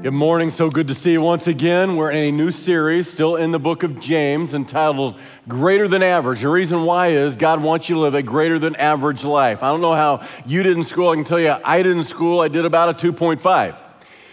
Good 0.00 0.12
morning. 0.12 0.50
So 0.50 0.70
good 0.70 0.86
to 0.86 0.94
see 0.94 1.10
you 1.10 1.20
once 1.20 1.48
again. 1.48 1.96
We're 1.96 2.12
in 2.12 2.22
a 2.22 2.30
new 2.30 2.52
series, 2.52 3.10
still 3.10 3.34
in 3.34 3.50
the 3.50 3.58
book 3.58 3.82
of 3.82 3.98
James, 3.98 4.54
entitled 4.54 5.18
Greater 5.48 5.88
Than 5.88 6.04
Average. 6.04 6.42
The 6.42 6.48
reason 6.48 6.84
why 6.84 7.08
is 7.08 7.34
God 7.34 7.64
wants 7.64 7.88
you 7.88 7.96
to 7.96 8.02
live 8.02 8.14
a 8.14 8.22
greater 8.22 8.60
than 8.60 8.76
average 8.76 9.24
life. 9.24 9.60
I 9.60 9.70
don't 9.70 9.80
know 9.80 9.94
how 9.94 10.24
you 10.46 10.62
did 10.62 10.76
in 10.76 10.84
school. 10.84 11.08
I 11.08 11.16
can 11.16 11.24
tell 11.24 11.40
you, 11.40 11.56
I 11.64 11.82
did 11.82 11.96
in 11.96 12.04
school, 12.04 12.38
I 12.38 12.46
did 12.46 12.64
about 12.64 12.90
a 12.90 13.12
2.5. 13.12 13.76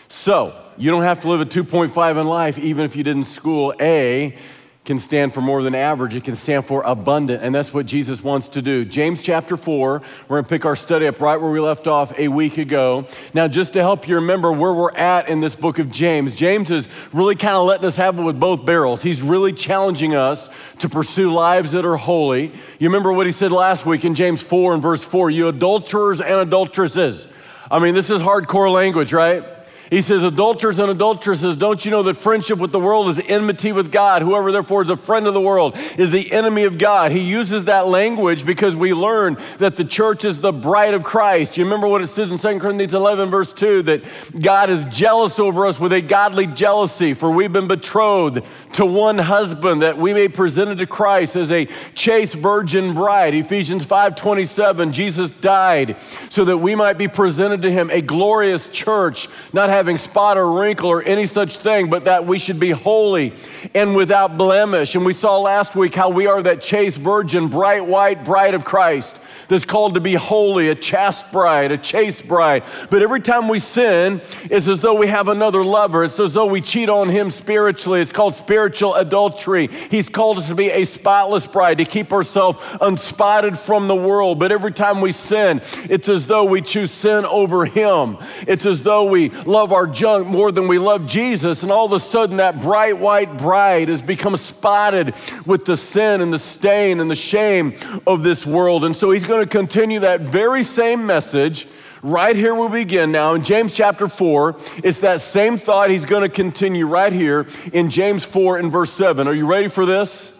So, 0.07 0.55
you 0.77 0.91
don't 0.91 1.01
have 1.01 1.21
to 1.21 1.29
live 1.29 1.41
a 1.41 1.45
2.5 1.47 2.21
in 2.21 2.27
life, 2.27 2.59
even 2.59 2.85
if 2.85 2.95
you 2.95 3.03
did 3.03 3.15
in 3.15 3.23
school. 3.23 3.73
A, 3.79 4.37
can 4.85 4.99
stand 4.99 5.33
for 5.33 5.41
more 5.41 5.63
than 5.63 5.73
average. 5.73 6.15
It 6.15 6.23
can 6.23 6.35
stand 6.35 6.63
for 6.63 6.83
abundant. 6.83 7.41
And 7.41 7.53
that's 7.53 7.73
what 7.73 7.87
Jesus 7.87 8.23
wants 8.23 8.47
to 8.49 8.61
do. 8.61 8.85
James 8.85 9.23
chapter 9.23 9.57
4, 9.57 10.01
we're 10.27 10.41
to 10.41 10.47
pick 10.47 10.63
our 10.63 10.75
study 10.75 11.07
up 11.07 11.19
right 11.19 11.37
where 11.37 11.49
we 11.49 11.59
left 11.59 11.87
off 11.87 12.17
a 12.19 12.27
week 12.27 12.59
ago. 12.59 13.05
Now, 13.33 13.47
just 13.47 13.73
to 13.73 13.81
help 13.81 14.07
you 14.07 14.15
remember 14.15 14.51
where 14.51 14.73
we're 14.73 14.95
at 14.95 15.27
in 15.27 15.39
this 15.39 15.55
book 15.55 15.79
of 15.79 15.91
James, 15.91 16.35
James 16.35 16.69
is 16.69 16.87
really 17.11 17.35
kind 17.35 17.55
of 17.55 17.65
letting 17.65 17.85
us 17.85 17.97
have 17.97 18.19
it 18.19 18.21
with 18.21 18.39
both 18.39 18.63
barrels. 18.63 19.01
He's 19.01 19.23
really 19.23 19.53
challenging 19.53 20.13
us 20.13 20.49
to 20.79 20.87
pursue 20.87 21.33
lives 21.33 21.71
that 21.71 21.83
are 21.83 21.97
holy. 21.97 22.51
You 22.77 22.89
remember 22.89 23.11
what 23.11 23.25
he 23.25 23.31
said 23.31 23.51
last 23.51 23.87
week 23.87 24.05
in 24.05 24.13
James 24.13 24.43
4 24.43 24.75
and 24.75 24.83
verse 24.83 25.03
4 25.03 25.31
you 25.31 25.47
adulterers 25.47 26.21
and 26.21 26.39
adulteresses. 26.39 27.25
I 27.71 27.79
mean, 27.79 27.95
this 27.95 28.11
is 28.11 28.21
hardcore 28.21 28.71
language, 28.71 29.11
right? 29.11 29.54
He 29.89 30.01
says, 30.01 30.23
Adulterers 30.23 30.79
and 30.79 30.89
adulteresses, 30.89 31.55
don't 31.55 31.83
you 31.85 31.91
know 31.91 32.03
that 32.03 32.15
friendship 32.15 32.59
with 32.59 32.71
the 32.71 32.79
world 32.79 33.09
is 33.09 33.19
enmity 33.19 33.71
with 33.71 33.91
God? 33.91 34.21
Whoever 34.21 34.51
therefore 34.51 34.81
is 34.81 34.89
a 34.89 34.97
friend 34.97 35.27
of 35.27 35.33
the 35.33 35.41
world 35.41 35.77
is 35.97 36.11
the 36.11 36.31
enemy 36.31 36.63
of 36.63 36.77
God. 36.77 37.11
He 37.11 37.21
uses 37.21 37.65
that 37.65 37.87
language 37.87 38.45
because 38.45 38.75
we 38.75 38.93
learn 38.93 39.37
that 39.59 39.75
the 39.75 39.85
church 39.85 40.25
is 40.25 40.41
the 40.41 40.51
bride 40.51 40.93
of 40.93 41.03
Christ. 41.03 41.57
You 41.57 41.63
remember 41.63 41.87
what 41.87 42.01
it 42.01 42.07
says 42.07 42.31
in 42.31 42.37
2 42.37 42.59
Corinthians 42.59 42.93
11, 42.93 43.29
verse 43.29 43.53
2, 43.53 43.83
that 43.83 44.03
God 44.41 44.69
is 44.69 44.83
jealous 44.85 45.39
over 45.39 45.65
us 45.67 45.79
with 45.79 45.93
a 45.93 46.01
godly 46.01 46.47
jealousy, 46.47 47.13
for 47.13 47.29
we've 47.29 47.51
been 47.51 47.67
betrothed 47.67 48.41
to 48.73 48.85
one 48.85 49.17
husband 49.17 49.81
that 49.81 49.97
we 49.97 50.13
may 50.13 50.27
present 50.27 50.71
it 50.71 50.75
to 50.75 50.85
Christ 50.85 51.35
as 51.35 51.51
a 51.51 51.67
chaste 51.93 52.33
virgin 52.33 52.93
bride. 52.93 53.33
Ephesians 53.33 53.85
5:27, 53.85 54.91
Jesus 54.91 55.29
died 55.29 55.97
so 56.29 56.45
that 56.45 56.57
we 56.57 56.75
might 56.75 56.97
be 56.97 57.07
presented 57.07 57.61
to 57.61 57.71
him 57.71 57.89
a 57.91 58.01
glorious 58.01 58.67
church, 58.67 59.29
not 59.53 59.69
having 59.75 59.97
spot 59.97 60.37
or 60.37 60.49
wrinkle 60.49 60.89
or 60.89 61.03
any 61.03 61.25
such 61.27 61.57
thing, 61.57 61.89
but 61.89 62.05
that 62.05 62.25
we 62.25 62.39
should 62.39 62.59
be 62.59 62.71
holy 62.71 63.33
and 63.73 63.93
without 63.93 64.37
blemish. 64.37 64.95
And 64.95 65.05
we 65.05 65.11
saw 65.11 65.37
last 65.37 65.75
week 65.75 65.93
how 65.93 66.09
we 66.09 66.27
are 66.27 66.41
that 66.43 66.61
chaste 66.61 66.97
virgin, 66.97 67.49
bright 67.49 67.85
white 67.85 68.23
bride 68.23 68.53
of 68.53 68.63
Christ 68.63 69.15
that's 69.47 69.65
called 69.65 69.95
to 69.95 69.99
be 69.99 70.13
holy, 70.13 70.69
a 70.69 70.75
chaste 70.75 71.31
bride, 71.31 71.71
a 71.71 71.77
chaste 71.77 72.27
bride. 72.27 72.63
But 72.89 73.01
every 73.01 73.21
time 73.21 73.47
we 73.47 73.59
sin, 73.59 74.21
it's 74.45 74.67
as 74.67 74.79
though 74.79 74.95
we 74.95 75.07
have 75.07 75.27
another 75.27 75.63
lover. 75.63 76.03
It's 76.03 76.19
as 76.19 76.33
though 76.33 76.45
we 76.45 76.61
cheat 76.61 76.89
on 76.89 77.09
him 77.09 77.31
spiritually. 77.31 78.01
It's 78.01 78.11
called 78.11 78.35
spiritual 78.35 78.95
adultery. 78.95 79.67
He's 79.67 80.09
called 80.09 80.37
us 80.37 80.47
to 80.47 80.55
be 80.55 80.69
a 80.69 80.85
spotless 80.85 81.47
bride, 81.47 81.77
to 81.79 81.85
keep 81.85 82.11
ourselves 82.13 82.57
unspotted 82.81 83.57
from 83.57 83.87
the 83.87 83.95
world. 83.95 84.39
But 84.39 84.51
every 84.51 84.71
time 84.71 85.01
we 85.01 85.11
sin, 85.11 85.61
it's 85.89 86.09
as 86.09 86.25
though 86.25 86.45
we 86.45 86.61
choose 86.61 86.91
sin 86.91 87.25
over 87.25 87.65
him. 87.65 88.17
It's 88.47 88.65
as 88.65 88.83
though 88.83 89.05
we 89.05 89.29
love 89.29 89.71
our 89.71 89.87
junk 89.87 90.27
more 90.27 90.51
than 90.51 90.67
we 90.67 90.79
love 90.79 91.05
Jesus. 91.05 91.63
And 91.63 91.71
all 91.71 91.85
of 91.85 91.91
a 91.91 91.99
sudden, 91.99 92.37
that 92.37 92.61
bright 92.61 92.97
white 92.97 93.37
bride 93.37 93.89
has 93.89 94.01
become 94.01 94.37
spotted 94.37 95.13
with 95.45 95.65
the 95.65 95.77
sin 95.77 96.21
and 96.21 96.31
the 96.31 96.39
stain 96.39 96.99
and 96.99 97.09
the 97.09 97.15
shame 97.15 97.73
of 98.07 98.23
this 98.23 98.45
world. 98.45 98.85
And 98.85 98.95
so 98.95 99.11
he's 99.11 99.23
going 99.23 99.34
going 99.35 99.45
to 99.45 99.51
continue 99.51 99.99
that 99.99 100.21
very 100.21 100.63
same 100.63 101.05
message 101.05 101.67
right 102.01 102.37
here 102.37 102.55
we 102.55 102.69
begin 102.69 103.11
now 103.11 103.33
in 103.33 103.43
James 103.43 103.73
chapter 103.73 104.07
4. 104.07 104.55
It's 104.81 104.99
that 104.99 105.19
same 105.19 105.57
thought 105.57 105.89
he's 105.89 106.05
going 106.05 106.21
to 106.21 106.29
continue 106.29 106.87
right 106.87 107.11
here 107.11 107.45
in 107.73 107.89
James 107.89 108.23
4 108.23 108.59
and 108.59 108.71
verse 108.71 108.93
7. 108.93 109.27
Are 109.27 109.33
you 109.33 109.45
ready 109.45 109.67
for 109.67 109.85
this? 109.85 110.31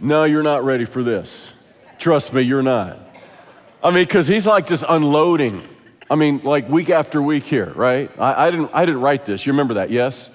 No, 0.00 0.24
you're 0.24 0.42
not 0.42 0.64
ready 0.64 0.86
for 0.86 1.04
this. 1.04 1.52
Trust 2.00 2.34
me, 2.34 2.42
you're 2.42 2.64
not. 2.64 2.98
I 3.80 3.92
mean, 3.92 4.02
because 4.02 4.26
he's 4.26 4.44
like 4.44 4.66
just 4.66 4.82
unloading. 4.88 5.62
I 6.10 6.16
mean, 6.16 6.40
like 6.42 6.68
week 6.68 6.90
after 6.90 7.22
week 7.22 7.44
here, 7.44 7.72
right? 7.76 8.10
I, 8.18 8.46
I, 8.46 8.50
didn't, 8.50 8.70
I 8.74 8.84
didn't 8.84 9.02
write 9.02 9.24
this. 9.24 9.46
You 9.46 9.52
remember 9.52 9.74
that, 9.74 9.90
yes? 9.90 10.30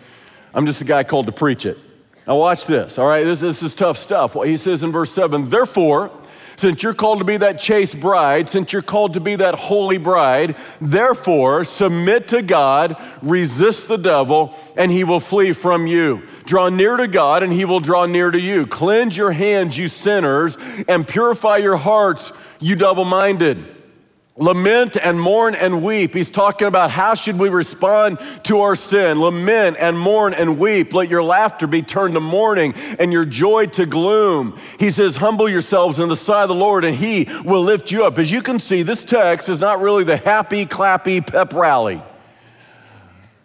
I'm 0.53 0.65
just 0.65 0.79
a 0.79 0.85
guy 0.85 1.03
called 1.03 1.25
to 1.25 1.33
preach 1.33 1.65
it. 1.65 1.77
Now, 2.25 2.37
watch 2.37 2.67
this, 2.67 2.97
all 2.97 3.07
right? 3.07 3.25
This, 3.25 3.41
this 3.41 3.61
is 3.61 3.73
tough 3.73 3.97
stuff. 3.97 4.33
Well, 4.33 4.47
he 4.47 4.55
says 4.55 4.81
in 4.81 4.93
verse 4.93 5.11
7 5.11 5.49
Therefore, 5.49 6.09
since 6.55 6.83
you're 6.83 6.93
called 6.93 7.19
to 7.19 7.25
be 7.25 7.37
that 7.37 7.59
chaste 7.59 7.99
bride, 7.99 8.49
since 8.49 8.73
you're 8.73 8.81
called 8.81 9.13
to 9.13 9.19
be 9.19 9.35
that 9.35 9.55
holy 9.55 9.97
bride, 9.97 10.55
therefore 10.79 11.65
submit 11.65 12.27
to 12.29 12.41
God, 12.41 13.01
resist 13.21 13.87
the 13.87 13.97
devil, 13.97 14.55
and 14.75 14.91
he 14.91 15.03
will 15.03 15.19
flee 15.19 15.51
from 15.51 15.87
you. 15.87 16.23
Draw 16.45 16.69
near 16.69 16.97
to 16.97 17.07
God, 17.07 17.43
and 17.43 17.51
he 17.53 17.65
will 17.65 17.79
draw 17.79 18.05
near 18.05 18.31
to 18.31 18.39
you. 18.39 18.65
Cleanse 18.67 19.15
your 19.15 19.31
hands, 19.31 19.77
you 19.77 19.87
sinners, 19.87 20.57
and 20.87 21.07
purify 21.07 21.57
your 21.57 21.77
hearts, 21.77 22.31
you 22.59 22.75
double 22.75 23.05
minded. 23.05 23.82
Lament 24.35 24.97
and 24.97 25.21
mourn 25.21 25.53
and 25.53 25.83
weep. 25.83 26.15
He's 26.15 26.29
talking 26.29 26.67
about 26.67 26.89
how 26.89 27.13
should 27.13 27.37
we 27.37 27.49
respond 27.49 28.17
to 28.43 28.61
our 28.61 28.75
sin. 28.75 29.21
Lament 29.21 29.77
and 29.79 29.97
mourn 29.97 30.33
and 30.33 30.57
weep. 30.57 30.91
Let 30.91 31.07
your 31.07 31.21
laughter 31.21 31.67
be 31.67 31.83
turned 31.83 32.15
to 32.15 32.19
mourning 32.19 32.73
and 32.97 33.13
your 33.13 33.25
joy 33.25 33.67
to 33.67 33.85
gloom. 33.85 34.59
He 34.79 34.89
says, 34.89 35.17
humble 35.17 35.47
yourselves 35.47 35.99
in 35.99 36.09
the 36.09 36.15
sight 36.15 36.43
of 36.43 36.49
the 36.49 36.55
Lord 36.55 36.83
and 36.83 36.97
he 36.97 37.27
will 37.45 37.61
lift 37.61 37.91
you 37.91 38.05
up. 38.05 38.17
As 38.17 38.31
you 38.31 38.41
can 38.41 38.59
see, 38.59 38.81
this 38.81 39.03
text 39.03 39.49
is 39.49 39.59
not 39.59 39.81
really 39.81 40.03
the 40.03 40.17
happy, 40.17 40.65
clappy 40.65 41.21
pep 41.21 41.53
rally. 41.53 42.01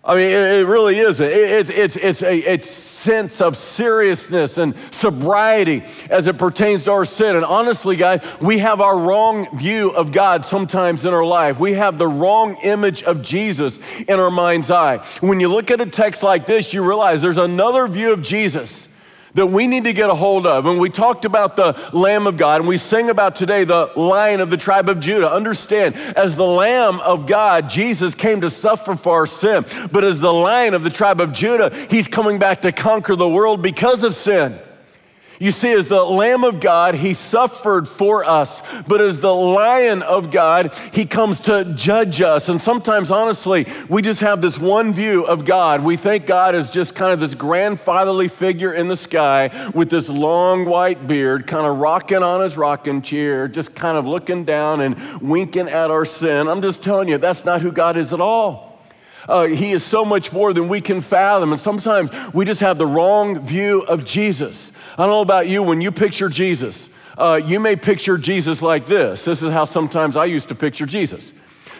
I 0.04 0.14
mean, 0.14 0.30
it, 0.30 0.66
really 0.66 0.98
is. 0.98 1.20
It, 1.20 1.32
it, 1.32 1.70
it's, 1.70 1.96
it's 1.96 2.22
a 2.22 2.38
it's 2.38 2.70
sense 2.70 3.40
of 3.40 3.56
seriousness 3.56 4.56
and 4.56 4.74
sobriety 4.90 5.82
as 6.08 6.26
it 6.26 6.38
pertains 6.38 6.84
to 6.84 6.92
our 6.92 7.04
sin. 7.04 7.36
And 7.36 7.44
honestly, 7.44 7.96
guys, 7.96 8.22
we 8.40 8.58
have 8.58 8.80
our 8.80 8.98
wrong 8.98 9.56
view 9.56 9.90
of 9.90 10.12
God 10.12 10.46
sometimes 10.46 11.04
in 11.04 11.12
our 11.12 11.24
life. 11.24 11.58
We 11.60 11.74
have 11.74 11.98
the 11.98 12.08
wrong 12.08 12.56
image 12.62 13.02
of 13.02 13.22
Jesus 13.22 13.78
in 14.06 14.18
our 14.18 14.30
mind's 14.30 14.70
eye. 14.70 14.98
When 15.20 15.40
you 15.40 15.48
look 15.48 15.70
at 15.70 15.80
a 15.80 15.86
text 15.86 16.22
like 16.22 16.46
this, 16.46 16.72
you 16.72 16.86
realize 16.86 17.20
there's 17.20 17.38
another 17.38 17.86
view 17.86 18.12
of 18.12 18.22
Jesus 18.22 18.88
that 19.34 19.46
we 19.46 19.66
need 19.66 19.84
to 19.84 19.92
get 19.92 20.10
a 20.10 20.14
hold 20.14 20.46
of. 20.46 20.66
And 20.66 20.80
we 20.80 20.90
talked 20.90 21.24
about 21.24 21.56
the 21.56 21.78
Lamb 21.92 22.26
of 22.26 22.36
God, 22.36 22.60
and 22.60 22.68
we 22.68 22.76
sing 22.76 23.10
about 23.10 23.36
today 23.36 23.64
the 23.64 23.90
Lion 23.96 24.40
of 24.40 24.50
the 24.50 24.56
tribe 24.56 24.88
of 24.88 25.00
Judah. 25.00 25.30
Understand, 25.30 25.94
as 26.16 26.36
the 26.36 26.46
Lamb 26.46 27.00
of 27.00 27.26
God, 27.26 27.68
Jesus 27.68 28.14
came 28.14 28.40
to 28.40 28.50
suffer 28.50 28.96
for 28.96 29.14
our 29.14 29.26
sin. 29.26 29.64
But 29.92 30.04
as 30.04 30.20
the 30.20 30.32
Lion 30.32 30.74
of 30.74 30.82
the 30.82 30.90
tribe 30.90 31.20
of 31.20 31.32
Judah, 31.32 31.74
he's 31.90 32.08
coming 32.08 32.38
back 32.38 32.62
to 32.62 32.72
conquer 32.72 33.16
the 33.16 33.28
world 33.28 33.62
because 33.62 34.02
of 34.02 34.14
sin. 34.14 34.58
You 35.40 35.52
see, 35.52 35.72
as 35.72 35.86
the 35.86 36.02
Lamb 36.02 36.42
of 36.42 36.58
God, 36.58 36.94
he 36.94 37.14
suffered 37.14 37.86
for 37.86 38.24
us, 38.24 38.60
but 38.88 39.00
as 39.00 39.20
the 39.20 39.32
Lion 39.32 40.02
of 40.02 40.32
God, 40.32 40.74
he 40.92 41.04
comes 41.04 41.38
to 41.40 41.64
judge 41.76 42.20
us. 42.20 42.48
And 42.48 42.60
sometimes, 42.60 43.12
honestly, 43.12 43.66
we 43.88 44.02
just 44.02 44.20
have 44.20 44.40
this 44.40 44.58
one 44.58 44.92
view 44.92 45.24
of 45.24 45.44
God. 45.44 45.84
We 45.84 45.96
think 45.96 46.26
God 46.26 46.56
is 46.56 46.70
just 46.70 46.96
kind 46.96 47.12
of 47.12 47.20
this 47.20 47.34
grandfatherly 47.34 48.26
figure 48.26 48.72
in 48.72 48.88
the 48.88 48.96
sky 48.96 49.70
with 49.74 49.90
this 49.90 50.08
long 50.08 50.64
white 50.64 51.06
beard, 51.06 51.46
kind 51.46 51.66
of 51.66 51.78
rocking 51.78 52.24
on 52.24 52.40
his 52.40 52.56
rocking 52.56 53.00
chair, 53.00 53.46
just 53.46 53.76
kind 53.76 53.96
of 53.96 54.06
looking 54.06 54.44
down 54.44 54.80
and 54.80 55.20
winking 55.20 55.68
at 55.68 55.92
our 55.92 56.04
sin. 56.04 56.48
I'm 56.48 56.62
just 56.62 56.82
telling 56.82 57.08
you, 57.08 57.16
that's 57.16 57.44
not 57.44 57.60
who 57.60 57.70
God 57.70 57.96
is 57.96 58.12
at 58.12 58.20
all. 58.20 58.68
Uh, 59.28 59.46
he 59.46 59.72
is 59.72 59.84
so 59.84 60.04
much 60.04 60.32
more 60.32 60.54
than 60.54 60.68
we 60.68 60.80
can 60.80 61.02
fathom. 61.02 61.52
And 61.52 61.60
sometimes 61.60 62.10
we 62.32 62.46
just 62.46 62.60
have 62.60 62.78
the 62.78 62.86
wrong 62.86 63.40
view 63.40 63.82
of 63.82 64.04
Jesus. 64.04 64.72
I 64.98 65.02
don't 65.02 65.10
know 65.10 65.20
about 65.20 65.46
you, 65.46 65.62
when 65.62 65.80
you 65.80 65.92
picture 65.92 66.28
Jesus, 66.28 66.90
uh, 67.16 67.40
you 67.44 67.60
may 67.60 67.76
picture 67.76 68.18
Jesus 68.18 68.60
like 68.60 68.84
this. 68.84 69.24
This 69.24 69.44
is 69.44 69.52
how 69.52 69.64
sometimes 69.64 70.16
I 70.16 70.24
used 70.24 70.48
to 70.48 70.56
picture 70.56 70.86
Jesus. 70.86 71.32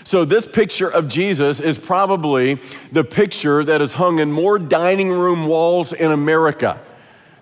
So, 0.05 0.25
this 0.25 0.47
picture 0.47 0.89
of 0.89 1.09
Jesus 1.09 1.59
is 1.59 1.81
probably 1.81 2.61
the 2.93 3.03
picture 3.03 3.65
that 3.65 3.83
is 3.83 3.95
hung 3.95 4.21
in 4.21 4.31
more 4.31 4.57
dining 4.57 5.11
room 5.11 5.49
walls 5.49 5.93
in 5.93 6.13
America 6.13 6.81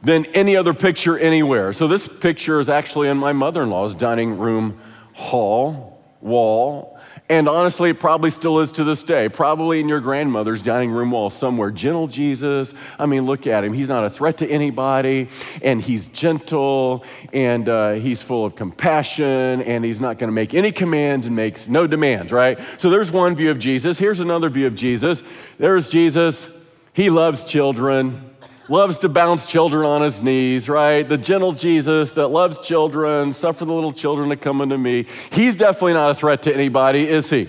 than 0.00 0.24
any 0.34 0.56
other 0.56 0.72
picture 0.72 1.18
anywhere. 1.18 1.74
So, 1.74 1.86
this 1.86 2.08
picture 2.08 2.58
is 2.58 2.70
actually 2.70 3.08
in 3.08 3.18
my 3.18 3.34
mother 3.34 3.62
in 3.62 3.68
law's 3.68 3.92
dining 3.92 4.38
room 4.38 4.80
hall 5.12 6.02
wall 6.22 6.95
and 7.28 7.48
honestly, 7.48 7.90
it 7.90 7.98
probably 7.98 8.30
still 8.30 8.60
is 8.60 8.70
to 8.72 8.84
this 8.84 9.02
day. 9.02 9.28
Probably 9.28 9.80
in 9.80 9.88
your 9.88 10.00
grandmother's 10.00 10.62
dining 10.62 10.90
room 10.90 11.10
wall 11.10 11.28
somewhere. 11.28 11.72
Gentle 11.72 12.06
Jesus. 12.06 12.72
I 13.00 13.06
mean, 13.06 13.26
look 13.26 13.48
at 13.48 13.64
him. 13.64 13.72
He's 13.72 13.88
not 13.88 14.04
a 14.04 14.10
threat 14.10 14.38
to 14.38 14.48
anybody, 14.48 15.28
and 15.60 15.82
he's 15.82 16.06
gentle, 16.06 17.04
and 17.32 17.68
uh, 17.68 17.92
he's 17.94 18.22
full 18.22 18.44
of 18.44 18.54
compassion, 18.54 19.60
and 19.62 19.84
he's 19.84 20.00
not 20.00 20.18
going 20.18 20.28
to 20.28 20.34
make 20.34 20.54
any 20.54 20.70
commands 20.70 21.26
and 21.26 21.34
makes 21.34 21.66
no 21.66 21.88
demands, 21.88 22.30
right? 22.30 22.60
So 22.78 22.90
there's 22.90 23.10
one 23.10 23.34
view 23.34 23.50
of 23.50 23.58
Jesus. 23.58 23.98
Here's 23.98 24.20
another 24.20 24.48
view 24.48 24.68
of 24.68 24.76
Jesus. 24.76 25.24
There's 25.58 25.90
Jesus. 25.90 26.48
He 26.92 27.10
loves 27.10 27.42
children 27.42 28.35
loves 28.68 28.98
to 28.98 29.08
bounce 29.08 29.50
children 29.50 29.86
on 29.86 30.02
his 30.02 30.22
knees, 30.22 30.68
right? 30.68 31.08
The 31.08 31.18
gentle 31.18 31.52
Jesus 31.52 32.10
that 32.12 32.28
loves 32.28 32.58
children, 32.58 33.32
suffer 33.32 33.64
the 33.64 33.72
little 33.72 33.92
children 33.92 34.28
to 34.30 34.36
come 34.36 34.60
unto 34.60 34.76
me. 34.76 35.06
He's 35.30 35.54
definitely 35.54 35.94
not 35.94 36.10
a 36.10 36.14
threat 36.14 36.42
to 36.42 36.54
anybody, 36.54 37.08
is 37.08 37.30
he? 37.30 37.48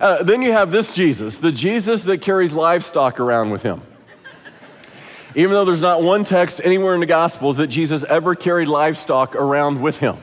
Uh, 0.00 0.22
then 0.22 0.42
you 0.42 0.52
have 0.52 0.70
this 0.70 0.92
Jesus, 0.94 1.38
the 1.38 1.52
Jesus 1.52 2.02
that 2.04 2.22
carries 2.22 2.52
livestock 2.52 3.20
around 3.20 3.50
with 3.50 3.62
him. 3.62 3.82
Even 5.34 5.52
though 5.52 5.64
there's 5.64 5.80
not 5.80 6.02
one 6.02 6.24
text 6.24 6.60
anywhere 6.62 6.94
in 6.94 7.00
the 7.00 7.06
Gospels 7.06 7.56
that 7.56 7.68
Jesus 7.68 8.04
ever 8.04 8.34
carried 8.34 8.68
livestock 8.68 9.34
around 9.34 9.80
with 9.80 9.98
him. 9.98 10.16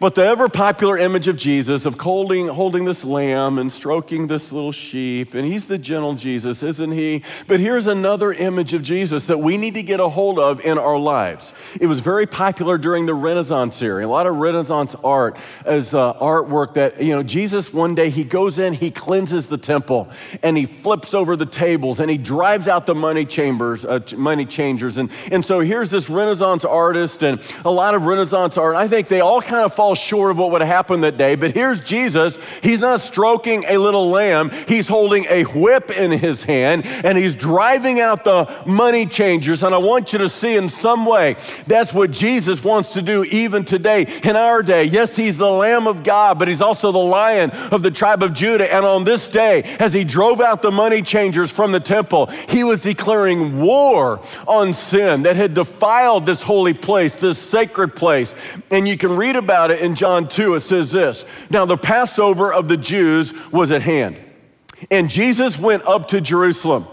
But 0.00 0.16
the 0.16 0.24
ever 0.24 0.48
popular 0.48 0.98
image 0.98 1.28
of 1.28 1.36
Jesus, 1.36 1.86
of 1.86 1.98
holding, 1.98 2.48
holding 2.48 2.84
this 2.84 3.04
lamb 3.04 3.58
and 3.58 3.70
stroking 3.70 4.26
this 4.26 4.50
little 4.50 4.72
sheep, 4.72 5.34
and 5.34 5.46
he's 5.46 5.66
the 5.66 5.78
gentle 5.78 6.14
Jesus, 6.14 6.62
isn't 6.62 6.92
he? 6.92 7.22
But 7.46 7.60
here's 7.60 7.86
another 7.86 8.32
image 8.32 8.74
of 8.74 8.82
Jesus 8.82 9.24
that 9.24 9.38
we 9.38 9.56
need 9.56 9.74
to 9.74 9.82
get 9.82 10.00
a 10.00 10.08
hold 10.08 10.38
of 10.38 10.60
in 10.60 10.78
our 10.78 10.98
lives. 10.98 11.52
It 11.80 11.86
was 11.86 12.00
very 12.00 12.26
popular 12.26 12.76
during 12.76 13.06
the 13.06 13.14
Renaissance 13.14 13.80
era. 13.82 14.04
A 14.04 14.08
lot 14.08 14.26
of 14.26 14.36
Renaissance 14.36 14.96
art 15.04 15.36
as 15.64 15.94
uh, 15.94 16.14
artwork 16.14 16.74
that, 16.74 17.00
you 17.00 17.14
know, 17.14 17.22
Jesus 17.22 17.72
one 17.72 17.94
day 17.94 18.10
he 18.10 18.24
goes 18.24 18.58
in, 18.58 18.74
he 18.74 18.90
cleanses 18.90 19.46
the 19.46 19.58
temple, 19.58 20.08
and 20.42 20.56
he 20.56 20.66
flips 20.66 21.14
over 21.14 21.36
the 21.36 21.46
tables, 21.46 22.00
and 22.00 22.10
he 22.10 22.18
drives 22.18 22.66
out 22.66 22.86
the 22.86 22.94
money 22.94 23.24
chambers, 23.24 23.84
uh, 23.84 24.00
money 24.16 24.44
changers. 24.44 24.98
And, 24.98 25.10
and 25.30 25.44
so 25.44 25.60
here's 25.60 25.90
this 25.90 26.10
Renaissance 26.10 26.64
artist 26.64 27.22
and 27.22 27.40
a 27.64 27.70
lot 27.70 27.94
of 27.94 28.06
Renaissance 28.06 28.58
art. 28.58 28.74
I 28.74 28.88
think 28.88 29.08
they 29.08 29.20
all 29.20 29.40
kind 29.40 29.64
of 29.64 29.72
short 29.92 30.30
of 30.30 30.38
what 30.38 30.50
would 30.52 30.62
happen 30.62 31.02
that 31.02 31.18
day. 31.18 31.34
But 31.34 31.52
here's 31.52 31.80
Jesus. 31.80 32.38
He's 32.62 32.80
not 32.80 33.02
stroking 33.02 33.64
a 33.68 33.76
little 33.76 34.08
lamb, 34.08 34.50
he's 34.66 34.88
holding 34.88 35.26
a 35.28 35.42
whip 35.42 35.90
in 35.90 36.12
his 36.12 36.44
hand 36.44 36.86
and 36.86 37.18
he's 37.18 37.34
driving 37.34 38.00
out 38.00 38.24
the 38.24 38.62
money 38.66 39.04
changers. 39.04 39.62
And 39.62 39.74
I 39.74 39.78
want 39.78 40.12
you 40.12 40.20
to 40.20 40.28
see 40.28 40.56
in 40.56 40.68
some 40.68 41.04
way 41.04 41.36
that's 41.66 41.92
what 41.92 42.10
Jesus 42.10 42.64
wants 42.64 42.94
to 42.94 43.02
do 43.02 43.24
even 43.24 43.64
today 43.64 44.06
in 44.22 44.36
our 44.36 44.62
day. 44.62 44.84
Yes, 44.84 45.16
he's 45.16 45.36
the 45.36 45.50
Lamb 45.50 45.86
of 45.86 46.02
God, 46.02 46.38
but 46.38 46.48
he's 46.48 46.62
also 46.62 46.92
the 46.92 46.98
Lion 46.98 47.50
of 47.50 47.82
the 47.82 47.90
tribe 47.90 48.22
of 48.22 48.32
Judah. 48.32 48.72
And 48.72 48.84
on 48.84 49.04
this 49.04 49.28
day, 49.28 49.62
as 49.80 49.92
he 49.92 50.04
drove 50.04 50.40
out 50.40 50.62
the 50.62 50.70
money 50.70 51.02
changers 51.02 51.50
from 51.50 51.72
the 51.72 51.80
temple, 51.80 52.26
he 52.48 52.64
was 52.64 52.80
declaring 52.80 53.60
war 53.60 54.20
on 54.46 54.72
sin 54.72 55.22
that 55.22 55.36
had 55.36 55.54
defiled 55.54 56.26
this 56.26 56.42
holy 56.42 56.74
place, 56.74 57.14
this 57.14 57.38
sacred 57.38 57.96
place. 57.96 58.34
And 58.70 58.86
you 58.86 58.96
can 58.96 59.16
read 59.16 59.36
about 59.36 59.70
it 59.70 59.73
it 59.74 59.82
in 59.82 59.94
John 59.94 60.28
2. 60.28 60.54
It 60.54 60.60
says 60.60 60.92
this 60.92 61.24
Now 61.50 61.66
the 61.66 61.76
Passover 61.76 62.52
of 62.52 62.68
the 62.68 62.76
Jews 62.76 63.34
was 63.50 63.72
at 63.72 63.82
hand, 63.82 64.18
and 64.90 65.10
Jesus 65.10 65.58
went 65.58 65.86
up 65.86 66.08
to 66.08 66.20
Jerusalem. 66.20 66.86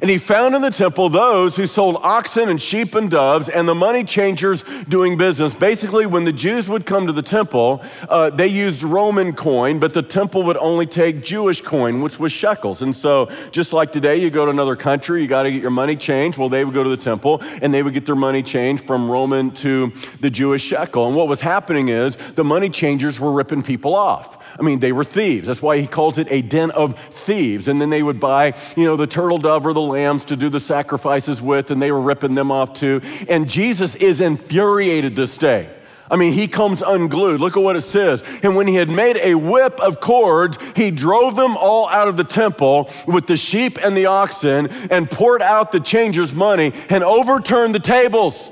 And 0.00 0.10
he 0.10 0.18
found 0.18 0.54
in 0.54 0.62
the 0.62 0.70
temple 0.70 1.08
those 1.08 1.56
who 1.56 1.66
sold 1.66 1.96
oxen 2.02 2.48
and 2.48 2.60
sheep 2.60 2.94
and 2.94 3.10
doves 3.10 3.48
and 3.48 3.68
the 3.68 3.74
money 3.74 4.04
changers 4.04 4.64
doing 4.88 5.16
business. 5.16 5.54
Basically, 5.54 6.06
when 6.06 6.24
the 6.24 6.32
Jews 6.32 6.68
would 6.68 6.86
come 6.86 7.06
to 7.06 7.12
the 7.12 7.22
temple, 7.22 7.82
uh, 8.08 8.30
they 8.30 8.48
used 8.48 8.82
Roman 8.82 9.32
coin, 9.32 9.78
but 9.78 9.94
the 9.94 10.02
temple 10.02 10.42
would 10.44 10.56
only 10.56 10.86
take 10.86 11.22
Jewish 11.22 11.60
coin, 11.60 12.00
which 12.00 12.18
was 12.18 12.32
shekels. 12.32 12.82
And 12.82 12.94
so, 12.94 13.30
just 13.52 13.72
like 13.72 13.92
today, 13.92 14.16
you 14.16 14.30
go 14.30 14.44
to 14.44 14.50
another 14.50 14.76
country, 14.76 15.22
you 15.22 15.28
got 15.28 15.44
to 15.44 15.50
get 15.50 15.62
your 15.62 15.70
money 15.70 15.96
changed. 15.96 16.38
Well, 16.38 16.48
they 16.48 16.64
would 16.64 16.74
go 16.74 16.82
to 16.82 16.90
the 16.90 16.96
temple 16.96 17.42
and 17.62 17.72
they 17.72 17.82
would 17.82 17.94
get 17.94 18.06
their 18.06 18.16
money 18.16 18.42
changed 18.42 18.86
from 18.86 19.10
Roman 19.10 19.50
to 19.52 19.92
the 20.20 20.30
Jewish 20.30 20.62
shekel. 20.62 21.06
And 21.06 21.16
what 21.16 21.28
was 21.28 21.40
happening 21.40 21.88
is 21.88 22.16
the 22.34 22.44
money 22.44 22.68
changers 22.68 23.20
were 23.20 23.32
ripping 23.32 23.62
people 23.62 23.94
off. 23.94 24.38
I 24.58 24.62
mean, 24.62 24.78
they 24.78 24.92
were 24.92 25.04
thieves. 25.04 25.48
That's 25.48 25.62
why 25.62 25.78
he 25.78 25.86
calls 25.86 26.18
it 26.18 26.28
a 26.30 26.42
den 26.42 26.70
of 26.70 26.98
thieves. 27.10 27.68
And 27.68 27.80
then 27.80 27.90
they 27.90 28.02
would 28.02 28.20
buy, 28.20 28.54
you 28.76 28.84
know, 28.84 28.96
the 28.96 29.06
turtle 29.06 29.38
dove 29.38 29.66
or 29.66 29.72
the 29.72 29.80
lambs 29.80 30.24
to 30.26 30.36
do 30.36 30.48
the 30.48 30.60
sacrifices 30.60 31.42
with, 31.42 31.70
and 31.70 31.82
they 31.82 31.90
were 31.90 32.00
ripping 32.00 32.34
them 32.34 32.52
off 32.52 32.74
too. 32.74 33.00
And 33.28 33.48
Jesus 33.48 33.94
is 33.96 34.20
infuriated 34.20 35.16
this 35.16 35.36
day. 35.36 35.70
I 36.10 36.16
mean, 36.16 36.32
he 36.32 36.48
comes 36.48 36.82
unglued. 36.82 37.40
Look 37.40 37.56
at 37.56 37.62
what 37.62 37.76
it 37.76 37.80
says. 37.80 38.22
And 38.42 38.56
when 38.56 38.66
he 38.66 38.74
had 38.74 38.90
made 38.90 39.16
a 39.16 39.34
whip 39.34 39.80
of 39.80 40.00
cords, 40.00 40.58
he 40.76 40.90
drove 40.90 41.34
them 41.34 41.56
all 41.56 41.88
out 41.88 42.08
of 42.08 42.16
the 42.16 42.24
temple 42.24 42.90
with 43.06 43.26
the 43.26 43.36
sheep 43.36 43.78
and 43.82 43.96
the 43.96 44.06
oxen 44.06 44.68
and 44.90 45.10
poured 45.10 45.42
out 45.42 45.72
the 45.72 45.80
changers' 45.80 46.34
money 46.34 46.72
and 46.90 47.02
overturned 47.02 47.74
the 47.74 47.80
tables. 47.80 48.50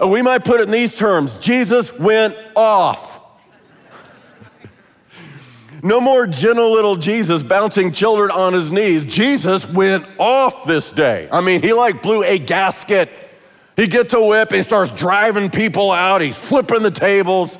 we 0.00 0.22
might 0.22 0.44
put 0.44 0.60
it 0.60 0.64
in 0.64 0.70
these 0.70 0.94
terms 0.94 1.36
Jesus 1.36 1.96
went 1.98 2.34
off. 2.56 3.15
No 5.86 6.00
more 6.00 6.26
gentle 6.26 6.72
little 6.72 6.96
Jesus 6.96 7.44
bouncing 7.44 7.92
children 7.92 8.32
on 8.32 8.52
his 8.52 8.72
knees. 8.72 9.04
Jesus 9.04 9.64
went 9.64 10.04
off 10.18 10.64
this 10.64 10.90
day. 10.90 11.28
I 11.30 11.40
mean, 11.40 11.62
he 11.62 11.72
like 11.72 12.02
blew 12.02 12.24
a 12.24 12.40
gasket. 12.40 13.08
He 13.76 13.86
gets 13.86 14.12
a 14.12 14.20
whip 14.20 14.50
and 14.50 14.64
starts 14.64 14.90
driving 14.90 15.48
people 15.48 15.92
out. 15.92 16.22
He's 16.22 16.36
flipping 16.36 16.82
the 16.82 16.90
tables. 16.90 17.56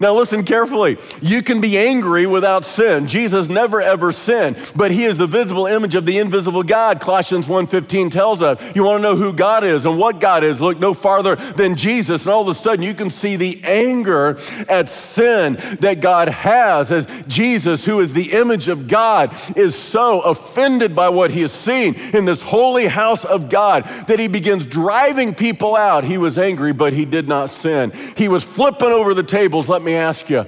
Now, 0.00 0.14
listen 0.14 0.44
carefully. 0.44 0.98
You 1.20 1.42
can 1.42 1.60
be 1.60 1.76
angry 1.78 2.26
without 2.26 2.64
sin. 2.64 3.06
Jesus 3.08 3.48
never 3.48 3.80
ever 3.80 4.12
sinned, 4.12 4.56
but 4.76 4.90
he 4.90 5.04
is 5.04 5.18
the 5.18 5.26
visible 5.26 5.66
image 5.66 5.94
of 5.94 6.06
the 6.06 6.18
invisible 6.18 6.62
God. 6.62 7.00
Colossians 7.00 7.46
1:15 7.46 8.10
tells 8.10 8.42
us. 8.42 8.60
You 8.74 8.84
want 8.84 8.98
to 8.98 9.02
know 9.02 9.16
who 9.16 9.32
God 9.32 9.64
is 9.64 9.86
and 9.86 9.98
what 9.98 10.20
God 10.20 10.44
is? 10.44 10.60
Look 10.60 10.78
no 10.78 10.94
farther 10.94 11.36
than 11.36 11.74
Jesus, 11.74 12.24
and 12.24 12.32
all 12.32 12.42
of 12.42 12.48
a 12.48 12.54
sudden 12.54 12.84
you 12.84 12.94
can 12.94 13.10
see 13.10 13.36
the 13.36 13.60
anger 13.64 14.38
at 14.68 14.88
sin 14.88 15.54
that 15.80 16.00
God 16.00 16.28
has 16.28 16.92
as 16.92 17.06
Jesus, 17.26 17.84
who 17.84 18.00
is 18.00 18.12
the 18.12 18.32
image 18.32 18.68
of 18.68 18.88
God, 18.88 19.34
is 19.56 19.74
so 19.74 20.20
offended 20.20 20.94
by 20.94 21.08
what 21.08 21.30
he 21.30 21.40
has 21.40 21.52
seen 21.52 21.94
in 22.14 22.24
this 22.24 22.42
holy 22.42 22.86
house 22.86 23.24
of 23.24 23.48
God 23.48 23.84
that 24.06 24.18
he 24.18 24.28
begins 24.28 24.64
driving 24.64 25.34
people 25.34 25.74
out. 25.74 26.04
He 26.04 26.18
was 26.18 26.38
angry, 26.38 26.72
but 26.72 26.92
he 26.92 27.04
did 27.04 27.28
not 27.28 27.50
sin. 27.50 27.92
He 28.16 28.28
was 28.28 28.44
flipping 28.44 28.88
over 28.88 29.14
the 29.14 29.22
tables. 29.22 29.68
Let 29.68 29.82
me 29.82 29.87
me 29.88 29.94
ask 29.94 30.28
you 30.28 30.46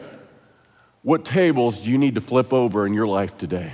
what 1.02 1.24
tables 1.24 1.78
do 1.78 1.90
you 1.90 1.96
need 1.96 2.16
to 2.16 2.20
flip 2.20 2.52
over 2.52 2.86
in 2.86 2.92
your 2.92 3.06
life 3.06 3.38
today? 3.38 3.72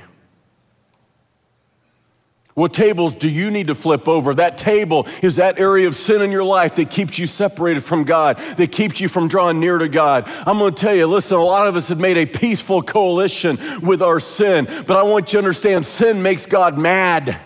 What 2.54 2.72
tables 2.72 3.14
do 3.14 3.28
you 3.28 3.50
need 3.50 3.66
to 3.66 3.74
flip 3.74 4.08
over? 4.08 4.32
That 4.32 4.56
table 4.56 5.06
is 5.22 5.36
that 5.36 5.58
area 5.58 5.88
of 5.88 5.96
sin 5.96 6.22
in 6.22 6.30
your 6.30 6.44
life 6.44 6.76
that 6.76 6.88
keeps 6.88 7.18
you 7.18 7.26
separated 7.26 7.84
from 7.84 8.04
God, 8.04 8.38
that 8.56 8.72
keeps 8.72 8.98
you 8.98 9.08
from 9.08 9.28
drawing 9.28 9.60
near 9.60 9.76
to 9.76 9.88
God. 9.88 10.24
I'm 10.46 10.58
going 10.58 10.74
to 10.74 10.80
tell 10.80 10.94
you, 10.94 11.06
listen, 11.06 11.36
a 11.36 11.44
lot 11.44 11.66
of 11.66 11.76
us 11.76 11.88
have 11.88 12.00
made 12.00 12.16
a 12.16 12.24
peaceful 12.24 12.80
coalition 12.80 13.58
with 13.82 14.00
our 14.00 14.20
sin, 14.20 14.66
but 14.86 14.96
I 14.96 15.02
want 15.02 15.32
you 15.32 15.32
to 15.32 15.38
understand 15.38 15.84
sin 15.84 16.22
makes 16.22 16.46
God 16.46 16.78
mad 16.78 17.38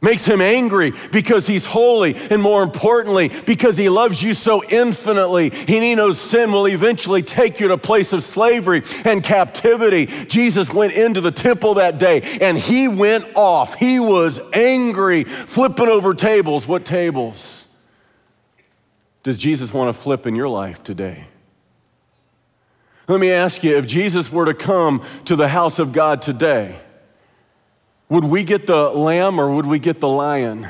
makes 0.00 0.24
him 0.24 0.40
angry 0.40 0.92
because 1.10 1.46
he's 1.46 1.66
holy, 1.66 2.14
and 2.30 2.40
more 2.40 2.62
importantly, 2.62 3.30
because 3.46 3.76
he 3.76 3.88
loves 3.88 4.22
you 4.22 4.34
so 4.34 4.62
infinitely. 4.64 5.50
He 5.50 5.94
knows 5.94 6.20
sin 6.20 6.52
will 6.52 6.68
eventually 6.68 7.22
take 7.22 7.60
you 7.60 7.68
to 7.68 7.74
a 7.74 7.78
place 7.78 8.12
of 8.12 8.22
slavery 8.22 8.82
and 9.04 9.22
captivity. 9.22 10.06
Jesus 10.06 10.72
went 10.72 10.92
into 10.92 11.20
the 11.20 11.30
temple 11.30 11.74
that 11.74 11.98
day 11.98 12.38
and 12.40 12.58
he 12.58 12.88
went 12.88 13.24
off. 13.34 13.74
He 13.74 13.98
was 13.98 14.40
angry, 14.52 15.24
flipping 15.24 15.88
over 15.88 16.14
tables. 16.14 16.66
What 16.66 16.84
tables 16.84 17.66
does 19.22 19.38
Jesus 19.38 19.72
want 19.72 19.94
to 19.94 20.00
flip 20.00 20.26
in 20.26 20.34
your 20.34 20.48
life 20.48 20.84
today? 20.84 21.26
Let 23.08 23.20
me 23.20 23.30
ask 23.30 23.64
you 23.64 23.76
if 23.76 23.86
Jesus 23.86 24.30
were 24.30 24.44
to 24.44 24.54
come 24.54 25.02
to 25.24 25.34
the 25.34 25.48
house 25.48 25.78
of 25.78 25.92
God 25.92 26.20
today, 26.20 26.78
would 28.08 28.24
we 28.24 28.42
get 28.44 28.66
the 28.66 28.90
lamb 28.90 29.40
or 29.40 29.50
would 29.50 29.66
we 29.66 29.78
get 29.78 30.00
the 30.00 30.08
lion? 30.08 30.68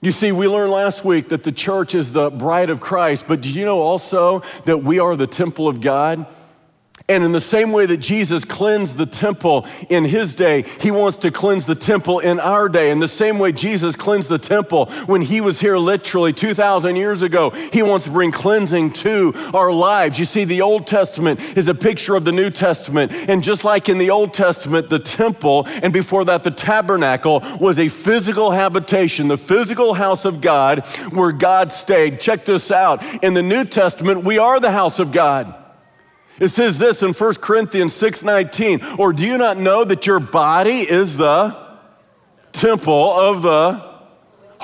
You 0.00 0.12
see, 0.12 0.32
we 0.32 0.46
learned 0.46 0.70
last 0.70 1.04
week 1.04 1.30
that 1.30 1.44
the 1.44 1.52
church 1.52 1.94
is 1.94 2.12
the 2.12 2.30
bride 2.30 2.68
of 2.68 2.78
Christ, 2.78 3.24
but 3.26 3.40
do 3.40 3.48
you 3.50 3.64
know 3.64 3.80
also 3.80 4.42
that 4.66 4.82
we 4.82 4.98
are 4.98 5.16
the 5.16 5.26
temple 5.26 5.66
of 5.66 5.80
God? 5.80 6.26
And 7.06 7.22
in 7.22 7.32
the 7.32 7.40
same 7.40 7.70
way 7.70 7.84
that 7.84 7.98
Jesus 7.98 8.46
cleansed 8.46 8.96
the 8.96 9.04
temple 9.04 9.66
in 9.90 10.04
his 10.04 10.32
day, 10.32 10.64
he 10.80 10.90
wants 10.90 11.18
to 11.18 11.30
cleanse 11.30 11.66
the 11.66 11.74
temple 11.74 12.20
in 12.20 12.40
our 12.40 12.66
day. 12.66 12.90
In 12.90 12.98
the 12.98 13.06
same 13.06 13.38
way 13.38 13.52
Jesus 13.52 13.94
cleansed 13.94 14.30
the 14.30 14.38
temple 14.38 14.86
when 15.04 15.20
he 15.20 15.42
was 15.42 15.60
here 15.60 15.76
literally 15.76 16.32
2,000 16.32 16.96
years 16.96 17.20
ago, 17.20 17.50
he 17.50 17.82
wants 17.82 18.06
to 18.06 18.10
bring 18.10 18.32
cleansing 18.32 18.94
to 18.94 19.34
our 19.52 19.70
lives. 19.70 20.18
You 20.18 20.24
see, 20.24 20.44
the 20.44 20.62
Old 20.62 20.86
Testament 20.86 21.40
is 21.58 21.68
a 21.68 21.74
picture 21.74 22.14
of 22.14 22.24
the 22.24 22.32
New 22.32 22.48
Testament. 22.48 23.12
And 23.28 23.42
just 23.42 23.64
like 23.64 23.90
in 23.90 23.98
the 23.98 24.08
Old 24.08 24.32
Testament, 24.32 24.88
the 24.88 24.98
temple, 24.98 25.66
and 25.82 25.92
before 25.92 26.24
that, 26.24 26.42
the 26.42 26.50
tabernacle, 26.50 27.42
was 27.60 27.78
a 27.78 27.88
physical 27.88 28.50
habitation, 28.50 29.28
the 29.28 29.36
physical 29.36 29.92
house 29.92 30.24
of 30.24 30.40
God 30.40 30.86
where 31.10 31.32
God 31.32 31.70
stayed. 31.70 32.18
Check 32.18 32.46
this 32.46 32.70
out. 32.70 33.04
In 33.22 33.34
the 33.34 33.42
New 33.42 33.66
Testament, 33.66 34.24
we 34.24 34.38
are 34.38 34.58
the 34.58 34.72
house 34.72 34.98
of 34.98 35.12
God. 35.12 35.54
It 36.40 36.48
says 36.48 36.78
this 36.78 37.02
in 37.02 37.12
1 37.12 37.34
Corinthians 37.40 37.92
6:19, 37.94 38.98
or 38.98 39.12
do 39.12 39.24
you 39.24 39.38
not 39.38 39.56
know 39.56 39.84
that 39.84 40.06
your 40.06 40.20
body 40.20 40.80
is 40.80 41.16
the 41.16 41.56
temple 42.52 43.12
of 43.12 43.42
the 43.42 43.93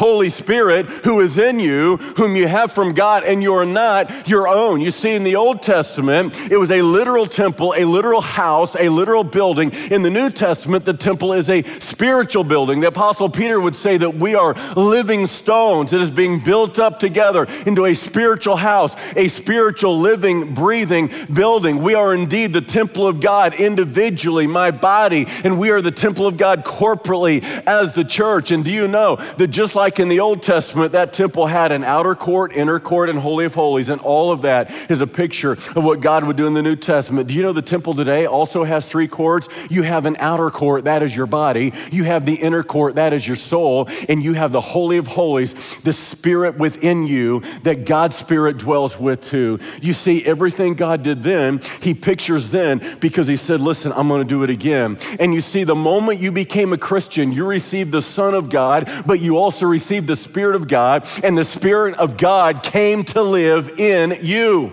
Holy 0.01 0.31
Spirit 0.31 0.87
who 0.87 1.21
is 1.21 1.37
in 1.37 1.61
you, 1.61 1.99
whom 2.17 2.35
you 2.35 2.49
have 2.49 2.73
from 2.73 2.95
God, 2.95 3.23
and 3.23 3.43
you 3.43 3.53
are 3.53 3.67
not 3.67 4.27
your 4.27 4.49
own. 4.49 4.81
You 4.81 4.91
see, 4.91 5.11
in 5.11 5.25
the 5.25 5.37
Old 5.37 5.63
Testament, 5.63 6.35
it 6.51 6.57
was 6.57 6.71
a 6.71 6.81
literal 6.81 7.27
temple, 7.27 7.75
a 7.77 7.85
literal 7.85 8.23
house, 8.23 8.75
a 8.77 8.89
literal 8.89 9.25
building. 9.25 9.71
In 9.91 10.01
the 10.01 10.09
New 10.09 10.31
Testament, 10.31 10.87
the 10.87 10.95
temple 10.95 11.35
is 11.35 11.51
a 11.51 11.63
spiritual 11.81 12.45
building. 12.45 12.81
The 12.81 12.89
Apostle 12.89 13.29
Peter 13.29 13.61
would 13.61 13.77
say 13.77 13.99
that 13.99 14.15
we 14.15 14.35
are 14.35 14.55
living 14.75 15.27
stones. 15.27 15.93
It 15.93 16.01
is 16.01 16.11
being 16.11 16.41
built 16.41 16.79
up 16.79 16.99
together 16.99 17.45
into 17.67 17.85
a 17.85 17.93
spiritual 17.93 18.57
house, 18.57 18.97
a 19.17 19.29
spiritual 19.29 20.01
living, 20.01 20.55
breathing 20.55 21.11
building. 21.31 21.83
We 21.83 21.95
are 21.95 22.15
indeed 22.15 22.55
the 22.55 22.63
temple 22.63 23.07
of 23.07 23.21
God 23.21 23.53
individually, 23.61 24.47
my 24.47 24.71
body, 24.71 25.27
and 25.45 25.59
we 25.59 25.69
are 25.69 25.83
the 25.83 25.91
temple 25.91 26.27
of 26.27 26.39
God 26.39 26.65
corporately 26.65 27.43
as 27.67 27.95
the 27.95 28.05
church. 28.05 28.51
And 28.51 28.65
do 28.65 28.71
you 28.71 28.89
know 28.89 29.17
that 29.37 29.49
just 29.49 29.75
like 29.75 29.90
in 29.99 30.09
the 30.09 30.21
Old 30.21 30.43
Testament, 30.43 30.93
that 30.93 31.13
temple 31.13 31.47
had 31.47 31.73
an 31.73 31.83
outer 31.83 32.15
court, 32.15 32.55
inner 32.55 32.79
court, 32.79 33.09
and 33.09 33.19
holy 33.19 33.45
of 33.45 33.55
holies, 33.55 33.91
and 33.91 34.01
all 34.01 34.31
of 34.31 34.43
that 34.43 34.71
is 34.91 35.01
a 35.01 35.07
picture 35.07 35.53
of 35.53 35.85
what 35.85 36.01
God 36.01 36.25
would 36.25 36.37
do 36.37 36.47
in 36.47 36.53
the 36.53 36.63
New 36.63 36.77
Testament. 36.77 37.29
Do 37.29 37.35
you 37.35 37.43
know 37.43 37.53
the 37.53 37.63
temple 37.63 37.95
today 37.95 38.27
also 38.27 38.65
has 38.65 38.87
three 38.87 39.09
courts? 39.09 39.49
You 39.69 39.83
have 39.83 40.07
an 40.07 40.17
outer 40.19 40.51
court, 40.51 40.85
that 40.85 41.03
is 41.03 41.15
your 41.15 41.27
body. 41.27 41.73
You 41.91 42.05
have 42.05 42.27
the 42.27 42.35
inner 42.35 42.63
court, 42.63 42.95
that 42.95 43.13
is 43.13 43.27
your 43.27 43.37
soul. 43.37 43.89
And 44.09 44.23
you 44.23 44.35
have 44.35 44.53
the 44.53 44.61
holy 44.61 44.97
of 44.97 45.07
holies, 45.07 45.77
the 45.81 45.93
spirit 45.93 46.57
within 46.57 47.07
you 47.07 47.41
that 47.65 47.85
God's 47.85 48.17
spirit 48.17 48.59
dwells 48.59 48.99
with 48.99 49.23
too. 49.23 49.59
You 49.81 49.93
see, 49.93 50.25
everything 50.25 50.75
God 50.75 51.03
did 51.03 51.23
then, 51.23 51.61
He 51.81 51.95
pictures 51.95 52.49
then 52.49 52.99
because 53.01 53.27
He 53.27 53.37
said, 53.37 53.61
Listen, 53.61 53.93
I'm 53.93 54.09
going 54.09 54.23
to 54.23 54.29
do 54.29 54.43
it 54.43 54.51
again. 54.51 54.99
And 55.19 55.35
you 55.35 55.41
see, 55.41 55.65
the 55.65 55.75
moment 55.75 56.21
you 56.21 56.33
became 56.33 56.73
a 56.73 56.79
Christian, 56.79 57.33
you 57.33 57.47
received 57.47 57.93
the 57.93 58.03
Son 58.03 58.35
of 58.35 58.51
God, 58.51 58.91
but 59.07 59.21
you 59.21 59.37
also 59.37 59.67
received 59.67 59.80
the 59.89 60.17
Spirit 60.17 60.57
of 60.57 60.69
God, 60.69 61.07
and 61.23 61.37
the 61.37 61.45
Spirit 61.45 61.97
of 61.97 62.17
God 62.17 62.63
came 62.63 63.05
to 63.05 63.23
live 63.23 63.79
in 63.79 64.19
you. 64.23 64.73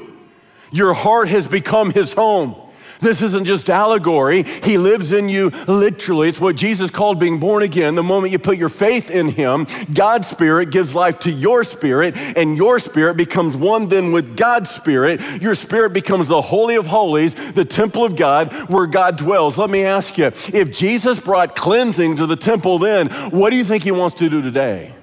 Your 0.71 0.93
heart 0.93 1.29
has 1.29 1.47
become 1.47 1.91
His 1.91 2.13
home. 2.13 2.55
This 2.99 3.21
isn't 3.21 3.45
just 3.45 3.69
allegory. 3.69 4.43
He 4.43 4.77
lives 4.77 5.11
in 5.11 5.29
you 5.29 5.49
literally. 5.67 6.29
It's 6.29 6.41
what 6.41 6.55
Jesus 6.55 6.89
called 6.89 7.19
being 7.19 7.39
born 7.39 7.63
again. 7.63 7.95
The 7.95 8.03
moment 8.03 8.31
you 8.31 8.39
put 8.39 8.57
your 8.57 8.69
faith 8.69 9.09
in 9.09 9.29
Him, 9.29 9.67
God's 9.93 10.27
Spirit 10.27 10.71
gives 10.71 10.95
life 10.95 11.19
to 11.19 11.31
your 11.31 11.63
spirit, 11.63 12.15
and 12.17 12.57
your 12.57 12.79
spirit 12.79 13.15
becomes 13.15 13.55
one 13.55 13.87
then 13.89 14.11
with 14.11 14.35
God's 14.35 14.69
Spirit. 14.69 15.21
Your 15.41 15.55
spirit 15.55 15.93
becomes 15.93 16.27
the 16.27 16.41
Holy 16.41 16.75
of 16.75 16.87
Holies, 16.87 17.35
the 17.53 17.65
temple 17.65 18.03
of 18.03 18.15
God 18.15 18.53
where 18.69 18.87
God 18.87 19.17
dwells. 19.17 19.57
Let 19.57 19.69
me 19.69 19.83
ask 19.83 20.17
you 20.17 20.25
if 20.25 20.71
Jesus 20.71 21.19
brought 21.19 21.55
cleansing 21.55 22.17
to 22.17 22.25
the 22.25 22.35
temple 22.35 22.79
then, 22.79 23.09
what 23.31 23.49
do 23.49 23.55
you 23.55 23.63
think 23.63 23.83
He 23.83 23.91
wants 23.91 24.15
to 24.17 24.29
do 24.29 24.41
today? 24.41 24.93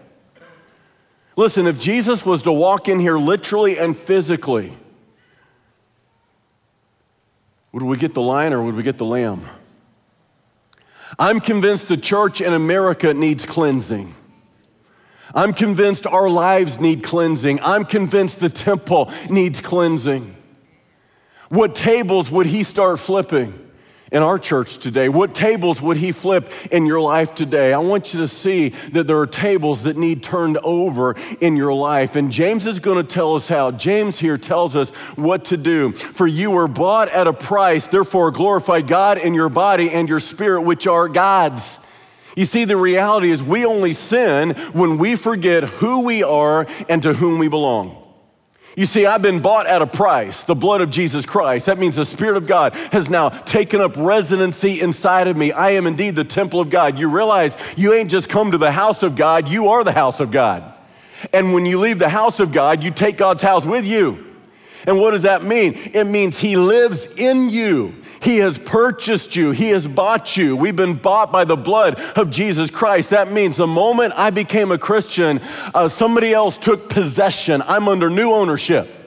Listen, 1.37 1.67
if 1.67 1.79
Jesus 1.79 2.25
was 2.25 2.43
to 2.43 2.53
walk 2.53 2.88
in 2.88 3.00
here 3.00 3.19
literally 3.19 3.79
and 3.79 3.97
physically, 3.97 4.76
would 7.73 7.83
we 7.83 7.97
get 7.97 8.14
the 8.14 8.23
lion 8.23 8.53
or 8.53 8.62
would 8.62 8.76
we 8.76 8.83
get 8.83 8.99
the 8.99 9.05
lamb? 9.05 9.45
I'm 11.19 11.41
convinced 11.41 11.88
the 11.88 11.97
church 11.97 12.41
in 12.41 12.53
America 12.53 13.12
needs 13.14 13.45
cleansing. 13.45 14.14
I'm 15.35 15.53
convinced 15.53 16.07
our 16.07 16.31
lives 16.31 16.79
need 16.79 17.03
cleansing. 17.03 17.61
I'm 17.62 17.85
convinced 17.85 18.38
the 18.38 18.49
temple 18.49 19.12
needs 19.29 19.61
cleansing. 19.61 20.37
What 21.49 21.75
tables 21.75 22.31
would 22.31 22.47
he 22.47 22.62
start 22.62 23.00
flipping? 23.00 23.63
In 24.14 24.23
our 24.23 24.38
church 24.38 24.78
today? 24.78 25.09
What 25.09 25.35
tables 25.35 25.83
would 25.83 25.97
he 25.97 26.12
flip 26.12 26.50
in 26.71 26.87
your 26.87 27.00
life 27.00 27.35
today? 27.35 27.73
I 27.73 27.78
want 27.78 28.14
you 28.14 28.21
to 28.21 28.28
see 28.28 28.68
that 28.92 29.09
there 29.09 29.18
are 29.18 29.26
tables 29.26 29.83
that 29.83 29.97
need 29.97 30.23
turned 30.23 30.56
over 30.59 31.16
in 31.40 31.56
your 31.56 31.75
life. 31.75 32.14
And 32.14 32.30
James 32.30 32.68
is 32.68 32.78
going 32.78 33.04
to 33.04 33.14
tell 33.14 33.35
us 33.35 33.49
how. 33.49 33.73
James 33.73 34.21
here 34.21 34.38
tells 34.38 34.76
us 34.76 34.90
what 35.16 35.47
to 35.47 35.56
do. 35.56 35.90
For 35.92 36.28
you 36.28 36.52
were 36.52 36.68
bought 36.68 37.09
at 37.09 37.26
a 37.26 37.33
price, 37.33 37.87
therefore 37.87 38.30
glorify 38.30 38.83
God 38.83 39.18
in 39.18 39.35
your 39.35 39.49
body 39.49 39.90
and 39.90 40.09
your 40.09 40.21
spirit, 40.21 40.62
which 40.62 40.87
are 40.87 41.09
God's. 41.09 41.80
You 42.37 42.44
see, 42.44 42.64
the 42.64 42.76
reality 42.76 43.33
is 43.33 43.42
we 43.42 43.64
only 43.64 43.92
sin 43.92 44.50
when 44.73 44.97
we 44.97 45.16
forget 45.16 45.64
who 45.64 46.00
we 46.00 46.23
are 46.23 46.68
and 46.88 47.02
to 47.02 47.14
whom 47.14 47.40
we 47.40 47.49
belong. 47.49 48.04
You 48.76 48.87
see, 48.87 49.07
I've 49.07 49.23
been 49.23 49.40
bought 49.40 49.69
at 49.69 49.83
a 49.83 49.87
price, 49.87 50.43
the 50.43 50.57
blood 50.57 50.81
of 50.81 50.90
Jesus 50.90 51.25
Christ. 51.25 51.66
That 51.66 51.78
means 51.78 51.95
the 51.95 52.04
Spirit 52.04 52.37
of 52.37 52.49
God 52.49 52.75
has 52.90 53.09
now 53.09 53.28
taken 53.28 53.81
up 53.81 53.97
residency 53.97 54.81
inside 54.81 55.28
of 55.28 55.37
me. 55.37 55.52
I 55.52 55.71
am 55.71 55.87
indeed 55.87 56.16
the 56.16 56.25
temple 56.25 56.61
of 56.61 56.71
God. 56.71 56.99
You 56.99 57.09
realize 57.09 57.57
you 57.76 57.95
ain't 57.95 58.11
just 58.11 58.28
come 58.28 58.50
to 58.50 58.59
the 58.59 58.73
house 58.73 59.04
of 59.04 59.14
God, 59.14 59.49
you 59.49 59.69
are 59.69 59.85
the 59.85 59.93
house 59.93 60.19
of 60.19 60.33
God. 60.33 60.73
And 61.33 61.54
when 61.54 61.66
you 61.66 61.78
leave 61.78 62.00
the 62.00 62.09
house 62.09 62.40
of 62.40 62.52
God, 62.52 62.83
you 62.83 62.90
take 62.90 63.16
God's 63.16 63.43
house 63.43 63.64
with 63.64 63.85
you. 63.85 64.35
And 64.87 65.00
what 65.00 65.12
does 65.12 65.23
that 65.23 65.45
mean? 65.45 65.75
It 65.95 66.04
means 66.04 66.38
He 66.38 66.57
lives 66.57 67.07
in 67.07 67.50
you. 67.50 67.95
He 68.25 68.38
has 68.38 68.59
purchased 68.59 69.37
you, 69.37 69.50
He 69.50 69.69
has 69.69 69.87
bought 69.87 70.37
you. 70.37 70.57
We've 70.57 70.75
been 70.75 70.95
bought 70.95 71.31
by 71.31 71.45
the 71.45 71.57
blood 71.57 72.00
of 72.16 72.31
Jesus 72.31 72.71
Christ. 72.71 73.11
That 73.11 73.31
means 73.31 73.59
the 73.59 73.66
moment 73.66 74.14
I 74.16 74.31
became 74.31 74.73
a 74.73 74.78
Christian, 74.78 75.43
uh, 75.75 75.88
somebody 75.88 76.33
else 76.33 76.57
took 76.57 76.88
possession. 76.88 77.62
I'm 77.66 77.87
under 77.87 78.09
new 78.09 78.33
ownership. 78.33 79.04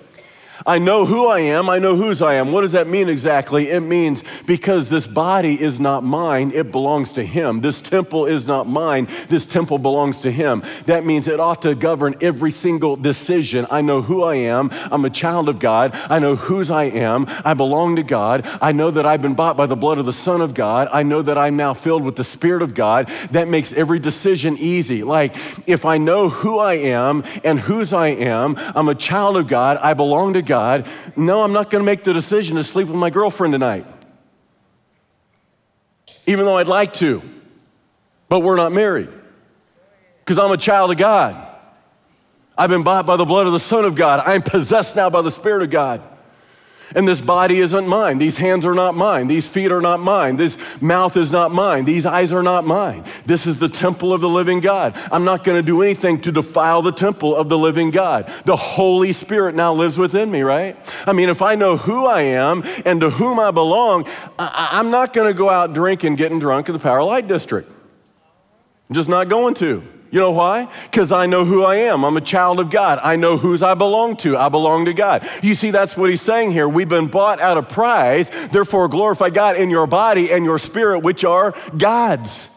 I 0.68 0.80
know 0.80 1.06
who 1.06 1.28
I 1.28 1.40
am, 1.40 1.70
I 1.70 1.80
know 1.80 1.96
whose 1.96 2.22
I 2.22 2.34
am. 2.34 2.52
What 2.52 2.62
does 2.62 2.74
that 2.74 2.88
mean 2.88 3.08
exactly? 3.08 3.70
It 3.70 3.80
means 3.80 4.22
because 4.46 4.90
this 4.90 5.08
body 5.08 5.60
is 5.60 5.80
not 5.80 6.04
mine, 6.04 6.52
it 6.54 6.74
belongs 6.74 7.14
to 7.14 7.26
Him. 7.26 7.62
This 7.62 7.80
temple 7.80 8.26
is 8.26 8.46
not 8.46 8.68
mine, 8.68 9.08
this 9.30 9.46
temple 9.46 9.78
belongs 9.78 10.20
to 10.20 10.32
Him. 10.32 10.62
That 10.86 11.06
means 11.06 11.30
it 11.30 11.40
ought 11.40 11.62
to 11.62 11.74
govern 11.74 12.16
every 12.20 12.52
single 12.52 12.98
decision. 12.98 13.66
I 13.72 13.80
know 13.80 14.02
who 14.02 14.24
I 14.24 14.36
am, 14.36 14.70
I'm 14.92 15.06
a 15.06 15.10
child 15.10 15.48
of 15.48 15.60
God, 15.60 15.92
I 16.10 16.20
know 16.20 16.36
whose 16.36 16.70
I 16.70 16.84
am, 16.84 17.28
I 17.46 17.54
belong 17.54 17.96
to 17.96 18.04
God, 18.04 18.46
I 18.62 18.74
know 18.74 18.92
that 18.92 19.06
I've 19.06 19.22
been 19.22 19.36
bought 19.36 19.56
by 19.56 19.68
the 19.68 19.78
blood 19.78 20.00
of 20.00 20.06
the 20.06 20.12
Son 20.12 20.42
of 20.42 20.54
God, 20.54 20.90
I 20.92 21.02
know 21.04 21.22
that 21.22 21.38
I'm 21.38 21.56
now 21.56 21.74
filled 21.74 22.04
with 22.04 22.18
the 22.18 22.26
Spirit 22.26 22.62
of 22.62 22.74
God. 22.74 23.08
That 23.32 23.48
makes 23.48 23.72
every 23.72 24.00
decision 24.00 24.58
easy. 24.58 25.06
Like 25.06 25.34
if 25.66 25.86
I 25.86 25.98
know 25.98 26.28
who 26.28 26.60
I 26.60 26.74
am 26.74 27.24
and 27.46 27.58
whose 27.58 27.94
I 27.94 28.08
am, 28.08 28.58
I'm 28.76 28.90
a 28.90 28.96
child 28.96 29.38
of 29.38 29.48
God, 29.48 29.78
I 29.78 29.94
belong 29.94 30.34
to 30.34 30.42
God. 30.42 30.57
God, 30.58 30.88
no, 31.16 31.44
I'm 31.44 31.54
not 31.54 31.70
going 31.70 31.84
to 31.84 31.86
make 31.86 32.04
the 32.04 32.14
decision 32.14 32.56
to 32.56 32.64
sleep 32.64 32.88
with 32.88 32.98
my 32.98 33.12
girlfriend 33.12 33.52
tonight. 33.52 33.86
Even 36.26 36.46
though 36.46 36.58
I'd 36.58 36.68
like 36.68 36.96
to, 36.96 37.22
but 38.28 38.40
we're 38.40 38.56
not 38.56 38.72
married 38.72 39.10
because 40.20 40.40
I'm 40.40 40.52
a 40.52 40.58
child 40.58 40.90
of 40.90 40.98
God. 40.98 41.38
I've 42.58 42.72
been 42.72 42.82
bought 42.82 43.06
by 43.06 43.18
the 43.18 43.26
blood 43.26 43.46
of 43.46 43.54
the 43.54 43.60
Son 43.60 43.86
of 43.86 43.94
God. 43.94 44.20
I'm 44.26 44.42
possessed 44.42 44.96
now 44.96 45.12
by 45.12 45.22
the 45.22 45.30
Spirit 45.30 45.62
of 45.62 45.70
God. 45.70 46.02
And 46.96 47.08
this 47.08 47.20
body 47.20 47.60
isn't 47.60 47.88
mine. 47.88 48.18
These 48.18 48.38
hands 48.38 48.66
are 48.66 48.74
not 48.74 48.96
mine. 48.96 49.28
These 49.28 49.48
feet 49.48 49.72
are 49.72 49.82
not 49.82 50.00
mine. 50.00 50.38
This 50.38 50.58
mouth 50.80 51.18
is 51.18 51.32
not 51.32 51.52
mine. 51.52 51.86
These 51.86 52.06
eyes 52.06 52.32
are 52.32 52.44
not 52.44 52.66
mine. 52.66 53.04
This 53.26 53.46
is 53.46 53.58
the 53.58 53.68
temple 53.68 54.14
of 54.14 54.22
the 54.22 54.30
living 54.30 54.62
God. 54.62 54.98
I'm 55.12 55.26
not 55.26 55.44
going 55.44 55.58
to 55.58 55.66
do 55.66 55.82
anything 55.82 56.22
to 56.22 56.32
defile 56.32 56.82
the 56.82 56.94
temple 56.94 57.36
of 57.36 57.50
the 57.50 57.58
living 57.58 57.92
God. 57.92 58.32
The 58.46 58.56
Holy 58.56 59.12
Spirit 59.12 59.54
now 59.54 59.74
lives 59.74 59.98
within 59.98 60.32
me, 60.32 60.44
right? 60.44 60.78
I 61.06 61.14
mean, 61.14 61.28
if 61.28 61.42
I 61.42 61.56
know 61.56 61.76
who 61.76 62.06
I 62.06 62.22
am 62.22 62.64
and 62.86 63.02
to 63.02 63.10
whom 63.10 63.40
I 63.40 63.52
belong, 63.52 64.08
I- 64.40 64.80
am 64.80 64.90
not 64.90 65.14
going 65.14 65.28
to 65.28 65.38
go 65.38 65.50
out 65.50 65.74
drinking, 65.74 66.16
getting 66.16 66.40
drunk 66.40 66.70
in 66.70 66.74
the 66.74 66.80
Power 66.80 67.04
Light 67.04 67.28
District. 67.28 67.70
I'm 68.90 68.96
just 68.96 69.10
not 69.10 69.28
going 69.28 69.56
to. 69.56 69.84
You 70.10 70.20
know 70.20 70.32
why? 70.32 70.72
Because 70.84 71.12
I 71.12 71.26
know 71.26 71.44
who 71.44 71.64
I 71.64 71.76
am. 71.76 72.06
I'm 72.06 72.18
a 72.18 72.22
child 72.22 72.60
of 72.60 72.70
God. 72.70 73.00
I 73.04 73.16
know 73.16 73.38
whose 73.38 73.62
I 73.62 73.74
belong 73.74 74.16
to. 74.18 74.38
I 74.38 74.50
belong 74.50 74.86
to 74.86 74.94
God. 74.94 75.28
You 75.44 75.54
see, 75.54 75.72
that's 75.72 75.98
what 75.98 76.10
he's 76.10 76.22
saying 76.22 76.52
here. 76.52 76.68
We've 76.68 76.88
been 76.88 77.08
bought 77.08 77.40
at 77.40 77.58
a 77.58 77.64
price. 77.64 78.30
Therefore, 78.48 78.88
glorify 78.88 79.30
God 79.30 79.58
in 79.58 79.70
your 79.70 79.88
body 79.88 80.32
and 80.32 80.46
your 80.46 80.60
spirit, 80.60 81.00
which 81.00 81.26
are 81.26 81.54
God's. 81.78 82.50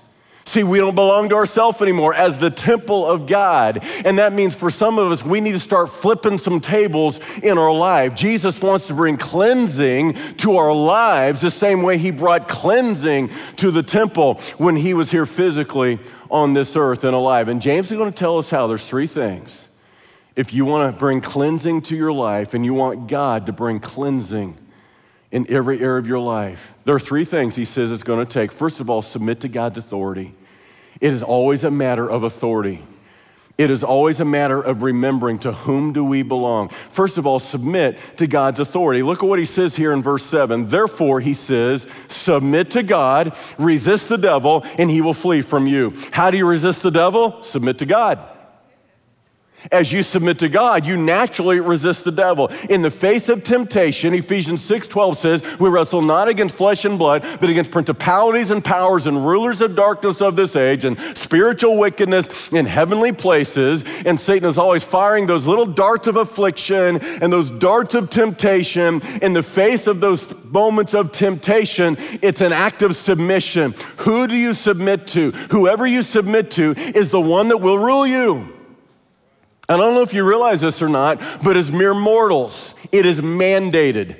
See, 0.50 0.64
we 0.64 0.78
don't 0.78 0.96
belong 0.96 1.28
to 1.28 1.36
ourselves 1.36 1.80
anymore 1.80 2.12
as 2.12 2.36
the 2.36 2.50
temple 2.50 3.06
of 3.06 3.28
God. 3.28 3.84
And 4.04 4.18
that 4.18 4.32
means 4.32 4.56
for 4.56 4.68
some 4.68 4.98
of 4.98 5.12
us, 5.12 5.24
we 5.24 5.40
need 5.40 5.52
to 5.52 5.60
start 5.60 5.90
flipping 5.90 6.38
some 6.38 6.58
tables 6.58 7.20
in 7.44 7.56
our 7.56 7.72
life. 7.72 8.16
Jesus 8.16 8.60
wants 8.60 8.88
to 8.88 8.94
bring 8.94 9.16
cleansing 9.16 10.14
to 10.38 10.56
our 10.56 10.74
lives 10.74 11.40
the 11.40 11.52
same 11.52 11.82
way 11.82 11.98
he 11.98 12.10
brought 12.10 12.48
cleansing 12.48 13.30
to 13.58 13.70
the 13.70 13.84
temple 13.84 14.40
when 14.58 14.74
he 14.74 14.92
was 14.92 15.12
here 15.12 15.24
physically 15.24 16.00
on 16.32 16.52
this 16.52 16.74
earth 16.74 17.04
and 17.04 17.14
alive. 17.14 17.46
And 17.46 17.62
James 17.62 17.92
is 17.92 17.96
going 17.96 18.12
to 18.12 18.18
tell 18.18 18.36
us 18.36 18.50
how 18.50 18.66
there's 18.66 18.88
three 18.88 19.06
things. 19.06 19.68
If 20.34 20.52
you 20.52 20.64
want 20.64 20.92
to 20.92 20.98
bring 20.98 21.20
cleansing 21.20 21.82
to 21.82 21.94
your 21.94 22.12
life 22.12 22.54
and 22.54 22.64
you 22.64 22.74
want 22.74 23.06
God 23.06 23.46
to 23.46 23.52
bring 23.52 23.78
cleansing 23.78 24.58
in 25.30 25.48
every 25.48 25.80
area 25.80 26.00
of 26.00 26.08
your 26.08 26.18
life, 26.18 26.74
there 26.86 26.96
are 26.96 26.98
three 26.98 27.24
things 27.24 27.54
he 27.54 27.64
says 27.64 27.92
it's 27.92 28.02
going 28.02 28.26
to 28.26 28.28
take. 28.28 28.50
First 28.50 28.80
of 28.80 28.90
all, 28.90 29.00
submit 29.00 29.42
to 29.42 29.48
God's 29.48 29.78
authority. 29.78 30.34
It 31.00 31.12
is 31.12 31.22
always 31.22 31.64
a 31.64 31.70
matter 31.70 32.08
of 32.08 32.22
authority. 32.22 32.84
It 33.58 33.70
is 33.70 33.84
always 33.84 34.20
a 34.20 34.24
matter 34.24 34.58
of 34.58 34.82
remembering 34.82 35.38
to 35.40 35.52
whom 35.52 35.92
do 35.92 36.02
we 36.02 36.22
belong. 36.22 36.70
First 36.88 37.18
of 37.18 37.26
all, 37.26 37.38
submit 37.38 37.98
to 38.16 38.26
God's 38.26 38.58
authority. 38.58 39.02
Look 39.02 39.22
at 39.22 39.28
what 39.28 39.38
he 39.38 39.44
says 39.44 39.76
here 39.76 39.92
in 39.92 40.02
verse 40.02 40.24
7. 40.24 40.70
Therefore, 40.70 41.20
he 41.20 41.34
says, 41.34 41.86
submit 42.08 42.70
to 42.70 42.82
God, 42.82 43.36
resist 43.58 44.08
the 44.08 44.16
devil, 44.16 44.64
and 44.78 44.90
he 44.90 45.02
will 45.02 45.12
flee 45.12 45.42
from 45.42 45.66
you. 45.66 45.92
How 46.10 46.30
do 46.30 46.38
you 46.38 46.46
resist 46.46 46.82
the 46.82 46.90
devil? 46.90 47.42
Submit 47.42 47.78
to 47.80 47.86
God. 47.86 48.18
As 49.70 49.92
you 49.92 50.02
submit 50.02 50.38
to 50.40 50.48
God, 50.48 50.86
you 50.86 50.96
naturally 50.96 51.60
resist 51.60 52.04
the 52.04 52.12
devil. 52.12 52.50
In 52.68 52.82
the 52.82 52.90
face 52.90 53.28
of 53.28 53.44
temptation, 53.44 54.14
Ephesians 54.14 54.62
6:12 54.62 55.18
says, 55.18 55.42
"We 55.58 55.68
wrestle 55.68 56.02
not 56.02 56.28
against 56.28 56.54
flesh 56.54 56.84
and 56.84 56.98
blood, 56.98 57.24
but 57.40 57.50
against 57.50 57.70
principalities 57.70 58.50
and 58.50 58.64
powers 58.64 59.06
and 59.06 59.26
rulers 59.26 59.60
of 59.60 59.76
darkness 59.76 60.20
of 60.20 60.36
this 60.36 60.56
age 60.56 60.84
and 60.84 60.96
spiritual 61.14 61.76
wickedness 61.76 62.50
in 62.52 62.66
heavenly 62.66 63.12
places." 63.12 63.84
And 64.04 64.18
Satan 64.18 64.48
is 64.48 64.58
always 64.58 64.84
firing 64.84 65.26
those 65.26 65.46
little 65.46 65.66
darts 65.66 66.06
of 66.06 66.16
affliction 66.16 67.00
and 67.20 67.32
those 67.32 67.50
darts 67.50 67.94
of 67.94 68.10
temptation. 68.10 69.02
In 69.20 69.32
the 69.32 69.42
face 69.42 69.86
of 69.86 70.00
those 70.00 70.26
moments 70.50 70.94
of 70.94 71.12
temptation, 71.12 71.96
it's 72.22 72.40
an 72.40 72.52
act 72.52 72.82
of 72.82 72.96
submission. 72.96 73.74
Who 73.98 74.26
do 74.26 74.34
you 74.34 74.54
submit 74.54 75.06
to? 75.08 75.32
Whoever 75.50 75.86
you 75.86 76.02
submit 76.02 76.50
to 76.52 76.74
is 76.94 77.10
the 77.10 77.20
one 77.20 77.48
that 77.48 77.58
will 77.58 77.78
rule 77.78 78.06
you. 78.06 78.48
I 79.70 79.76
don't 79.76 79.94
know 79.94 80.02
if 80.02 80.12
you 80.12 80.26
realize 80.26 80.60
this 80.62 80.82
or 80.82 80.88
not, 80.88 81.22
but 81.44 81.56
as 81.56 81.70
mere 81.70 81.94
mortals, 81.94 82.74
it 82.90 83.06
is 83.06 83.20
mandated 83.20 84.16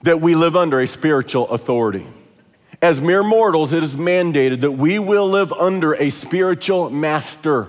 that 0.00 0.22
we 0.22 0.34
live 0.34 0.56
under 0.56 0.80
a 0.80 0.86
spiritual 0.86 1.46
authority. 1.50 2.06
As 2.80 2.98
mere 2.98 3.22
mortals, 3.22 3.74
it 3.74 3.82
is 3.82 3.94
mandated 3.94 4.62
that 4.62 4.72
we 4.72 4.98
will 4.98 5.28
live 5.28 5.52
under 5.52 5.92
a 5.92 6.08
spiritual 6.08 6.88
master. 6.88 7.68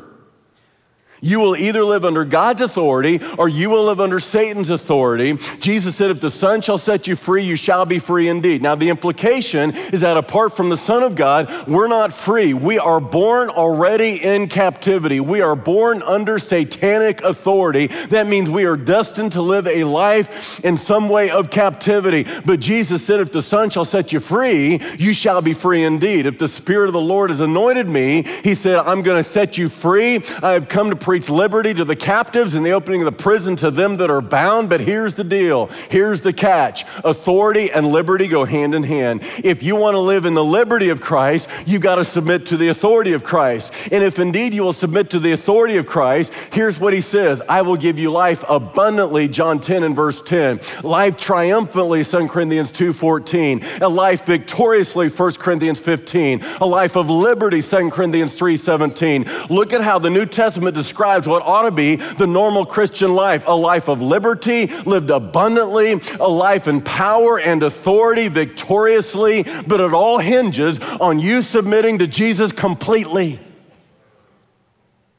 You 1.23 1.39
will 1.39 1.55
either 1.55 1.85
live 1.85 2.03
under 2.03 2.25
God's 2.25 2.59
authority 2.59 3.21
or 3.37 3.47
you 3.47 3.69
will 3.69 3.85
live 3.85 4.01
under 4.01 4.19
Satan's 4.19 4.69
authority. 4.69 5.37
Jesus 5.61 5.95
said, 5.95 6.11
If 6.11 6.19
the 6.19 6.29
Son 6.29 6.59
shall 6.59 6.77
set 6.77 7.07
you 7.07 7.15
free, 7.15 7.45
you 7.45 7.55
shall 7.55 7.85
be 7.85 7.97
free 7.97 8.27
indeed. 8.27 8.61
Now, 8.61 8.75
the 8.75 8.89
implication 8.89 9.71
is 9.71 10.01
that 10.01 10.17
apart 10.17 10.57
from 10.57 10.67
the 10.67 10.75
Son 10.75 11.01
of 11.01 11.15
God, 11.15 11.65
we're 11.65 11.87
not 11.87 12.11
free. 12.11 12.53
We 12.53 12.77
are 12.77 12.99
born 12.99 13.49
already 13.49 14.21
in 14.21 14.49
captivity. 14.49 15.21
We 15.21 15.39
are 15.39 15.55
born 15.55 16.03
under 16.03 16.39
satanic 16.39 17.21
authority. 17.21 17.87
That 17.87 18.27
means 18.27 18.49
we 18.49 18.65
are 18.65 18.75
destined 18.75 19.31
to 19.31 19.41
live 19.41 19.65
a 19.65 19.85
life 19.85 20.59
in 20.65 20.75
some 20.75 21.07
way 21.07 21.29
of 21.29 21.49
captivity. 21.49 22.27
But 22.45 22.59
Jesus 22.59 23.05
said, 23.05 23.21
If 23.21 23.31
the 23.31 23.41
Son 23.41 23.69
shall 23.69 23.85
set 23.85 24.11
you 24.11 24.19
free, 24.19 24.81
you 24.99 25.13
shall 25.13 25.41
be 25.41 25.53
free 25.53 25.85
indeed. 25.85 26.25
If 26.25 26.37
the 26.37 26.49
Spirit 26.49 26.87
of 26.87 26.93
the 26.93 26.99
Lord 26.99 27.29
has 27.29 27.39
anointed 27.39 27.87
me, 27.87 28.23
He 28.43 28.55
said, 28.55 28.79
I'm 28.79 29.03
going 29.03 29.23
to 29.23 29.29
set 29.29 29.57
you 29.57 29.69
free. 29.69 30.21
I 30.41 30.51
have 30.51 30.67
come 30.67 30.89
to 30.89 30.97
preach 30.97 31.12
liberty 31.21 31.73
to 31.73 31.85
the 31.85 31.95
captives 31.95 32.55
and 32.55 32.65
the 32.65 32.71
opening 32.71 33.01
of 33.01 33.05
the 33.05 33.11
prison 33.11 33.55
to 33.57 33.69
them 33.69 33.97
that 33.97 34.09
are 34.09 34.21
bound. 34.21 34.69
But 34.69 34.79
here's 34.79 35.13
the 35.13 35.23
deal 35.23 35.67
here's 35.89 36.21
the 36.21 36.33
catch 36.33 36.85
authority 37.03 37.71
and 37.71 37.87
liberty 37.87 38.27
go 38.27 38.45
hand 38.45 38.73
in 38.73 38.83
hand. 38.83 39.21
If 39.43 39.61
you 39.61 39.75
want 39.75 39.93
to 39.93 39.99
live 39.99 40.25
in 40.25 40.33
the 40.33 40.43
liberty 40.43 40.89
of 40.89 41.01
Christ, 41.01 41.47
you've 41.65 41.81
got 41.81 41.95
to 41.95 42.03
submit 42.03 42.47
to 42.47 42.57
the 42.57 42.69
authority 42.69 43.13
of 43.13 43.23
Christ. 43.23 43.71
And 43.91 44.03
if 44.03 44.17
indeed 44.17 44.53
you 44.53 44.63
will 44.63 44.73
submit 44.73 45.11
to 45.11 45.19
the 45.19 45.31
authority 45.31 45.77
of 45.77 45.85
Christ, 45.85 46.33
here's 46.51 46.79
what 46.79 46.93
he 46.93 47.01
says 47.01 47.41
I 47.47 47.61
will 47.61 47.77
give 47.77 47.99
you 47.99 48.11
life 48.11 48.43
abundantly, 48.49 49.27
John 49.27 49.59
10 49.59 49.83
and 49.83 49.95
verse 49.95 50.21
10. 50.21 50.61
Life 50.83 51.17
triumphantly, 51.17 52.03
2 52.03 52.27
Corinthians 52.27 52.71
2 52.71 52.93
14. 52.93 53.61
A 53.81 53.89
life 53.89 54.25
victoriously, 54.25 55.09
1 55.09 55.33
Corinthians 55.33 55.79
15. 55.79 56.43
A 56.61 56.65
life 56.65 56.95
of 56.95 57.09
liberty, 57.09 57.61
2 57.61 57.91
Corinthians 57.91 58.33
3 58.33 58.57
17. 58.57 59.29
Look 59.49 59.73
at 59.73 59.81
how 59.81 59.99
the 59.99 60.09
New 60.09 60.25
Testament 60.25 60.75
describes 60.75 61.02
describes 61.03 61.27
what 61.27 61.43
ought 61.43 61.63
to 61.63 61.71
be 61.71 61.97
the 61.97 62.25
normal 62.25 62.65
Christian 62.65 63.13
life 63.13 63.43
a 63.45 63.51
life 63.51 63.89
of 63.89 64.01
liberty, 64.01 64.67
lived 64.85 65.09
abundantly, 65.09 65.99
a 66.17 66.29
life 66.29 66.65
in 66.69 66.79
power 66.79 67.37
and 67.37 67.61
authority, 67.61 68.29
victoriously, 68.29 69.43
but 69.67 69.81
it 69.81 69.93
all 69.93 70.19
hinges 70.19 70.79
on 70.79 71.19
you 71.19 71.41
submitting 71.41 71.99
to 71.99 72.07
Jesus 72.07 72.53
completely. 72.53 73.37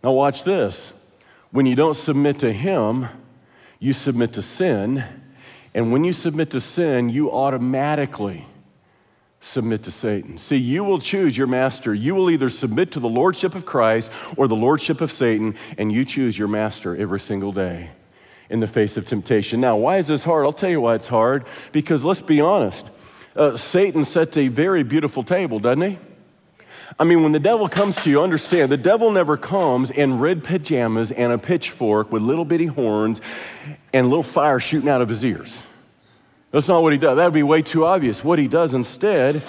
Now, 0.02 0.12
watch 0.12 0.42
this. 0.42 0.90
When 1.50 1.66
you 1.66 1.74
don't 1.74 1.94
submit 1.94 2.38
to 2.38 2.50
Him, 2.50 3.06
you 3.78 3.92
submit 3.92 4.32
to 4.34 4.42
sin. 4.42 5.04
And 5.74 5.92
when 5.92 6.02
you 6.02 6.14
submit 6.14 6.50
to 6.52 6.60
sin, 6.60 7.10
you 7.10 7.30
automatically 7.30 8.46
submit 9.44 9.82
to 9.82 9.90
Satan. 9.90 10.38
See, 10.38 10.56
you 10.56 10.82
will 10.84 10.98
choose 10.98 11.36
your 11.36 11.46
master. 11.46 11.92
You 11.92 12.14
will 12.14 12.30
either 12.30 12.48
submit 12.48 12.92
to 12.92 13.00
the 13.00 13.08
lordship 13.08 13.54
of 13.54 13.66
Christ 13.66 14.10
or 14.38 14.48
the 14.48 14.56
lordship 14.56 15.02
of 15.02 15.12
Satan, 15.12 15.54
and 15.76 15.92
you 15.92 16.04
choose 16.06 16.38
your 16.38 16.48
master 16.48 16.96
every 16.96 17.20
single 17.20 17.52
day 17.52 17.90
in 18.48 18.58
the 18.58 18.66
face 18.66 18.96
of 18.96 19.06
temptation. 19.06 19.60
Now, 19.60 19.76
why 19.76 19.98
is 19.98 20.08
this 20.08 20.24
hard? 20.24 20.46
I'll 20.46 20.52
tell 20.52 20.70
you 20.70 20.80
why 20.80 20.94
it's 20.94 21.08
hard. 21.08 21.44
Because 21.72 22.02
let's 22.02 22.22
be 22.22 22.40
honest, 22.40 22.88
uh, 23.36 23.56
Satan 23.56 24.04
sets 24.04 24.36
a 24.38 24.48
very 24.48 24.82
beautiful 24.82 25.22
table, 25.22 25.58
doesn't 25.58 25.90
he? 25.90 25.98
I 26.98 27.04
mean, 27.04 27.22
when 27.22 27.32
the 27.32 27.40
devil 27.40 27.68
comes 27.68 28.02
to 28.04 28.10
you, 28.10 28.22
understand 28.22 28.70
the 28.70 28.76
devil 28.76 29.10
never 29.10 29.36
comes 29.36 29.90
in 29.90 30.20
red 30.20 30.42
pajamas 30.42 31.12
and 31.12 31.32
a 31.32 31.38
pitchfork 31.38 32.10
with 32.12 32.22
little 32.22 32.44
bitty 32.44 32.66
horns 32.66 33.20
and 33.92 34.06
a 34.06 34.08
little 34.08 34.22
fire 34.22 34.60
shooting 34.60 34.88
out 34.88 35.02
of 35.02 35.08
his 35.08 35.24
ears. 35.24 35.62
That's 36.54 36.68
not 36.68 36.84
what 36.84 36.92
he 36.92 37.00
does. 37.00 37.16
That 37.16 37.24
would 37.24 37.34
be 37.34 37.42
way 37.42 37.62
too 37.62 37.84
obvious. 37.84 38.22
What 38.22 38.38
he 38.38 38.46
does 38.46 38.74
instead 38.74 39.42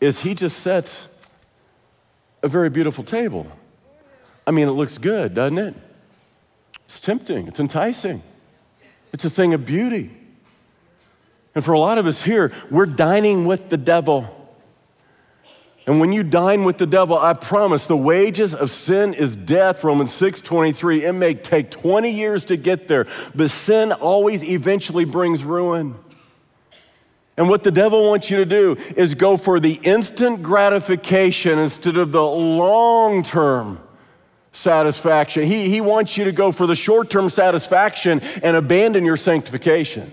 is 0.00 0.20
he 0.20 0.36
just 0.36 0.60
sets 0.60 1.08
a 2.40 2.46
very 2.46 2.70
beautiful 2.70 3.02
table. 3.02 3.48
I 4.46 4.52
mean, 4.52 4.68
it 4.68 4.70
looks 4.70 4.96
good, 4.96 5.34
doesn't 5.34 5.58
it? 5.58 5.74
It's 6.84 7.00
tempting, 7.00 7.48
it's 7.48 7.58
enticing, 7.58 8.22
it's 9.12 9.24
a 9.24 9.30
thing 9.30 9.54
of 9.54 9.66
beauty. 9.66 10.12
And 11.56 11.64
for 11.64 11.72
a 11.72 11.80
lot 11.80 11.98
of 11.98 12.06
us 12.06 12.22
here, 12.22 12.52
we're 12.70 12.86
dining 12.86 13.44
with 13.44 13.68
the 13.68 13.76
devil. 13.76 14.36
And 15.88 15.98
when 15.98 16.12
you 16.12 16.22
dine 16.22 16.62
with 16.62 16.78
the 16.78 16.86
devil, 16.86 17.18
I 17.18 17.32
promise 17.32 17.86
the 17.86 17.96
wages 17.96 18.54
of 18.54 18.70
sin 18.70 19.14
is 19.14 19.34
death, 19.34 19.82
Romans 19.82 20.12
6 20.12 20.42
23. 20.42 21.06
It 21.06 21.12
may 21.12 21.34
take 21.34 21.72
20 21.72 22.08
years 22.08 22.44
to 22.44 22.56
get 22.56 22.86
there, 22.86 23.08
but 23.34 23.50
sin 23.50 23.90
always 23.90 24.44
eventually 24.44 25.04
brings 25.04 25.42
ruin. 25.42 25.96
And 27.36 27.48
what 27.48 27.64
the 27.64 27.70
devil 27.70 28.08
wants 28.08 28.30
you 28.30 28.36
to 28.38 28.44
do 28.44 28.76
is 28.96 29.14
go 29.14 29.36
for 29.36 29.60
the 29.60 29.74
instant 29.82 30.42
gratification 30.42 31.58
instead 31.58 31.96
of 31.96 32.12
the 32.12 32.22
long 32.22 33.22
term 33.22 33.80
satisfaction. 34.52 35.44
He, 35.44 35.68
he 35.68 35.80
wants 35.80 36.16
you 36.16 36.24
to 36.24 36.32
go 36.32 36.52
for 36.52 36.66
the 36.66 36.74
short 36.74 37.10
term 37.10 37.28
satisfaction 37.28 38.20
and 38.42 38.56
abandon 38.56 39.04
your 39.04 39.16
sanctification. 39.16 40.12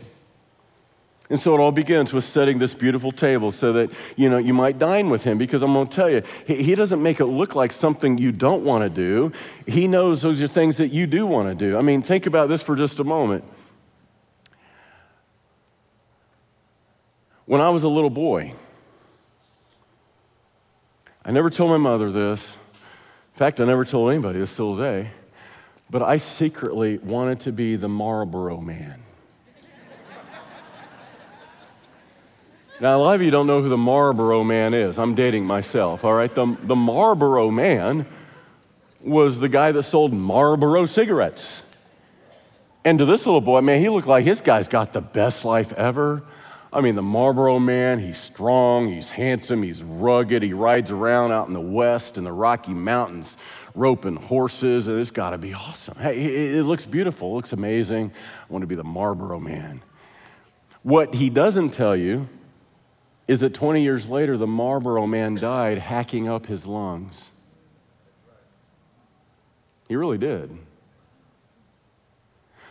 And 1.30 1.38
so 1.38 1.54
it 1.54 1.60
all 1.60 1.74
begins 1.74 2.14
with 2.14 2.24
setting 2.24 2.58
this 2.58 2.74
beautiful 2.74 3.12
table 3.12 3.52
so 3.52 3.74
that 3.74 3.92
you 4.16 4.30
know 4.30 4.38
you 4.38 4.54
might 4.54 4.80
dine 4.80 5.10
with 5.10 5.26
him 5.26 5.38
because 5.38 5.62
I'm 5.62 5.74
going 5.74 5.88
to 5.88 5.94
tell 5.94 6.10
you 6.10 6.24
he, 6.46 6.64
he 6.64 6.76
doesn't 6.76 7.04
make 7.04 7.20
it 7.20 7.26
look 7.26 7.54
like 7.54 7.74
something 7.74 8.18
you 8.18 8.32
don't 8.32 8.64
want 8.64 8.84
to 8.84 8.90
do. 8.90 9.34
He 9.66 9.88
knows 9.88 10.22
those 10.22 10.42
are 10.42 10.48
things 10.48 10.78
that 10.78 10.90
you 10.90 11.06
do 11.06 11.28
want 11.28 11.50
to 11.50 11.56
do. 11.56 11.78
I 11.78 11.82
mean, 11.82 12.02
think 12.02 12.26
about 12.28 12.48
this 12.48 12.64
for 12.64 12.78
just 12.78 13.00
a 13.00 13.04
moment. 13.04 13.44
When 17.48 17.62
I 17.62 17.70
was 17.70 17.84
a 17.84 17.88
little 17.88 18.10
boy, 18.10 18.52
I 21.24 21.32
never 21.32 21.50
told 21.50 21.72
my 21.72 21.78
mother 21.78 22.12
this. 22.12 22.58
In 22.74 23.38
fact, 23.38 23.62
I 23.62 23.66
never 23.66 23.86
told 23.86 24.12
anybody 24.12 24.40
this 24.40 24.54
till 24.54 24.76
today. 24.76 25.08
But 25.90 26.02
I 26.02 26.18
secretly 26.18 26.98
wanted 26.98 27.40
to 27.42 27.54
be 27.54 27.78
the 27.78 27.88
Marlboro 27.88 28.60
man. 28.60 29.02
now, 32.82 32.98
a 32.98 33.00
lot 33.00 33.16
of 33.16 33.22
you 33.22 33.32
don't 33.32 33.48
know 33.48 33.62
who 33.62 33.70
the 33.70 33.78
Marlboro 33.78 34.44
man 34.44 34.74
is. 34.74 35.00
I'm 35.00 35.16
dating 35.16 35.46
myself, 35.46 36.04
all 36.04 36.14
right? 36.14 36.36
The, 36.36 36.58
the 36.64 36.76
Marlboro 36.76 37.50
man 37.50 38.06
was 39.00 39.40
the 39.40 39.48
guy 39.48 39.72
that 39.72 39.84
sold 39.84 40.12
Marlboro 40.12 40.86
cigarettes. 40.86 41.62
And 42.84 43.00
to 43.00 43.06
this 43.06 43.26
little 43.26 43.40
boy, 43.40 43.62
man, 43.62 43.80
he 43.80 43.88
looked 43.88 44.08
like 44.08 44.26
his 44.26 44.42
guy's 44.42 44.68
got 44.68 44.92
the 44.92 45.00
best 45.00 45.46
life 45.46 45.72
ever. 45.72 46.24
I 46.72 46.82
mean, 46.82 46.96
the 46.96 47.02
Marlboro 47.02 47.60
man, 47.60 48.00
he's 48.00 48.18
strong, 48.18 48.90
he's 48.90 49.10
handsome, 49.10 49.64
he's 49.64 49.82
rugged, 49.82 50.44
he 50.44 50.52
rides 50.52 50.92
around 50.92 51.32
out 51.32 51.48
in 51.48 51.54
the 51.54 51.62
West 51.62 52.18
in 52.18 52.26
the 52.26 52.32
Rocky 52.32 52.74
Mountains 52.74 53.38
roping 53.74 54.18
horses, 54.18 54.88
and 54.90 55.00
it's 55.00 55.12
got 55.12 55.30
to 55.30 55.38
be 55.38 55.54
awesome. 55.54 55.98
Hey, 55.98 56.58
it 56.58 56.64
looks 56.64 56.86
beautiful, 56.86 57.32
it 57.32 57.36
looks 57.36 57.54
amazing. 57.54 58.12
I 58.42 58.54
want 58.54 58.64
to 58.64 58.68
be 58.68 58.76
the 58.76 58.84
Marlboro 58.84 59.40
man. 59.40 59.82
What 60.84 61.14
he 61.14 61.30
doesn't 61.30 61.70
tell 61.72 61.96
you 61.96 62.28
is 63.28 63.40
that 63.42 63.54
20 63.54 63.82
years 63.82 64.08
later, 64.08 64.38
the 64.38 64.48
Marlboro 64.48 65.08
man 65.08 65.36
died 65.36 65.78
hacking 65.78 66.28
up 66.28 66.46
his 66.46 66.66
lungs. 66.66 67.30
He 69.88 69.96
really 69.96 70.18
did. 70.18 70.58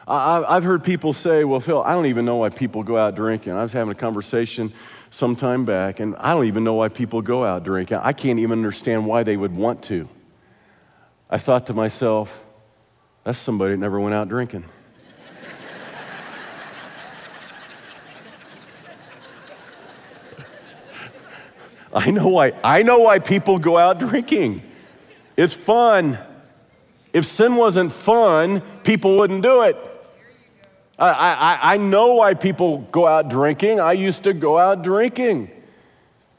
I've 0.08 0.62
heard 0.62 0.84
people 0.84 1.12
say, 1.12 1.42
well, 1.42 1.58
Phil, 1.58 1.82
I 1.82 1.92
don't 1.92 2.06
even 2.06 2.24
know 2.24 2.36
why 2.36 2.50
people 2.50 2.84
go 2.84 2.96
out 2.96 3.16
drinking. 3.16 3.54
I 3.54 3.62
was 3.62 3.72
having 3.72 3.90
a 3.90 3.94
conversation 3.96 4.72
some 5.10 5.34
time 5.34 5.64
back, 5.64 5.98
and 5.98 6.14
I 6.16 6.32
don't 6.32 6.44
even 6.44 6.62
know 6.62 6.74
why 6.74 6.88
people 6.88 7.22
go 7.22 7.44
out 7.44 7.64
drinking. 7.64 7.98
I 7.98 8.12
can't 8.12 8.38
even 8.38 8.58
understand 8.60 9.04
why 9.04 9.24
they 9.24 9.36
would 9.36 9.56
want 9.56 9.82
to. 9.84 10.08
I 11.28 11.38
thought 11.38 11.66
to 11.66 11.72
myself, 11.72 12.44
that's 13.24 13.36
somebody 13.38 13.72
that 13.72 13.78
never 13.78 13.98
went 13.98 14.14
out 14.14 14.28
drinking. 14.28 14.64
I 21.92 22.12
know 22.12 22.28
why 22.28 22.52
I 22.62 22.84
know 22.84 23.00
why 23.00 23.18
people 23.18 23.58
go 23.58 23.76
out 23.76 23.98
drinking. 23.98 24.62
It's 25.36 25.54
fun. 25.54 26.20
If 27.12 27.24
sin 27.24 27.56
wasn't 27.56 27.90
fun, 27.90 28.60
people 28.84 29.16
wouldn't 29.18 29.42
do 29.42 29.62
it. 29.62 29.76
I, 30.98 31.10
I, 31.10 31.74
I 31.74 31.76
know 31.76 32.14
why 32.14 32.34
people 32.34 32.78
go 32.90 33.06
out 33.06 33.28
drinking. 33.28 33.80
I 33.80 33.92
used 33.92 34.24
to 34.24 34.32
go 34.32 34.58
out 34.58 34.82
drinking. 34.82 35.50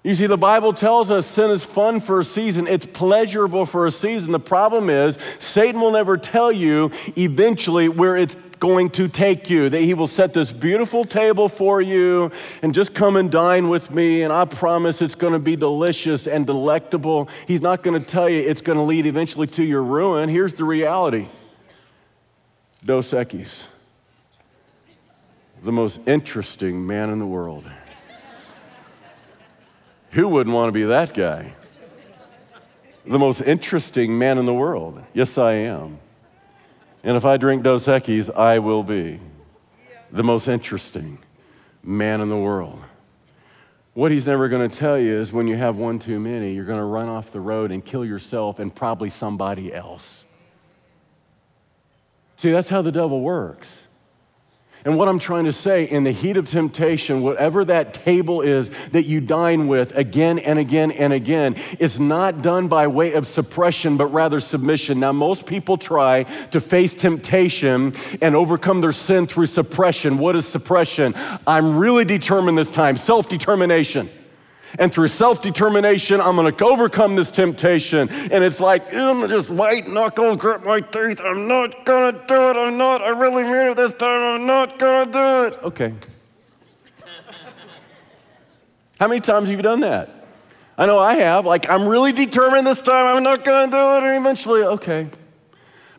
You 0.04 0.16
see, 0.16 0.26
the 0.26 0.38
Bible 0.38 0.74
tells 0.74 1.12
us 1.12 1.26
sin 1.26 1.52
is 1.52 1.66
fun 1.66 2.00
for 2.00 2.22
a 2.22 2.24
season, 2.24 2.66
it's 2.66 2.86
pleasurable 2.86 3.66
for 3.66 3.86
a 3.86 3.92
season. 3.92 4.32
The 4.32 4.40
problem 4.40 4.90
is, 4.90 5.18
Satan 5.38 5.82
will 5.82 5.92
never 5.92 6.18
tell 6.18 6.50
you 6.50 6.92
eventually 7.18 7.90
where 7.90 8.16
it's 8.16 8.36
going 8.60 8.90
to 8.92 9.08
take 9.08 9.50
you. 9.50 9.70
That 9.70 9.82
he 9.82 9.94
will 9.94 10.08
set 10.08 10.34
this 10.34 10.52
beautiful 10.52 11.04
table 11.04 11.50
for 11.50 11.82
you 11.82 12.32
and 12.62 12.74
just 12.74 12.94
come 12.94 13.18
and 13.18 13.30
dine 13.30 13.68
with 13.68 13.92
me, 13.92 14.22
and 14.22 14.32
I 14.32 14.46
promise 14.46 15.02
it's 15.02 15.14
going 15.14 15.34
to 15.34 15.40
be 15.40 15.58
delicious 15.58 16.26
and 16.26 16.48
delectable. 16.48 17.28
He's 17.46 17.62
not 17.62 17.84
going 17.84 18.00
to 18.00 18.06
tell 18.06 18.30
you 18.30 18.40
it's 18.40 18.62
going 18.62 18.78
to 18.78 18.84
lead 18.84 19.06
eventually 19.06 19.48
to 19.48 19.64
your 19.64 19.84
ruin. 19.84 20.30
Here's 20.30 20.54
the 20.54 20.64
reality 20.64 21.28
Dos 22.86 23.12
Equis, 23.12 23.66
the 25.64 25.72
most 25.72 26.00
interesting 26.06 26.86
man 26.86 27.10
in 27.10 27.20
the 27.20 27.26
world. 27.26 27.70
Who 30.12 30.28
wouldn't 30.28 30.56
want 30.56 30.70
to 30.70 30.72
be 30.72 30.84
that 30.84 31.14
guy? 31.14 31.54
The 33.06 33.20
most 33.20 33.42
interesting 33.42 34.18
man 34.18 34.38
in 34.38 34.46
the 34.46 34.54
world. 34.54 35.02
Yes, 35.14 35.38
I 35.38 35.54
am. 35.54 36.00
And 37.04 37.16
if 37.16 37.26
I 37.26 37.38
drink 37.38 37.64
Dos 37.64 37.88
Equis, 37.88 38.34
I 38.36 38.60
will 38.60 38.84
be 38.84 39.20
the 40.12 40.24
most 40.24 40.48
interesting 40.48 41.20
man 41.84 42.22
in 42.22 42.30
the 42.30 42.38
world. 42.38 42.82
What 43.94 44.12
he's 44.12 44.28
never 44.28 44.50
going 44.50 44.70
to 44.70 44.76
tell 44.76 45.00
you 45.00 45.16
is 45.16 45.32
when 45.32 45.48
you 45.48 45.56
have 45.56 45.78
one 45.78 46.00
too 46.00 46.20
many, 46.20 46.54
you're 46.54 46.66
going 46.66 46.80
to 46.80 46.86
run 46.86 47.08
off 47.08 47.32
the 47.32 47.40
road 47.40 47.72
and 47.72 47.84
kill 47.84 48.06
yourself 48.06 48.60
and 48.60 48.74
probably 48.74 49.10
somebody 49.10 49.74
else. 49.74 50.26
See, 52.36 52.52
that's 52.52 52.70
how 52.70 52.84
the 52.84 52.92
devil 52.92 53.22
works. 53.22 53.82
And 54.88 54.98
what 54.98 55.10
I'm 55.10 55.20
trying 55.20 55.44
to 55.44 55.52
say, 55.52 55.84
in 55.84 56.06
the 56.06 56.14
heat 56.14 56.38
of 56.38 56.48
temptation, 56.48 57.22
whatever 57.22 57.66
that 57.66 57.94
table 57.94 58.40
is 58.40 58.72
that 58.94 59.04
you 59.04 59.20
dine 59.20 59.68
with 59.68 59.94
again 59.98 60.40
and 60.40 60.58
again 60.58 60.92
and 60.92 61.12
again, 61.12 61.58
it's 61.78 62.00
not 62.00 62.42
done 62.42 62.70
by 62.70 62.88
way 62.88 63.12
of 63.12 63.28
suppression, 63.28 63.98
but 63.98 64.06
rather 64.06 64.40
submission. 64.40 65.02
Now, 65.02 65.12
most 65.12 65.46
people 65.46 65.76
try 65.76 66.24
to 66.52 66.62
face 66.62 66.96
temptation 66.96 67.96
and 68.22 68.34
overcome 68.34 68.80
their 68.80 68.94
sin 68.94 69.28
through 69.28 69.48
suppression. 69.48 70.20
What 70.20 70.38
is 70.38 70.48
suppression? 70.48 71.16
I'm 71.46 71.78
really 71.78 72.06
determined 72.06 72.58
this 72.58 72.70
time, 72.70 72.96
self 72.96 73.28
determination. 73.28 74.08
And 74.78 74.94
through 74.94 75.08
self 75.08 75.42
determination, 75.42 76.22
I'm 76.22 76.36
gonna 76.36 76.56
overcome 76.64 77.16
this 77.16 77.32
temptation. 77.32 78.10
And 78.10 78.44
it's 78.44 78.60
like, 78.60 78.94
I'm 78.94 79.28
just 79.28 79.50
white 79.50 79.88
knuckle, 79.88 80.36
grit 80.36 80.64
my 80.64 80.82
teeth. 80.82 81.20
I'm 81.24 81.48
not 81.48 81.86
gonna 81.86 82.12
do 82.28 82.50
it. 82.50 82.58
I'm 82.58 82.78
not. 82.78 83.02
I 83.02 83.10
really 83.10 83.44
mean 83.44 83.72
it 83.72 83.76
this 83.76 83.94
time. 83.94 84.42
I'm 84.42 84.46
not 84.46 84.78
gonna 84.78 85.12
do 85.12 85.46
it. 85.46 85.64
Okay. 85.64 85.94
How 89.00 89.08
many 89.08 89.22
times 89.22 89.50
have 89.50 89.58
you 89.58 89.64
done 89.64 89.80
that? 89.80 90.28
I 90.78 90.86
know 90.86 91.00
I 91.00 91.16
have. 91.16 91.46
Like, 91.46 91.70
I'm 91.70 91.88
really 91.88 92.12
determined 92.12 92.68
this 92.68 92.82
time. 92.82 93.18
I'm 93.18 93.24
not 93.24 93.44
gonna 93.44 93.72
do 93.72 93.78
it. 93.78 94.10
And 94.10 94.18
eventually, 94.18 94.62
okay 94.62 95.10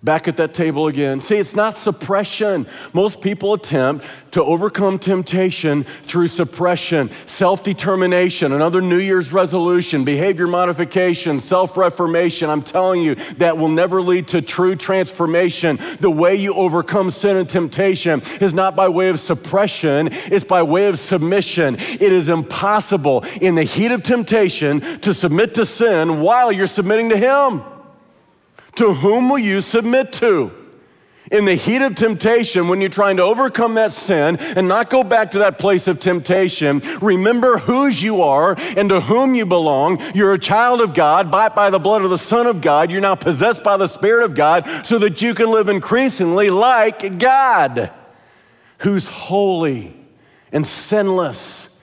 back 0.02 0.28
at 0.28 0.36
that 0.36 0.54
table 0.54 0.86
again. 0.86 1.20
See, 1.20 1.36
it's 1.36 1.54
not 1.54 1.76
suppression. 1.76 2.66
Most 2.92 3.20
people 3.20 3.54
attempt 3.54 4.04
to 4.32 4.42
overcome 4.42 4.98
temptation 4.98 5.84
through 6.02 6.28
suppression, 6.28 7.10
self 7.26 7.64
determination, 7.64 8.52
another 8.52 8.80
New 8.80 8.98
Year's 8.98 9.32
resolution, 9.32 10.04
behavior 10.04 10.46
modification, 10.46 11.40
self 11.40 11.76
reformation. 11.76 12.50
I'm 12.50 12.62
telling 12.62 13.02
you, 13.02 13.14
that 13.38 13.58
will 13.58 13.68
never 13.68 14.02
lead 14.02 14.28
to 14.28 14.42
true 14.42 14.76
transformation. 14.76 15.78
The 16.00 16.10
way 16.10 16.36
you 16.36 16.54
overcome 16.54 17.10
sin 17.10 17.36
and 17.36 17.48
temptation 17.48 18.20
is 18.40 18.52
not 18.52 18.76
by 18.76 18.88
way 18.88 19.08
of 19.08 19.20
suppression, 19.20 20.10
it's 20.12 20.44
by 20.44 20.62
way 20.62 20.86
of 20.86 20.98
submission. 20.98 21.76
It 21.78 22.12
is 22.12 22.28
impossible 22.28 23.24
in 23.40 23.54
the 23.54 23.64
heat 23.64 23.90
of 23.90 24.02
temptation 24.02 24.80
to 25.00 25.14
submit 25.14 25.54
to 25.54 25.64
sin 25.64 26.20
while 26.20 26.52
you're 26.52 26.66
submitting 26.66 27.08
to 27.10 27.16
Him. 27.16 27.62
To 28.78 28.94
whom 28.94 29.28
will 29.28 29.40
you 29.40 29.60
submit 29.60 30.12
to? 30.14 30.52
In 31.32 31.46
the 31.46 31.56
heat 31.56 31.82
of 31.82 31.96
temptation, 31.96 32.68
when 32.68 32.80
you're 32.80 32.88
trying 32.88 33.16
to 33.16 33.24
overcome 33.24 33.74
that 33.74 33.92
sin 33.92 34.36
and 34.36 34.68
not 34.68 34.88
go 34.88 35.02
back 35.02 35.32
to 35.32 35.40
that 35.40 35.58
place 35.58 35.88
of 35.88 35.98
temptation, 35.98 36.80
remember 37.02 37.58
whose 37.58 38.00
you 38.00 38.22
are 38.22 38.54
and 38.76 38.88
to 38.90 39.00
whom 39.00 39.34
you 39.34 39.46
belong. 39.46 40.00
You're 40.14 40.32
a 40.32 40.38
child 40.38 40.80
of 40.80 40.94
God, 40.94 41.28
bought 41.28 41.56
by 41.56 41.70
the 41.70 41.80
blood 41.80 42.02
of 42.02 42.10
the 42.10 42.16
Son 42.16 42.46
of 42.46 42.60
God. 42.60 42.92
You're 42.92 43.00
now 43.00 43.16
possessed 43.16 43.64
by 43.64 43.78
the 43.78 43.88
Spirit 43.88 44.24
of 44.24 44.36
God 44.36 44.86
so 44.86 44.96
that 45.00 45.20
you 45.20 45.34
can 45.34 45.50
live 45.50 45.68
increasingly 45.68 46.48
like 46.48 47.18
God, 47.18 47.90
who's 48.78 49.08
holy 49.08 49.92
and 50.52 50.64
sinless. 50.64 51.80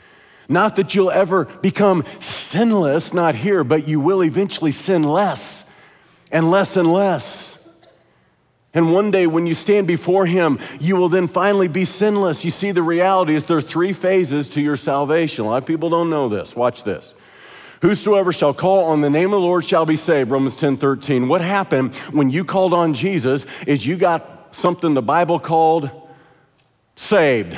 Not 0.48 0.78
that 0.78 0.96
you'll 0.96 1.12
ever 1.12 1.44
become 1.44 2.06
sinless, 2.22 3.14
not 3.14 3.36
here, 3.36 3.66
but 3.66 3.86
you 3.86 4.00
will 4.00 4.24
eventually 4.24 4.72
sin 4.72 5.04
less 5.04 5.65
and 6.32 6.50
less 6.50 6.78
and 6.78 6.92
less. 6.92 7.52
And 8.74 8.92
one 8.92 9.10
day, 9.10 9.26
when 9.26 9.48
you 9.48 9.54
stand 9.54 9.88
before 9.88 10.26
Him, 10.26 10.60
you 10.82 10.98
will 10.98 11.08
then 11.08 11.28
finally 11.28 11.70
be 11.70 11.86
sinless. 11.86 12.44
You 12.44 12.52
see, 12.52 12.72
the 12.72 12.84
reality 12.84 13.34
is 13.34 13.46
there 13.46 13.58
are 13.58 13.62
three 13.62 13.94
phases 13.94 14.50
to 14.50 14.62
your 14.62 14.76
salvation. 14.76 15.46
A 15.46 15.48
lot 15.48 15.58
of 15.58 15.66
people 15.66 15.90
don't 15.90 16.10
know 16.10 16.28
this. 16.28 16.56
Watch 16.56 16.84
this. 16.84 17.14
Whosoever 17.82 18.34
shall 18.34 18.54
call 18.54 18.86
on 18.86 19.00
the 19.00 19.10
name 19.10 19.34
of 19.34 19.40
the 19.40 19.46
Lord 19.46 19.64
shall 19.64 19.86
be 19.86 19.96
saved. 19.96 20.30
Romans 20.30 20.56
10 20.58 20.76
13. 20.78 21.28
What 21.30 21.40
happened 21.40 21.96
when 22.12 22.30
you 22.30 22.44
called 22.44 22.74
on 22.74 22.94
Jesus 22.94 23.46
is 23.66 23.86
you 23.86 23.96
got 23.96 24.54
something 24.56 24.94
the 24.94 25.02
Bible 25.02 25.40
called 25.40 25.90
saved. 26.96 27.58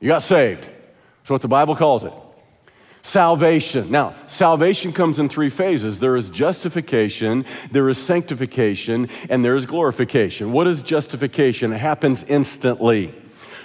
You 0.00 0.08
got 0.08 0.22
saved. 0.22 0.62
That's 0.62 1.30
what 1.30 1.42
the 1.42 1.48
Bible 1.48 1.76
calls 1.76 2.04
it 2.04 2.12
salvation. 3.02 3.90
Now, 3.90 4.14
salvation 4.26 4.92
comes 4.92 5.18
in 5.18 5.28
three 5.28 5.48
phases 5.48 5.98
there 5.98 6.16
is 6.16 6.28
justification, 6.30 7.44
there 7.70 7.88
is 7.88 7.98
sanctification, 7.98 9.08
and 9.28 9.44
there 9.44 9.56
is 9.56 9.66
glorification. 9.66 10.52
What 10.52 10.66
is 10.66 10.82
justification? 10.82 11.72
It 11.72 11.78
happens 11.78 12.22
instantly. 12.24 13.14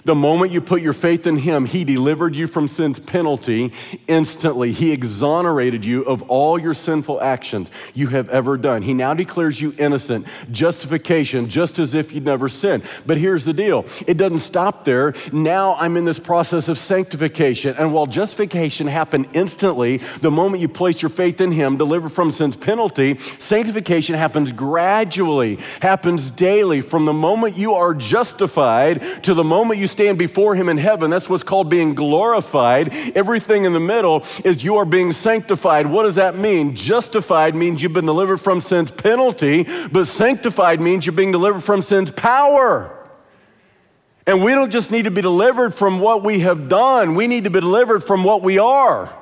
The 0.05 0.13
moment 0.13 0.51
you 0.51 0.61
put 0.61 0.83
your 0.83 0.93
faith 0.93 1.25
in 1.25 1.35
Him, 1.35 1.65
He 1.65 1.83
delivered 1.83 2.35
you 2.35 2.45
from 2.45 2.67
sin's 2.67 2.99
penalty 2.99 3.73
instantly. 4.07 4.71
He 4.71 4.91
exonerated 4.91 5.83
you 5.83 6.03
of 6.03 6.21
all 6.29 6.59
your 6.59 6.75
sinful 6.75 7.19
actions 7.21 7.71
you 7.95 8.07
have 8.09 8.29
ever 8.29 8.55
done. 8.55 8.83
He 8.83 8.93
now 8.93 9.15
declares 9.15 9.59
you 9.59 9.73
innocent. 9.79 10.27
Justification, 10.51 11.49
just 11.49 11.79
as 11.79 11.95
if 11.95 12.11
you'd 12.11 12.23
never 12.23 12.47
sinned. 12.47 12.83
But 13.07 13.17
here's 13.17 13.45
the 13.45 13.53
deal 13.53 13.85
it 14.05 14.17
doesn't 14.17 14.39
stop 14.39 14.85
there. 14.85 15.15
Now 15.33 15.73
I'm 15.73 15.97
in 15.97 16.05
this 16.05 16.19
process 16.19 16.69
of 16.69 16.77
sanctification. 16.77 17.75
And 17.75 17.91
while 17.91 18.05
justification 18.05 18.85
happened 18.85 19.27
instantly, 19.33 19.97
the 20.21 20.31
moment 20.31 20.61
you 20.61 20.69
place 20.69 21.01
your 21.01 21.09
faith 21.09 21.41
in 21.41 21.51
Him, 21.51 21.77
delivered 21.77 22.09
from 22.09 22.29
sin's 22.29 22.55
penalty, 22.55 23.17
sanctification 23.17 24.13
happens 24.13 24.51
gradually, 24.51 25.57
happens 25.81 26.29
daily. 26.29 26.81
From 26.81 27.05
the 27.05 27.13
moment 27.13 27.57
you 27.57 27.73
are 27.73 27.95
justified 27.95 29.23
to 29.23 29.33
the 29.33 29.43
moment 29.43 29.79
you 29.79 29.87
stand 29.95 30.17
before 30.17 30.55
Him 30.55 30.69
in 30.69 30.77
heaven. 30.77 31.09
That's 31.09 31.29
what's 31.29 31.43
called 31.43 31.69
being 31.69 31.95
glorified. 31.95 32.93
Everything 33.15 33.65
in 33.65 33.73
the 33.73 33.79
middle 33.79 34.23
is 34.43 34.63
you 34.63 34.75
are 34.77 34.85
being 34.85 35.11
sanctified. 35.11 35.87
What 35.87 36.03
does 36.03 36.15
that 36.15 36.37
mean? 36.37 36.75
Justified 36.75 37.55
means 37.55 37.81
you've 37.81 37.93
been 37.93 38.05
delivered 38.05 38.37
from 38.37 38.59
sin's 38.61 38.91
penalty, 38.91 39.63
but 39.91 40.05
sanctified 40.05 40.81
means 40.81 41.05
you're 41.05 41.13
being 41.13 41.31
delivered 41.31 41.61
from 41.61 41.81
sin's 41.81 42.11
power. 42.11 42.91
And 44.27 44.43
we 44.43 44.51
don't 44.51 44.71
just 44.71 44.91
need 44.91 45.03
to 45.03 45.11
be 45.11 45.21
delivered 45.21 45.73
from 45.73 45.99
what 45.99 46.23
we 46.23 46.39
have 46.39 46.67
done, 46.67 47.15
we 47.15 47.27
need 47.27 47.45
to 47.45 47.49
be 47.49 47.61
delivered 47.61 48.01
from 48.03 48.23
what 48.23 48.41
we 48.41 48.57
are. 48.57 49.13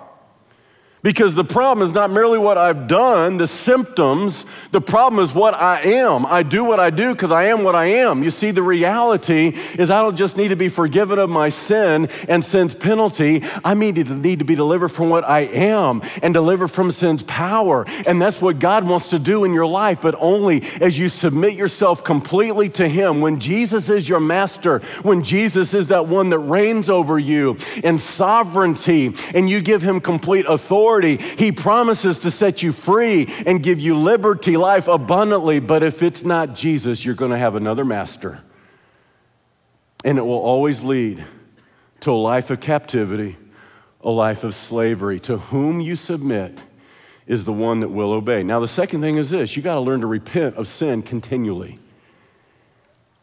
Because 1.03 1.35
the 1.35 1.43
problem 1.43 1.85
is 1.85 1.93
not 1.93 2.11
merely 2.11 2.39
what 2.39 2.57
I've 2.57 2.87
done, 2.87 3.35
the 3.35 3.45
symptoms, 3.45 4.45
the 4.71 4.79
problem 4.79 5.21
is 5.21 5.33
what 5.33 5.53
I 5.53 5.81
am. 5.81 6.25
I 6.25 6.43
do 6.43 6.63
what 6.63 6.79
I 6.79 6.91
do 6.91 7.11
because 7.13 7.29
I 7.29 7.47
am 7.47 7.63
what 7.63 7.75
I 7.75 7.87
am. 7.87 8.23
You 8.23 8.29
see, 8.29 8.51
the 8.51 8.63
reality 8.63 9.47
is 9.77 9.91
I 9.91 10.01
don't 10.01 10.15
just 10.15 10.37
need 10.37 10.47
to 10.47 10.55
be 10.55 10.69
forgiven 10.69 11.19
of 11.19 11.29
my 11.29 11.49
sin 11.49 12.07
and 12.29 12.41
sin's 12.41 12.73
penalty. 12.73 13.43
I 13.65 13.73
need 13.73 13.95
to, 13.95 14.05
need 14.05 14.39
to 14.39 14.45
be 14.45 14.55
delivered 14.55 14.89
from 14.89 15.09
what 15.09 15.27
I 15.27 15.41
am 15.41 16.01
and 16.21 16.33
delivered 16.33 16.69
from 16.69 16.89
sin's 16.89 17.23
power. 17.23 17.85
And 18.07 18.21
that's 18.21 18.41
what 18.41 18.59
God 18.59 18.87
wants 18.87 19.07
to 19.07 19.19
do 19.19 19.43
in 19.43 19.51
your 19.51 19.67
life, 19.67 19.99
but 20.01 20.15
only 20.19 20.63
as 20.79 20.97
you 20.97 21.09
submit 21.09 21.55
yourself 21.55 22.05
completely 22.05 22.69
to 22.69 22.87
Him. 22.87 23.19
When 23.19 23.41
Jesus 23.41 23.89
is 23.89 24.07
your 24.07 24.21
master, 24.21 24.79
when 25.01 25.21
Jesus 25.21 25.73
is 25.73 25.87
that 25.87 26.07
one 26.07 26.29
that 26.29 26.39
reigns 26.39 26.89
over 26.89 27.19
you 27.19 27.57
in 27.83 27.97
sovereignty, 27.97 29.13
and 29.35 29.49
you 29.49 29.59
give 29.59 29.81
Him 29.81 29.99
complete 29.99 30.45
authority 30.47 30.92
authority. 30.93 31.17
He 31.17 31.51
promises 31.51 32.19
to 32.19 32.31
set 32.31 32.61
you 32.61 32.71
free 32.71 33.27
and 33.45 33.63
give 33.63 33.79
you 33.79 33.97
liberty, 33.97 34.57
life 34.57 34.87
abundantly. 34.87 35.59
But 35.59 35.83
if 35.83 36.03
it's 36.03 36.23
not 36.23 36.53
Jesus, 36.53 37.03
you're 37.03 37.15
going 37.15 37.31
to 37.31 37.37
have 37.37 37.55
another 37.55 37.85
master. 37.85 38.41
And 40.03 40.17
it 40.17 40.21
will 40.21 40.39
always 40.39 40.83
lead 40.83 41.23
to 42.01 42.11
a 42.11 42.13
life 42.13 42.49
of 42.49 42.59
captivity, 42.59 43.37
a 44.01 44.09
life 44.09 44.43
of 44.43 44.53
slavery. 44.53 45.19
To 45.21 45.37
whom 45.37 45.79
you 45.79 45.95
submit 45.95 46.61
is 47.25 47.45
the 47.45 47.53
one 47.53 47.79
that 47.79 47.89
will 47.89 48.11
obey. 48.11 48.43
Now, 48.43 48.59
the 48.59 48.67
second 48.67 49.01
thing 49.01 49.17
is 49.17 49.29
this 49.29 49.55
you 49.55 49.63
got 49.63 49.75
to 49.75 49.81
learn 49.81 50.01
to 50.01 50.07
repent 50.07 50.55
of 50.55 50.67
sin 50.67 51.01
continually. 51.01 51.79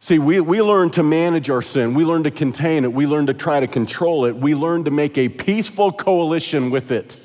See, 0.02 0.18
we, 0.18 0.40
we 0.40 0.62
learn 0.62 0.88
to 0.92 1.02
manage 1.02 1.50
our 1.50 1.60
sin. 1.60 1.92
We 1.92 2.06
learn 2.06 2.22
to 2.22 2.30
contain 2.30 2.84
it. 2.84 2.92
We 2.92 3.06
learn 3.06 3.26
to 3.26 3.34
try 3.34 3.60
to 3.60 3.66
control 3.66 4.24
it. 4.24 4.34
We 4.34 4.54
learn 4.54 4.84
to 4.84 4.90
make 4.90 5.18
a 5.18 5.28
peaceful 5.28 5.92
coalition 5.92 6.70
with 6.70 6.90
it. 6.90 7.18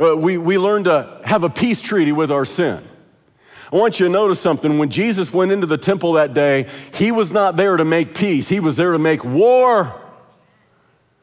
Uh, 0.00 0.16
we, 0.16 0.38
we 0.38 0.56
learn 0.56 0.84
to 0.84 1.20
have 1.24 1.44
a 1.44 1.50
peace 1.50 1.82
treaty 1.82 2.12
with 2.12 2.30
our 2.30 2.46
sin. 2.46 2.82
I 3.72 3.76
want 3.76 4.00
you 4.00 4.06
to 4.06 4.12
notice 4.12 4.40
something. 4.40 4.78
When 4.78 4.90
Jesus 4.90 5.32
went 5.32 5.52
into 5.52 5.66
the 5.66 5.78
temple 5.78 6.14
that 6.14 6.32
day, 6.32 6.68
he 6.94 7.12
was 7.12 7.30
not 7.30 7.56
there 7.56 7.76
to 7.76 7.84
make 7.84 8.14
peace, 8.14 8.48
he 8.48 8.60
was 8.60 8.76
there 8.76 8.92
to 8.92 8.98
make 8.98 9.24
war. 9.24 9.96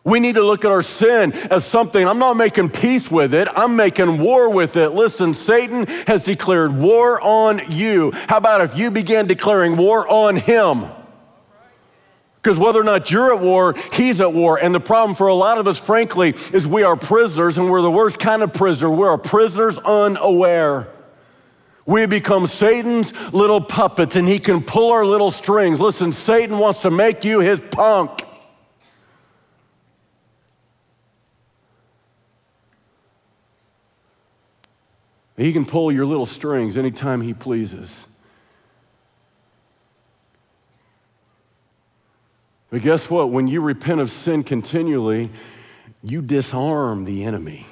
We 0.03 0.21
need 0.21 0.35
to 0.35 0.43
look 0.43 0.63
at 0.63 0.71
our 0.71 0.83
sin 0.83 1.33
as 1.33 1.65
something, 1.65 2.07
I'm 2.07 2.19
not 2.19 2.37
making 2.37 2.69
peace 2.69 3.11
with 3.11 3.33
it, 3.33 3.49
I'm 3.53 3.75
making 3.75 4.19
war 4.19 4.49
with 4.49 4.77
it. 4.77 4.91
Listen, 4.91 5.33
Satan 5.33 5.85
has 6.07 6.23
declared 6.23 6.77
war 6.77 7.19
on 7.19 7.69
you. 7.69 8.11
How 8.29 8.37
about 8.37 8.61
if 8.61 8.77
you 8.77 8.89
began 8.89 9.27
declaring 9.27 9.75
war 9.75 10.07
on 10.07 10.37
him? 10.37 10.85
Because 12.41 12.58
whether 12.58 12.80
or 12.80 12.84
not 12.84 13.12
you're 13.12 13.34
at 13.34 13.41
war, 13.41 13.76
he's 13.93 14.21
at 14.21 14.32
war. 14.32 14.58
And 14.58 14.73
the 14.73 14.80
problem 14.80 15.15
for 15.15 15.28
a 15.28 15.34
lot 15.34 15.58
of 15.58 15.67
us, 15.67 15.80
frankly, 15.80 16.36
is 16.54 16.65
we 16.65 16.84
are 16.84 16.95
prisoners 16.95 17.58
and 17.58 17.69
we're 17.69 17.82
the 17.82 17.91
worst 17.91 18.19
kind 18.19 18.41
of 18.41 18.54
prisoner. 18.54 18.89
We're 18.89 19.17
prisoners 19.17 19.78
unaware. 19.80 20.88
We 21.86 22.06
become 22.06 22.47
Satan's 22.47 23.13
little 23.34 23.62
puppets 23.62 24.15
and 24.15 24.28
he 24.28 24.39
can 24.39 24.63
pull 24.63 24.91
our 24.91 25.06
little 25.06 25.32
strings. 25.32 25.80
Listen, 25.80 26.12
Satan 26.12 26.58
wants 26.58 26.80
to 26.80 26.91
make 26.91 27.23
you 27.26 27.39
his 27.39 27.62
punk. 27.71 28.23
He 35.38 35.54
can 35.54 35.65
pull 35.65 35.91
your 35.91 36.06
little 36.06 36.26
strings 36.26 36.78
anytime 36.78 37.21
he 37.21 37.34
pleases. 37.34 38.07
But 42.69 42.82
guess 42.82 43.10
what? 43.10 43.32
When 43.32 43.47
you 43.47 43.62
repent 43.62 44.01
of 44.01 44.12
sin 44.12 44.43
continually, 44.43 45.30
you 46.03 46.21
disarm 46.21 47.06
the 47.06 47.23
enemy. 47.23 47.65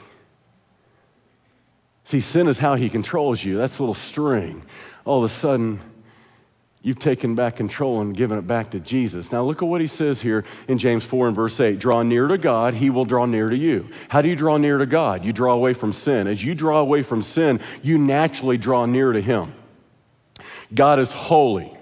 See, 2.05 2.21
sin 2.21 2.47
is 2.47 2.59
how 2.59 2.75
he 2.75 2.89
controls 2.89 3.43
you. 3.43 3.57
That's 3.57 3.79
a 3.79 3.81
little 3.81 3.95
string. 3.95 4.63
All 5.05 5.17
of 5.17 5.23
a 5.23 5.33
sudden, 5.33 5.79
you've 6.81 6.99
taken 6.99 7.33
back 7.33 7.55
control 7.55 8.01
and 8.01 8.15
given 8.15 8.37
it 8.37 8.43
back 8.43 8.71
to 8.71 8.79
Jesus. 8.79 9.31
Now, 9.31 9.43
look 9.43 9.63
at 9.63 9.65
what 9.65 9.81
he 9.81 9.87
says 9.87 10.21
here 10.21 10.45
in 10.67 10.77
James 10.77 11.03
4 11.03 11.27
and 11.27 11.35
verse 11.35 11.59
8 11.59 11.79
Draw 11.79 12.03
near 12.03 12.27
to 12.27 12.37
God, 12.37 12.75
he 12.75 12.91
will 12.91 13.05
draw 13.05 13.25
near 13.25 13.49
to 13.49 13.57
you. 13.57 13.89
How 14.07 14.21
do 14.21 14.29
you 14.29 14.35
draw 14.35 14.57
near 14.57 14.77
to 14.77 14.85
God? 14.85 15.25
You 15.25 15.33
draw 15.33 15.53
away 15.53 15.73
from 15.73 15.91
sin. 15.91 16.27
As 16.27 16.43
you 16.43 16.53
draw 16.53 16.79
away 16.79 17.01
from 17.01 17.21
sin, 17.21 17.59
you 17.81 17.97
naturally 17.97 18.57
draw 18.57 18.85
near 18.85 19.11
to 19.11 19.21
him. 19.21 19.53
God 20.73 20.99
is 20.99 21.11
holy. 21.11 21.75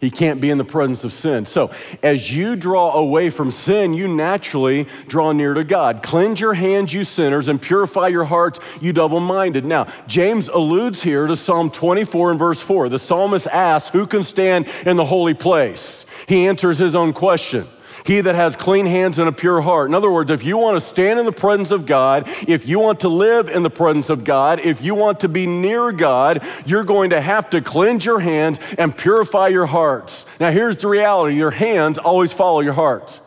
He 0.00 0.10
can't 0.10 0.40
be 0.40 0.48
in 0.48 0.56
the 0.56 0.64
presence 0.64 1.04
of 1.04 1.12
sin. 1.12 1.44
So, 1.44 1.70
as 2.02 2.34
you 2.34 2.56
draw 2.56 2.94
away 2.94 3.28
from 3.28 3.50
sin, 3.50 3.92
you 3.92 4.08
naturally 4.08 4.86
draw 5.08 5.32
near 5.32 5.52
to 5.52 5.62
God. 5.62 6.02
Cleanse 6.02 6.40
your 6.40 6.54
hands, 6.54 6.94
you 6.94 7.04
sinners, 7.04 7.48
and 7.48 7.60
purify 7.60 8.08
your 8.08 8.24
hearts, 8.24 8.60
you 8.80 8.94
double 8.94 9.20
minded. 9.20 9.66
Now, 9.66 9.88
James 10.06 10.48
alludes 10.48 11.02
here 11.02 11.26
to 11.26 11.36
Psalm 11.36 11.70
24 11.70 12.30
and 12.30 12.38
verse 12.38 12.62
4. 12.62 12.88
The 12.88 12.98
psalmist 12.98 13.46
asks, 13.48 13.90
Who 13.90 14.06
can 14.06 14.22
stand 14.22 14.68
in 14.86 14.96
the 14.96 15.04
holy 15.04 15.34
place? 15.34 16.06
He 16.26 16.46
answers 16.46 16.78
his 16.78 16.96
own 16.96 17.12
question. 17.12 17.66
He 18.10 18.20
that 18.20 18.34
has 18.34 18.56
clean 18.56 18.86
hands 18.86 19.20
and 19.20 19.28
a 19.28 19.32
pure 19.32 19.60
heart. 19.60 19.88
In 19.88 19.94
other 19.94 20.10
words, 20.10 20.32
if 20.32 20.42
you 20.42 20.56
want 20.56 20.74
to 20.74 20.80
stand 20.80 21.20
in 21.20 21.26
the 21.26 21.30
presence 21.30 21.70
of 21.70 21.86
God, 21.86 22.28
if 22.48 22.66
you 22.66 22.80
want 22.80 22.98
to 23.00 23.08
live 23.08 23.48
in 23.48 23.62
the 23.62 23.70
presence 23.70 24.10
of 24.10 24.24
God, 24.24 24.58
if 24.58 24.82
you 24.82 24.96
want 24.96 25.20
to 25.20 25.28
be 25.28 25.46
near 25.46 25.92
God, 25.92 26.44
you're 26.66 26.82
going 26.82 27.10
to 27.10 27.20
have 27.20 27.48
to 27.50 27.60
cleanse 27.60 28.04
your 28.04 28.18
hands 28.18 28.58
and 28.76 28.96
purify 28.96 29.46
your 29.46 29.66
hearts. 29.66 30.26
Now, 30.40 30.50
here's 30.50 30.76
the 30.78 30.88
reality 30.88 31.36
your 31.36 31.52
hands 31.52 31.98
always 31.98 32.32
follow 32.32 32.58
your 32.58 32.72
heart. 32.72 33.20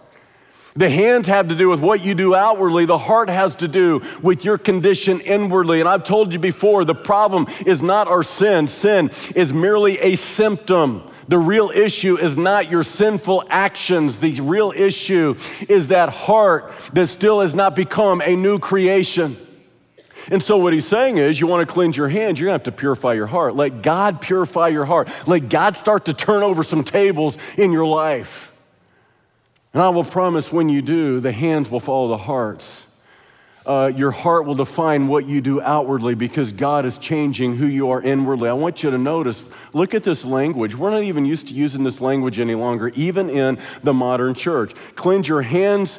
The 0.76 0.90
hands 0.90 1.28
have 1.28 1.48
to 1.48 1.56
do 1.56 1.70
with 1.70 1.80
what 1.80 2.04
you 2.04 2.14
do 2.14 2.36
outwardly. 2.36 2.84
The 2.84 2.98
heart 2.98 3.30
has 3.30 3.56
to 3.56 3.70
do 3.70 4.02
with 4.22 4.44
your 4.44 4.58
condition 4.58 5.22
inwardly. 5.22 5.80
And 5.80 5.88
I've 5.88 6.04
told 6.04 6.34
you 6.34 6.40
before, 6.40 6.84
the 6.84 6.94
problem 6.94 7.48
is 7.66 7.82
not 7.82 8.10
our 8.10 8.22
sin. 8.22 8.68
Sin 8.68 9.12
is 9.34 9.54
merely 9.54 9.98
a 10.00 10.16
symptom. 10.16 11.10
The 11.28 11.38
real 11.38 11.70
issue 11.70 12.18
is 12.18 12.38
not 12.38 12.70
your 12.70 12.84
sinful 12.84 13.46
actions. 13.50 14.20
The 14.20 14.42
real 14.42 14.74
issue 14.76 15.36
is 15.70 15.88
that 15.88 16.10
heart 16.10 16.72
that 16.94 17.08
still 17.08 17.42
has 17.42 17.56
not 17.56 17.76
become 17.76 18.22
a 18.22 18.36
new 18.36 18.60
creation. 18.60 19.38
And 20.30 20.42
so, 20.42 20.58
what 20.58 20.74
he's 20.74 20.88
saying 20.88 21.18
is, 21.18 21.40
you 21.40 21.48
want 21.48 21.68
to 21.68 21.74
cleanse 21.74 21.98
your 21.98 22.08
hands, 22.08 22.40
you're 22.40 22.48
going 22.48 22.60
to 22.60 22.66
have 22.66 22.76
to 22.76 22.80
purify 22.80 23.14
your 23.14 23.28
heart. 23.28 23.56
Let 23.56 23.82
God 23.82 24.22
purify 24.22 24.70
your 24.70 24.86
heart. 24.86 25.10
Let 25.28 25.50
God 25.50 25.76
start 25.76 26.06
to 26.06 26.14
turn 26.14 26.44
over 26.44 26.64
some 26.64 26.84
tables 26.84 27.38
in 27.58 27.72
your 27.72 27.86
life. 27.86 28.50
And 29.74 29.82
I 29.82 29.90
will 29.90 30.06
promise 30.06 30.52
when 30.52 30.70
you 30.70 30.82
do, 30.82 31.20
the 31.20 31.32
hands 31.32 31.70
will 31.70 31.80
follow 31.80 32.08
the 32.10 32.18
hearts 32.18 32.83
uh, 33.66 33.92
your 33.96 34.12
heart 34.12 34.46
will 34.46 34.56
define 34.56 35.08
what 35.08 35.26
you 35.26 35.40
do 35.40 35.62
outwardly 35.62 36.16
because 36.16 36.52
God 36.52 36.86
is 36.86 36.98
changing 36.98 37.56
who 37.56 37.66
you 37.66 37.92
are 37.92 38.02
inwardly. 38.02 38.50
I 38.50 38.54
want 38.54 38.84
you 38.84 38.92
to 38.92 38.98
notice, 38.98 39.42
look 39.72 39.94
at 39.94 40.04
this 40.04 40.26
language. 40.26 40.76
We're 40.76 40.90
not 40.90 41.04
even 41.04 41.24
used 41.24 41.48
to 41.48 41.54
using 41.54 41.84
this 41.84 42.02
language 42.02 42.40
any 42.40 42.56
longer, 42.56 42.90
even 42.90 43.30
in 43.30 43.58
the 43.82 43.94
modern 43.94 44.34
church. 44.34 44.74
Cleanse 44.96 45.28
your 45.28 45.42
hands, 45.42 45.98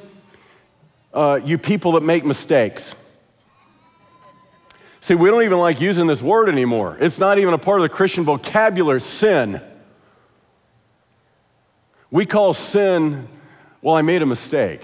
uh, 1.15 1.41
you 1.43 1.57
people 1.57 1.93
that 1.93 2.03
make 2.03 2.25
mistakes. 2.25 2.95
See, 5.01 5.15
we 5.15 5.31
don't 5.31 5.43
even 5.43 5.59
like 5.59 5.81
using 5.81 6.07
this 6.07 6.23
word 6.23 6.49
anymore. 6.49 6.97
It's 7.01 7.19
not 7.19 7.39
even 7.39 7.55
a 7.55 7.59
part 7.59 7.79
of 7.79 7.83
the 7.83 7.91
Christian 7.91 8.25
vocabulary 8.25 9.01
sin. 9.01 9.61
We 12.11 12.27
call 12.27 12.55
sin, 12.55 13.27
well, 13.81 13.97
I 13.97 14.03
made 14.03 14.23
a 14.23 14.27
mistake. 14.27 14.83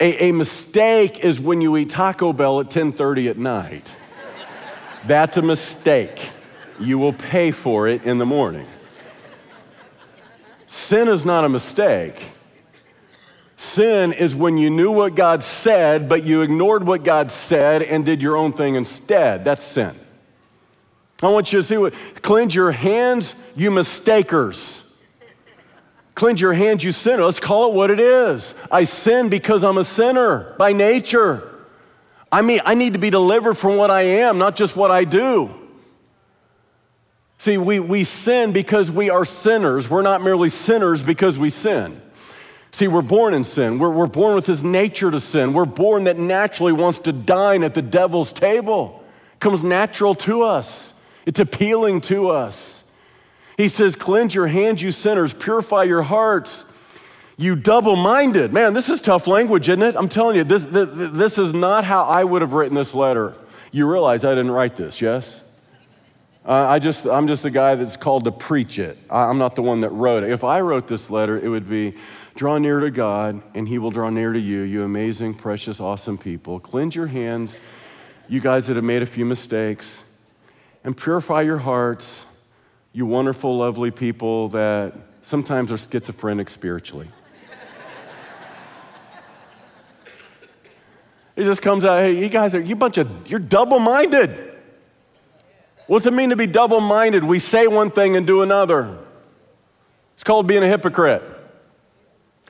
A, 0.00 0.28
a 0.28 0.32
mistake 0.32 1.20
is 1.24 1.38
when 1.38 1.60
you 1.60 1.76
eat 1.76 1.90
Taco 1.90 2.32
Bell 2.32 2.60
at 2.60 2.70
10:30 2.70 3.30
at 3.30 3.38
night. 3.38 3.94
That's 5.06 5.36
a 5.36 5.42
mistake. 5.42 6.30
You 6.80 6.98
will 6.98 7.12
pay 7.12 7.50
for 7.50 7.88
it 7.88 8.04
in 8.04 8.18
the 8.18 8.26
morning. 8.26 8.66
Sin 10.66 11.08
is 11.08 11.24
not 11.24 11.44
a 11.44 11.48
mistake. 11.48 12.32
Sin 13.56 14.12
is 14.12 14.34
when 14.34 14.58
you 14.58 14.68
knew 14.68 14.90
what 14.90 15.14
God 15.14 15.42
said, 15.42 16.08
but 16.08 16.24
you 16.24 16.42
ignored 16.42 16.86
what 16.86 17.04
God 17.04 17.30
said 17.30 17.82
and 17.82 18.04
did 18.04 18.20
your 18.20 18.36
own 18.36 18.52
thing 18.52 18.74
instead. 18.74 19.44
That's 19.44 19.62
sin. 19.62 19.94
I 21.22 21.28
want 21.28 21.52
you 21.52 21.60
to 21.60 21.62
see 21.62 21.78
what 21.78 21.94
cleanse 22.20 22.54
your 22.54 22.72
hands, 22.72 23.34
you 23.54 23.70
mistakers. 23.70 24.82
Cleanse 26.16 26.40
your 26.40 26.54
hands, 26.54 26.82
you 26.82 26.92
sinner. 26.92 27.24
Let's 27.24 27.38
call 27.38 27.68
it 27.68 27.74
what 27.74 27.90
it 27.90 28.00
is. 28.00 28.54
I 28.72 28.84
sin 28.84 29.28
because 29.28 29.62
I'm 29.62 29.76
a 29.76 29.84
sinner 29.84 30.54
by 30.58 30.72
nature. 30.72 31.46
I 32.32 32.40
mean, 32.40 32.60
I 32.64 32.74
need 32.74 32.94
to 32.94 32.98
be 32.98 33.10
delivered 33.10 33.54
from 33.54 33.76
what 33.76 33.90
I 33.90 34.00
am, 34.02 34.38
not 34.38 34.56
just 34.56 34.74
what 34.74 34.90
I 34.90 35.04
do. 35.04 35.50
See, 37.36 37.58
we, 37.58 37.80
we 37.80 38.02
sin 38.02 38.52
because 38.52 38.90
we 38.90 39.10
are 39.10 39.26
sinners. 39.26 39.90
We're 39.90 40.00
not 40.00 40.22
merely 40.22 40.48
sinners 40.48 41.02
because 41.02 41.38
we 41.38 41.50
sin. 41.50 42.00
See, 42.72 42.88
we're 42.88 43.02
born 43.02 43.34
in 43.34 43.44
sin. 43.44 43.78
We're, 43.78 43.90
we're 43.90 44.06
born 44.06 44.34
with 44.34 44.46
this 44.46 44.62
nature 44.62 45.10
to 45.10 45.20
sin. 45.20 45.52
We're 45.52 45.66
born 45.66 46.04
that 46.04 46.18
naturally 46.18 46.72
wants 46.72 46.98
to 47.00 47.12
dine 47.12 47.62
at 47.62 47.74
the 47.74 47.82
devil's 47.82 48.32
table. 48.32 49.04
It 49.34 49.40
comes 49.40 49.62
natural 49.62 50.14
to 50.14 50.44
us, 50.44 50.94
it's 51.26 51.40
appealing 51.40 52.00
to 52.02 52.30
us. 52.30 52.75
He 53.56 53.68
says, 53.68 53.94
Cleanse 53.94 54.34
your 54.34 54.46
hands, 54.46 54.82
you 54.82 54.90
sinners, 54.90 55.32
purify 55.32 55.84
your 55.84 56.02
hearts. 56.02 56.64
You 57.38 57.54
double 57.54 57.96
minded. 57.96 58.52
Man, 58.52 58.72
this 58.72 58.88
is 58.88 59.00
tough 59.00 59.26
language, 59.26 59.68
isn't 59.68 59.82
it? 59.82 59.94
I'm 59.94 60.08
telling 60.08 60.36
you, 60.36 60.44
this, 60.44 60.62
this, 60.64 60.88
this, 61.12 61.38
is 61.38 61.52
not 61.52 61.84
how 61.84 62.04
I 62.04 62.24
would 62.24 62.40
have 62.40 62.54
written 62.54 62.74
this 62.74 62.94
letter. 62.94 63.34
You 63.72 63.90
realize 63.90 64.24
I 64.24 64.30
didn't 64.30 64.52
write 64.52 64.74
this, 64.74 65.02
yes? 65.02 65.42
Uh, 66.46 66.52
I 66.52 66.78
just, 66.78 67.04
I'm 67.04 67.26
just 67.26 67.42
the 67.42 67.50
guy 67.50 67.74
that's 67.74 67.96
called 67.96 68.24
to 68.24 68.32
preach 68.32 68.78
it. 68.78 68.96
I'm 69.10 69.36
not 69.36 69.54
the 69.54 69.62
one 69.62 69.80
that 69.82 69.90
wrote 69.90 70.22
it. 70.22 70.30
If 70.30 70.44
I 70.44 70.60
wrote 70.60 70.88
this 70.88 71.10
letter, 71.10 71.38
it 71.38 71.48
would 71.48 71.68
be 71.68 71.94
draw 72.36 72.56
near 72.56 72.80
to 72.80 72.90
God, 72.90 73.42
and 73.54 73.68
He 73.68 73.78
will 73.78 73.90
draw 73.90 74.08
near 74.08 74.32
to 74.32 74.38
you, 74.38 74.60
you 74.60 74.84
amazing, 74.84 75.34
precious, 75.34 75.78
awesome 75.78 76.16
people. 76.16 76.58
Cleanse 76.58 76.94
your 76.94 77.08
hands, 77.08 77.60
you 78.28 78.40
guys 78.40 78.66
that 78.68 78.76
have 78.76 78.84
made 78.84 79.02
a 79.02 79.06
few 79.06 79.26
mistakes, 79.26 80.02
and 80.84 80.96
purify 80.96 81.42
your 81.42 81.58
hearts 81.58 82.24
you 82.96 83.04
wonderful, 83.04 83.58
lovely 83.58 83.90
people 83.90 84.48
that 84.48 84.94
sometimes 85.20 85.70
are 85.70 85.76
schizophrenic 85.76 86.48
spiritually. 86.48 87.06
it 91.36 91.44
just 91.44 91.60
comes 91.60 91.84
out, 91.84 92.00
hey, 92.00 92.18
you 92.18 92.30
guys 92.30 92.54
are, 92.54 92.60
you 92.60 92.74
bunch 92.74 92.96
of, 92.96 93.28
you're 93.28 93.38
double 93.38 93.78
minded. 93.78 94.56
What's 95.86 96.06
it 96.06 96.14
mean 96.14 96.30
to 96.30 96.36
be 96.36 96.46
double 96.46 96.80
minded? 96.80 97.22
We 97.22 97.38
say 97.38 97.66
one 97.66 97.90
thing 97.90 98.16
and 98.16 98.26
do 98.26 98.40
another. 98.40 98.96
It's 100.14 100.24
called 100.24 100.46
being 100.46 100.62
a 100.62 100.66
hypocrite. 100.66 101.22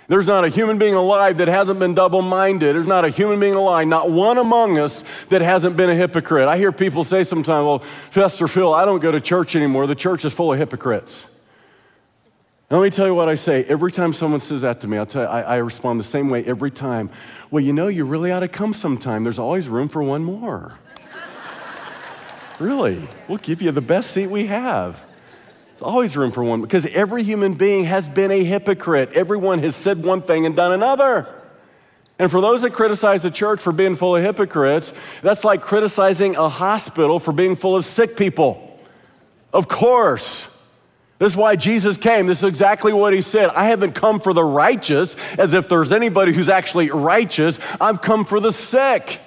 There's 0.08 0.26
not 0.26 0.44
a 0.44 0.48
human 0.48 0.78
being 0.78 0.94
alive 0.94 1.38
that 1.38 1.48
hasn't 1.48 1.80
been 1.80 1.94
double 1.94 2.22
minded. 2.22 2.76
There's 2.76 2.86
not 2.86 3.04
a 3.04 3.08
human 3.08 3.40
being 3.40 3.54
alive, 3.54 3.88
not 3.88 4.10
one 4.10 4.38
among 4.38 4.78
us 4.78 5.02
that 5.30 5.42
hasn't 5.42 5.76
been 5.76 5.90
a 5.90 5.96
hypocrite. 5.96 6.46
I 6.46 6.56
hear 6.56 6.70
people 6.70 7.02
say 7.02 7.24
sometimes, 7.24 7.64
well, 7.64 7.82
Pastor 8.12 8.46
Phil, 8.46 8.72
I 8.72 8.84
don't 8.84 9.00
go 9.00 9.10
to 9.10 9.20
church 9.20 9.56
anymore. 9.56 9.88
The 9.88 9.96
church 9.96 10.24
is 10.24 10.32
full 10.32 10.52
of 10.52 10.58
hypocrites. 10.58 11.26
And 12.70 12.80
let 12.80 12.84
me 12.84 12.90
tell 12.90 13.06
you 13.06 13.14
what 13.14 13.28
I 13.28 13.34
say. 13.34 13.64
Every 13.64 13.90
time 13.90 14.12
someone 14.12 14.40
says 14.40 14.62
that 14.62 14.80
to 14.80 14.88
me, 14.88 14.96
I'll 14.96 15.06
tell 15.06 15.22
you, 15.22 15.28
I, 15.28 15.40
I 15.40 15.56
respond 15.56 15.98
the 15.98 16.04
same 16.04 16.30
way 16.30 16.44
every 16.44 16.70
time. 16.70 17.10
Well, 17.50 17.62
you 17.62 17.72
know, 17.72 17.88
you 17.88 18.04
really 18.04 18.30
ought 18.30 18.40
to 18.40 18.48
come 18.48 18.74
sometime. 18.74 19.24
There's 19.24 19.38
always 19.38 19.68
room 19.68 19.88
for 19.88 20.02
one 20.02 20.22
more. 20.22 20.74
really, 22.60 23.00
we'll 23.28 23.38
give 23.38 23.60
you 23.60 23.72
the 23.72 23.80
best 23.80 24.12
seat 24.12 24.28
we 24.28 24.46
have. 24.46 25.04
There's 25.78 25.90
always 25.90 26.16
room 26.16 26.32
for 26.32 26.42
one 26.42 26.62
because 26.62 26.86
every 26.86 27.22
human 27.22 27.52
being 27.52 27.84
has 27.84 28.08
been 28.08 28.30
a 28.30 28.42
hypocrite. 28.42 29.12
Everyone 29.12 29.58
has 29.58 29.76
said 29.76 30.02
one 30.02 30.22
thing 30.22 30.46
and 30.46 30.56
done 30.56 30.72
another. 30.72 31.26
And 32.18 32.30
for 32.30 32.40
those 32.40 32.62
that 32.62 32.70
criticize 32.70 33.22
the 33.22 33.30
church 33.30 33.60
for 33.60 33.72
being 33.72 33.94
full 33.94 34.16
of 34.16 34.22
hypocrites, 34.22 34.94
that's 35.20 35.44
like 35.44 35.60
criticizing 35.60 36.34
a 36.36 36.48
hospital 36.48 37.18
for 37.18 37.32
being 37.32 37.56
full 37.56 37.76
of 37.76 37.84
sick 37.84 38.16
people. 38.16 38.80
Of 39.52 39.68
course. 39.68 40.48
This 41.18 41.32
is 41.32 41.36
why 41.36 41.56
Jesus 41.56 41.98
came. 41.98 42.26
This 42.26 42.38
is 42.38 42.44
exactly 42.44 42.94
what 42.94 43.12
he 43.12 43.20
said. 43.20 43.50
I 43.50 43.64
haven't 43.64 43.92
come 43.92 44.20
for 44.20 44.32
the 44.32 44.44
righteous, 44.44 45.14
as 45.38 45.52
if 45.52 45.68
there's 45.68 45.92
anybody 45.92 46.32
who's 46.32 46.48
actually 46.48 46.90
righteous. 46.90 47.58
I've 47.80 48.00
come 48.00 48.24
for 48.24 48.40
the 48.40 48.52
sick. 48.52 49.20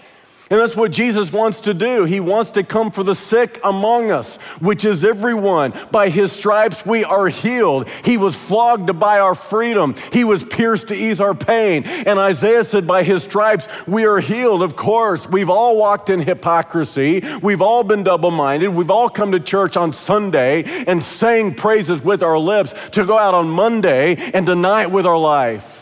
And 0.50 0.60
that's 0.60 0.76
what 0.76 0.92
Jesus 0.92 1.32
wants 1.32 1.60
to 1.62 1.76
do. 1.76 2.06
He 2.06 2.20
wants 2.20 2.52
to 2.52 2.64
come 2.64 2.90
for 2.90 3.04
the 3.04 3.14
sick 3.14 3.60
among 3.64 4.10
us, 4.10 4.38
which 4.60 4.84
is 4.84 5.06
everyone. 5.06 5.74
By 5.92 6.10
his 6.10 6.32
stripes 6.32 6.86
we 6.86 7.04
are 7.04 7.28
healed. 7.28 7.88
He 8.04 8.18
was 8.18 8.36
flogged 8.36 8.88
to 8.88 8.94
buy 8.94 9.20
our 9.20 9.36
freedom, 9.36 9.96
he 10.12 10.24
was 10.24 10.44
pierced 10.44 10.88
to 10.88 10.96
ease 10.96 11.22
our 11.22 11.36
pain. 11.36 11.84
And 11.86 12.18
Isaiah 12.18 12.64
said, 12.64 12.88
By 12.88 13.04
his 13.04 13.24
stripes 13.24 13.68
we 13.88 14.06
are 14.06 14.20
healed. 14.20 14.64
Of 14.64 14.76
course, 14.76 15.28
we've 15.28 15.50
all 15.50 15.78
walked 15.78 16.10
in 16.10 16.22
hypocrisy, 16.22 17.22
we've 17.44 17.62
all 17.62 17.84
been 17.84 18.04
double 18.04 18.32
minded, 18.32 18.70
we've 18.70 18.92
all 18.92 19.10
come 19.10 19.32
to 19.34 19.40
church 19.40 19.78
on 19.78 19.94
Sunday 19.94 20.64
and 20.88 21.04
sang 21.04 21.54
praises 21.54 22.02
with 22.04 22.24
our 22.24 22.40
lips 22.40 22.74
to 22.92 23.06
go 23.06 23.18
out 23.18 23.36
on 23.36 23.50
Monday 23.50 24.16
and 24.34 24.46
deny 24.46 24.82
it 24.82 24.92
with 24.92 25.06
our 25.06 25.18
life. 25.18 25.79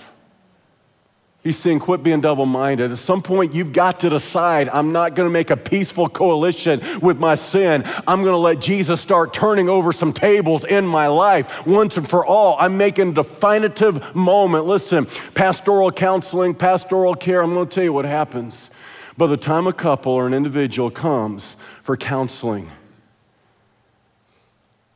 He's 1.48 1.58
saying, 1.58 1.80
quit 1.80 2.04
being 2.04 2.20
double 2.20 2.46
minded. 2.46 2.92
At 2.92 2.98
some 2.98 3.22
point, 3.22 3.54
you've 3.54 3.72
got 3.72 4.02
to 4.02 4.10
decide 4.10 4.68
I'm 4.68 4.92
not 4.92 5.16
going 5.16 5.30
to 5.30 5.32
make 5.32 5.50
a 5.50 5.56
peaceful 5.56 6.10
coalition 6.10 6.82
with 7.00 7.20
my 7.20 7.36
sin. 7.36 7.86
I'm 8.06 8.22
going 8.22 8.34
to 8.34 8.38
let 8.38 8.60
Jesus 8.60 9.00
start 9.00 9.32
turning 9.32 9.70
over 9.70 9.94
some 9.94 10.12
tables 10.12 10.66
in 10.66 10.86
my 10.86 11.08
life 11.08 11.66
once 11.66 11.96
and 11.96 12.10
for 12.10 12.26
all. 12.26 12.58
I'm 12.60 12.78
making 12.78 13.12
a 13.12 13.14
definitive 13.14 14.14
moment. 14.14 14.66
Listen, 14.66 15.08
pastoral 15.36 15.90
counseling, 15.90 16.54
pastoral 16.54 17.16
care, 17.16 17.42
I'm 17.42 17.54
going 17.54 17.70
to 17.70 17.74
tell 17.74 17.86
you 17.86 17.94
what 17.94 18.04
happens. 18.04 18.70
By 19.16 19.28
the 19.28 19.38
time 19.38 19.68
a 19.68 19.74
couple 19.74 20.12
or 20.12 20.28
an 20.28 20.34
individual 20.34 20.92
comes 20.92 21.56
for 21.82 21.96
counseling, 21.96 22.70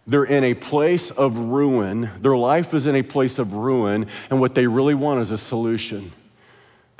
they're 0.05 0.25
in 0.25 0.43
a 0.43 0.53
place 0.53 1.11
of 1.11 1.37
ruin. 1.37 2.09
Their 2.19 2.35
life 2.35 2.73
is 2.73 2.87
in 2.87 2.97
a 2.97 3.03
place 3.03 3.39
of 3.39 3.53
ruin, 3.53 4.07
and 4.29 4.41
what 4.41 4.53
they 4.53 4.67
really 4.67 4.95
want 4.95 5.21
is 5.21 5.31
a 5.31 5.37
solution. 5.37 6.11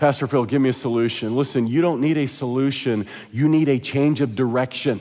Pastor 0.01 0.25
Phil, 0.25 0.45
give 0.45 0.59
me 0.59 0.69
a 0.69 0.73
solution. 0.73 1.35
Listen, 1.35 1.67
you 1.67 1.79
don't 1.79 2.01
need 2.01 2.17
a 2.17 2.25
solution, 2.25 3.05
you 3.31 3.47
need 3.47 3.69
a 3.69 3.77
change 3.77 4.19
of 4.19 4.35
direction. 4.35 4.99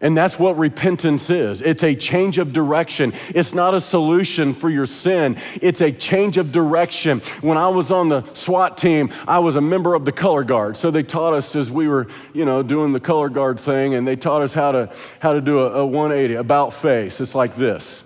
And 0.00 0.16
that's 0.16 0.36
what 0.36 0.58
repentance 0.58 1.30
is. 1.30 1.62
It's 1.62 1.84
a 1.84 1.94
change 1.94 2.38
of 2.38 2.52
direction. 2.52 3.12
It's 3.28 3.54
not 3.54 3.74
a 3.74 3.80
solution 3.80 4.52
for 4.52 4.68
your 4.68 4.84
sin, 4.84 5.36
it's 5.62 5.80
a 5.80 5.92
change 5.92 6.38
of 6.38 6.50
direction. 6.50 7.20
When 7.40 7.56
I 7.56 7.68
was 7.68 7.92
on 7.92 8.08
the 8.08 8.24
SWAT 8.32 8.78
team, 8.78 9.12
I 9.28 9.38
was 9.38 9.54
a 9.54 9.60
member 9.60 9.94
of 9.94 10.04
the 10.04 10.10
color 10.10 10.42
guard. 10.42 10.76
So 10.76 10.90
they 10.90 11.04
taught 11.04 11.34
us 11.34 11.54
as 11.54 11.70
we 11.70 11.86
were, 11.86 12.08
you 12.34 12.44
know, 12.44 12.64
doing 12.64 12.90
the 12.90 12.98
color 12.98 13.28
guard 13.28 13.60
thing, 13.60 13.94
and 13.94 14.04
they 14.04 14.16
taught 14.16 14.42
us 14.42 14.54
how 14.54 14.72
to, 14.72 14.92
how 15.20 15.34
to 15.34 15.40
do 15.40 15.60
a, 15.60 15.82
a 15.82 15.86
180, 15.86 16.34
about 16.34 16.74
face. 16.74 17.20
It's 17.20 17.36
like 17.36 17.54
this. 17.54 18.02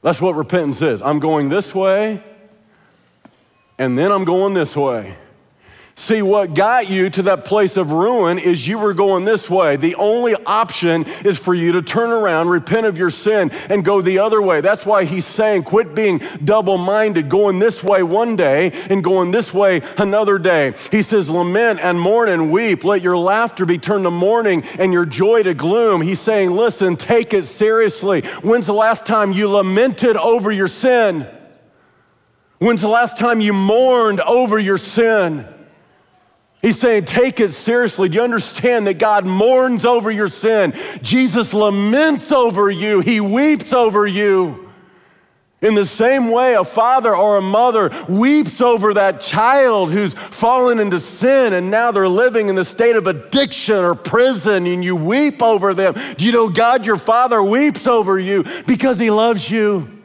That's 0.00 0.22
what 0.22 0.36
repentance 0.36 0.80
is. 0.80 1.02
I'm 1.02 1.18
going 1.18 1.50
this 1.50 1.74
way, 1.74 2.22
and 3.78 3.96
then 3.96 4.12
I'm 4.12 4.24
going 4.24 4.54
this 4.54 4.76
way. 4.76 5.16
See, 5.98 6.20
what 6.20 6.52
got 6.52 6.90
you 6.90 7.08
to 7.08 7.22
that 7.22 7.46
place 7.46 7.78
of 7.78 7.90
ruin 7.90 8.38
is 8.38 8.68
you 8.68 8.78
were 8.78 8.92
going 8.92 9.24
this 9.24 9.48
way. 9.48 9.76
The 9.76 9.94
only 9.94 10.34
option 10.34 11.06
is 11.24 11.38
for 11.38 11.54
you 11.54 11.72
to 11.72 11.80
turn 11.80 12.10
around, 12.10 12.48
repent 12.48 12.84
of 12.84 12.98
your 12.98 13.08
sin, 13.08 13.50
and 13.70 13.82
go 13.82 14.02
the 14.02 14.18
other 14.18 14.42
way. 14.42 14.60
That's 14.60 14.84
why 14.84 15.04
he's 15.04 15.24
saying, 15.24 15.62
quit 15.62 15.94
being 15.94 16.20
double 16.44 16.76
minded, 16.76 17.30
going 17.30 17.60
this 17.60 17.82
way 17.82 18.02
one 18.02 18.36
day 18.36 18.72
and 18.90 19.02
going 19.02 19.30
this 19.30 19.54
way 19.54 19.80
another 19.96 20.38
day. 20.38 20.74
He 20.92 21.00
says, 21.00 21.30
lament 21.30 21.80
and 21.80 21.98
mourn 21.98 22.28
and 22.28 22.52
weep. 22.52 22.84
Let 22.84 23.00
your 23.00 23.16
laughter 23.16 23.64
be 23.64 23.78
turned 23.78 24.04
to 24.04 24.10
mourning 24.10 24.64
and 24.78 24.92
your 24.92 25.06
joy 25.06 25.44
to 25.44 25.54
gloom. 25.54 26.02
He's 26.02 26.20
saying, 26.20 26.50
listen, 26.50 26.96
take 26.96 27.32
it 27.32 27.46
seriously. 27.46 28.20
When's 28.42 28.66
the 28.66 28.74
last 28.74 29.06
time 29.06 29.32
you 29.32 29.48
lamented 29.48 30.16
over 30.16 30.52
your 30.52 30.68
sin? 30.68 31.26
When's 32.58 32.80
the 32.80 32.88
last 32.88 33.18
time 33.18 33.40
you 33.40 33.52
mourned 33.52 34.20
over 34.20 34.58
your 34.58 34.78
sin? 34.78 35.46
He's 36.62 36.78
saying, 36.78 37.04
take 37.04 37.38
it 37.38 37.52
seriously. 37.52 38.08
Do 38.08 38.16
you 38.16 38.22
understand 38.22 38.86
that 38.86 38.98
God 38.98 39.26
mourns 39.26 39.84
over 39.84 40.10
your 40.10 40.28
sin? 40.28 40.74
Jesus 41.02 41.52
laments 41.52 42.32
over 42.32 42.70
you, 42.70 43.00
He 43.00 43.20
weeps 43.20 43.72
over 43.72 44.06
you. 44.06 44.62
In 45.62 45.74
the 45.74 45.86
same 45.86 46.30
way, 46.30 46.54
a 46.54 46.64
father 46.64 47.16
or 47.16 47.38
a 47.38 47.42
mother 47.42 47.90
weeps 48.08 48.60
over 48.60 48.94
that 48.94 49.22
child 49.22 49.90
who's 49.90 50.12
fallen 50.12 50.78
into 50.78 51.00
sin 51.00 51.54
and 51.54 51.70
now 51.70 51.90
they're 51.92 52.08
living 52.08 52.48
in 52.48 52.54
the 52.54 52.64
state 52.64 52.94
of 52.94 53.06
addiction 53.06 53.76
or 53.76 53.94
prison 53.94 54.66
and 54.66 54.84
you 54.84 54.94
weep 54.94 55.42
over 55.42 55.72
them. 55.72 55.94
Do 56.18 56.24
you 56.24 56.32
know 56.32 56.50
God, 56.50 56.84
your 56.84 56.98
father, 56.98 57.42
weeps 57.42 57.86
over 57.86 58.18
you 58.18 58.44
because 58.66 58.98
he 58.98 59.10
loves 59.10 59.50
you? 59.50 59.95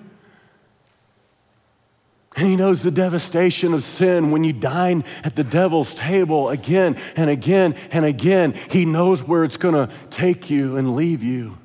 And 2.35 2.47
he 2.47 2.55
knows 2.55 2.81
the 2.81 2.91
devastation 2.91 3.73
of 3.73 3.83
sin 3.83 4.31
when 4.31 4.43
you 4.43 4.53
dine 4.53 5.03
at 5.23 5.35
the 5.35 5.43
devil's 5.43 5.93
table 5.93 6.49
again 6.49 6.97
and 7.17 7.29
again 7.29 7.75
and 7.91 8.05
again. 8.05 8.53
He 8.69 8.85
knows 8.85 9.21
where 9.21 9.43
it's 9.43 9.57
going 9.57 9.75
to 9.75 9.93
take 10.09 10.49
you 10.49 10.77
and 10.77 10.95
leave 10.95 11.23
you. 11.23 11.57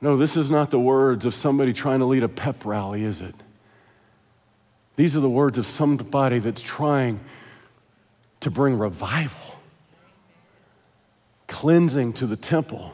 No, 0.00 0.16
this 0.16 0.36
is 0.36 0.50
not 0.50 0.70
the 0.70 0.80
words 0.80 1.26
of 1.26 1.34
somebody 1.34 1.72
trying 1.72 2.00
to 2.00 2.06
lead 2.06 2.24
a 2.24 2.28
pep 2.28 2.64
rally, 2.64 3.04
is 3.04 3.20
it? 3.20 3.34
These 4.96 5.16
are 5.16 5.20
the 5.20 5.30
words 5.30 5.58
of 5.58 5.66
somebody 5.66 6.38
that's 6.38 6.62
trying 6.62 7.20
to 8.40 8.50
bring 8.50 8.78
revival, 8.78 9.60
cleansing 11.46 12.14
to 12.14 12.26
the 12.26 12.36
temple 12.36 12.92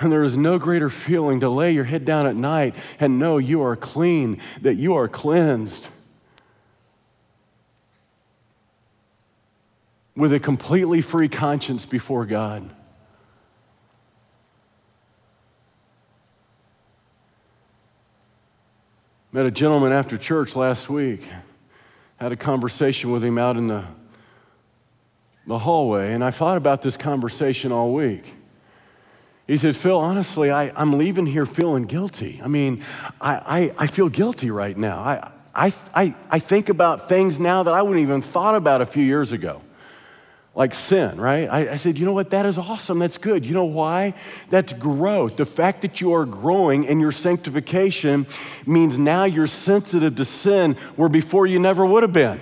and 0.00 0.10
there 0.10 0.24
is 0.24 0.36
no 0.36 0.58
greater 0.58 0.88
feeling 0.88 1.40
to 1.40 1.50
lay 1.50 1.72
your 1.72 1.84
head 1.84 2.04
down 2.06 2.26
at 2.26 2.34
night 2.34 2.74
and 2.98 3.18
know 3.18 3.36
you 3.36 3.62
are 3.62 3.76
clean, 3.76 4.40
that 4.62 4.74
you 4.74 4.94
are 4.94 5.08
cleansed. 5.08 5.88
With 10.16 10.32
a 10.32 10.40
completely 10.40 11.02
free 11.02 11.28
conscience 11.28 11.84
before 11.84 12.24
God. 12.24 12.68
Met 19.32 19.46
a 19.46 19.50
gentleman 19.50 19.92
after 19.92 20.18
church 20.18 20.56
last 20.56 20.88
week. 20.88 21.24
Had 22.16 22.32
a 22.32 22.36
conversation 22.36 23.12
with 23.12 23.22
him 23.22 23.38
out 23.38 23.56
in 23.56 23.68
the, 23.68 23.84
the 25.46 25.58
hallway, 25.58 26.12
and 26.12 26.24
I 26.24 26.30
thought 26.30 26.56
about 26.56 26.82
this 26.82 26.96
conversation 26.96 27.70
all 27.70 27.94
week. 27.94 28.34
He 29.50 29.58
said, 29.58 29.74
Phil, 29.74 29.98
honestly, 29.98 30.52
I, 30.52 30.70
I'm 30.80 30.96
leaving 30.96 31.26
here 31.26 31.44
feeling 31.44 31.82
guilty. 31.82 32.40
I 32.40 32.46
mean, 32.46 32.84
I, 33.20 33.34
I, 33.34 33.74
I 33.78 33.86
feel 33.88 34.08
guilty 34.08 34.52
right 34.52 34.78
now. 34.78 35.00
I, 35.00 35.32
I, 35.52 35.74
I, 35.92 36.14
I 36.30 36.38
think 36.38 36.68
about 36.68 37.08
things 37.08 37.40
now 37.40 37.64
that 37.64 37.74
I 37.74 37.82
wouldn't 37.82 38.00
even 38.00 38.22
thought 38.22 38.54
about 38.54 38.80
a 38.80 38.86
few 38.86 39.02
years 39.02 39.32
ago, 39.32 39.60
like 40.54 40.72
sin, 40.72 41.20
right? 41.20 41.48
I, 41.48 41.72
I 41.72 41.76
said, 41.76 41.98
you 41.98 42.06
know 42.06 42.12
what? 42.12 42.30
That 42.30 42.46
is 42.46 42.58
awesome. 42.58 43.00
That's 43.00 43.18
good. 43.18 43.44
You 43.44 43.54
know 43.54 43.64
why? 43.64 44.14
That's 44.50 44.72
growth. 44.72 45.34
The 45.34 45.46
fact 45.46 45.82
that 45.82 46.00
you 46.00 46.14
are 46.14 46.26
growing 46.26 46.84
in 46.84 47.00
your 47.00 47.10
sanctification 47.10 48.28
means 48.66 48.98
now 48.98 49.24
you're 49.24 49.48
sensitive 49.48 50.14
to 50.14 50.24
sin 50.24 50.74
where 50.94 51.08
before 51.08 51.48
you 51.48 51.58
never 51.58 51.84
would 51.84 52.04
have 52.04 52.12
been. 52.12 52.40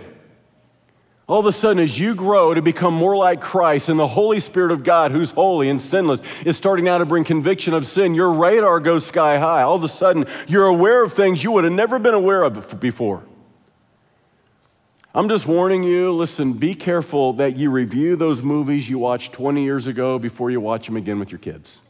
All 1.29 1.38
of 1.38 1.45
a 1.45 1.53
sudden, 1.53 1.83
as 1.83 1.99
you 1.99 2.14
grow 2.14 2.55
to 2.55 2.62
become 2.62 2.95
more 2.95 3.15
like 3.15 3.42
Christ 3.42 3.90
and 3.90 3.98
the 3.98 4.07
Holy 4.07 4.40
Spirit 4.40 4.73
of 4.73 4.83
God, 4.83 5.11
who's 5.11 5.31
holy 5.31 5.69
and 5.69 5.79
sinless, 5.79 6.23
is 6.46 6.57
starting 6.57 6.87
now 6.87 6.96
to 6.96 7.05
bring 7.05 7.23
conviction 7.23 7.75
of 7.75 7.87
sin, 7.87 8.15
your 8.15 8.33
radar 8.33 8.81
goes 8.81 9.05
sky 9.05 9.38
high. 9.38 9.61
All 9.61 9.75
of 9.75 9.85
a 9.85 9.88
sudden, 9.88 10.25
you're 10.46 10.67
aware 10.67 11.05
of 11.05 11.13
things 11.13 11.44
you 11.44 11.52
would 11.52 11.65
have 11.65 11.73
never 11.75 11.98
been 11.98 12.15
aware 12.15 12.42
of 12.42 12.81
before. 12.81 13.23
I'm 15.15 15.29
just 15.29 15.46
warning 15.46 15.83
you 15.83 16.15
listen, 16.15 16.55
be 16.55 16.75
careful 16.75 17.35
that 17.35 17.59
you 17.59 17.71
review 17.71 18.17
those 18.17 18.42
movies 18.42 18.88
you 18.88 18.98
watched 18.98 19.35
20 19.35 19.63
years 19.63 19.87
ago 19.87 20.19
before 20.19 20.50
you 20.50 20.63
watch 20.63 20.87
them 20.87 20.96
again 20.96 21.19
with 21.19 21.31
your 21.31 21.40
kids. 21.40 21.83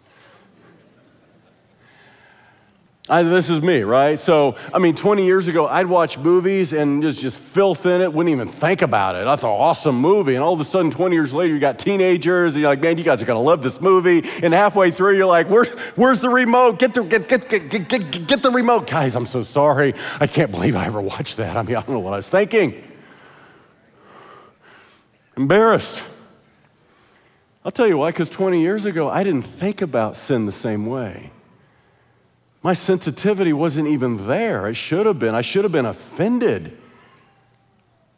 I, 3.11 3.23
this 3.23 3.49
is 3.49 3.63
me, 3.63 3.85
right? 3.85 4.19
So, 4.19 4.57
I 4.73 4.79
mean, 4.79 4.95
20 4.95 5.25
years 5.25 5.49
ago, 5.49 5.67
I'd 5.67 5.87
watch 5.87 6.19
movies 6.19 6.75
and 6.75 7.03
just, 7.03 7.21
just 7.21 7.41
filth 7.41 7.87
in 7.87 8.03
it, 8.03 8.13
wouldn't 8.13 8.31
even 8.31 8.49
think 8.49 8.83
about 8.83 9.17
it. 9.17 9.25
That's 9.25 9.45
an 9.45 9.49
awesome 9.49 9.99
movie. 9.99 10.35
And 10.35 10.45
all 10.45 10.53
of 10.53 10.61
a 10.61 10.65
sudden, 10.65 10.91
20 10.91 11.17
years 11.17 11.33
later, 11.33 11.55
you 11.55 11.61
got 11.61 11.79
teenagers, 11.79 12.55
and 12.55 12.61
you're 12.61 12.71
like, 12.71 12.83
man, 12.83 12.99
you 12.99 13.05
guys 13.05 13.23
are 13.23 13.25
gonna 13.25 13.41
love 13.41 13.63
this 13.63 13.81
movie. 13.81 14.29
And 14.43 14.53
halfway 14.53 14.91
through, 14.91 15.17
you're 15.17 15.25
like, 15.25 15.49
Where, 15.49 15.65
where's 15.97 16.21
the 16.21 16.29
remote? 16.29 16.79
Get 16.79 16.93
the, 16.93 17.03
get, 17.03 17.29
get, 17.29 17.49
get, 17.49 17.71
get, 17.71 17.89
get, 17.89 18.27
get 18.27 18.43
the 18.43 18.51
remote. 18.51 18.87
Guys, 18.87 19.17
I'm 19.17 19.27
so 19.27 19.43
sorry. 19.43 19.95
I 20.21 20.27
can't 20.27 20.51
believe 20.51 20.77
I 20.77 20.85
ever 20.85 21.01
watched 21.01 21.39
that. 21.39 21.57
I 21.57 21.63
mean, 21.63 21.77
I 21.77 21.81
don't 21.81 21.95
know 21.95 22.01
what 22.01 22.13
I 22.13 22.17
was 22.17 22.29
thinking. 22.29 22.85
Embarrassed. 25.35 26.03
I'll 27.65 27.73
tell 27.73 27.87
you 27.87 27.97
why, 27.97 28.11
because 28.11 28.29
20 28.29 28.61
years 28.61 28.85
ago, 28.85 29.09
I 29.09 29.25
didn't 29.25 29.43
think 29.43 29.81
about 29.81 30.15
sin 30.15 30.45
the 30.45 30.53
same 30.53 30.85
way. 30.85 31.31
My 32.63 32.73
sensitivity 32.73 33.53
wasn't 33.53 33.89
even 33.89 34.27
there. 34.27 34.67
It 34.69 34.75
should 34.75 35.07
have 35.07 35.19
been. 35.19 35.35
I 35.35 35.43
should 35.43 35.65
have 35.65 35.73
been 35.73 35.87
offended. 35.87 36.77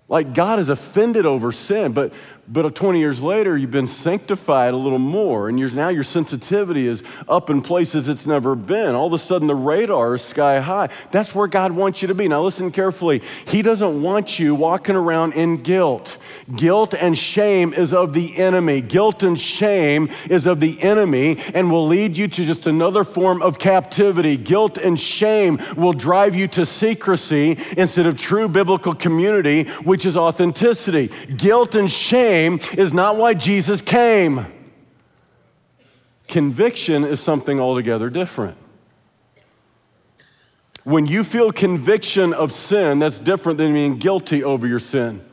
Like 0.09 0.35
God 0.35 0.59
is 0.59 0.69
offended 0.69 1.27
over 1.27 1.53
sin, 1.53 1.93
but 1.93 2.13
but 2.53 2.67
uh, 2.67 2.71
20 2.71 2.99
years 2.99 3.23
later, 3.23 3.57
you've 3.57 3.71
been 3.71 3.87
sanctified 3.87 4.75
a 4.75 4.77
little 4.77 4.99
more, 4.99 5.49
and 5.49 5.75
now 5.75 5.89
your 5.89 6.03
sensitivity 6.03 6.89
is 6.89 7.05
up 7.29 7.49
in 7.49 7.63
places 7.63 8.09
it's 8.09 8.27
never 8.27 8.57
been. 8.57 8.97
All 8.97 9.07
of 9.07 9.13
a 9.13 9.19
sudden, 9.19 9.47
the 9.47 9.55
radar 9.55 10.15
is 10.15 10.23
sky 10.23 10.59
high. 10.59 10.89
That's 11.13 11.33
where 11.33 11.47
God 11.47 11.71
wants 11.71 12.03
you 12.03 12.09
to 12.09 12.15
be. 12.15 12.27
Now, 12.27 12.43
listen 12.43 12.73
carefully. 12.73 13.23
He 13.47 13.63
doesn't 13.63 14.03
want 14.03 14.41
you 14.41 14.57
walking 14.57 14.97
around 14.97 15.35
in 15.35 15.63
guilt. 15.63 16.17
Guilt 16.57 16.93
and 16.95 17.17
shame 17.17 17.73
is 17.73 17.95
of 17.95 18.15
the 18.15 18.37
enemy. 18.37 18.81
Guilt 18.81 19.23
and 19.23 19.39
shame 19.39 20.09
is 20.29 20.49
of 20.49 20.59
the 20.59 20.83
enemy 20.83 21.39
and 21.55 21.71
will 21.71 21.87
lead 21.87 22.17
you 22.17 22.27
to 22.27 22.45
just 22.45 22.67
another 22.67 23.05
form 23.05 23.43
of 23.43 23.61
captivity. 23.61 24.37
Guilt 24.37 24.77
and 24.77 24.99
shame 24.99 25.61
will 25.77 25.93
drive 25.93 26.35
you 26.35 26.49
to 26.49 26.67
secrecy 26.67 27.57
instead 27.77 28.07
of 28.07 28.19
true 28.19 28.49
biblical 28.49 28.95
community, 28.95 29.65
which 29.85 30.05
is 30.05 30.17
authenticity. 30.17 31.13
Guilt 31.37 31.77
and 31.77 31.89
shame 31.89 32.40
is 32.77 32.93
not 32.93 33.17
why 33.17 33.35
Jesus 33.35 33.81
came. 33.81 34.47
Conviction 36.29 37.05
is 37.05 37.21
something 37.21 37.59
altogether 37.59 38.09
different. 38.09 38.57
When 40.85 41.07
you 41.07 41.25
feel 41.25 41.53
conviction 41.53 42.33
of 42.33 42.53
sin, 42.53 43.01
that's 43.01 43.19
different 43.19 43.59
than 43.59 43.73
being 43.75 43.99
guilty 43.99 44.43
over 44.43 44.67
your 44.67 44.79
sin. 44.79 45.25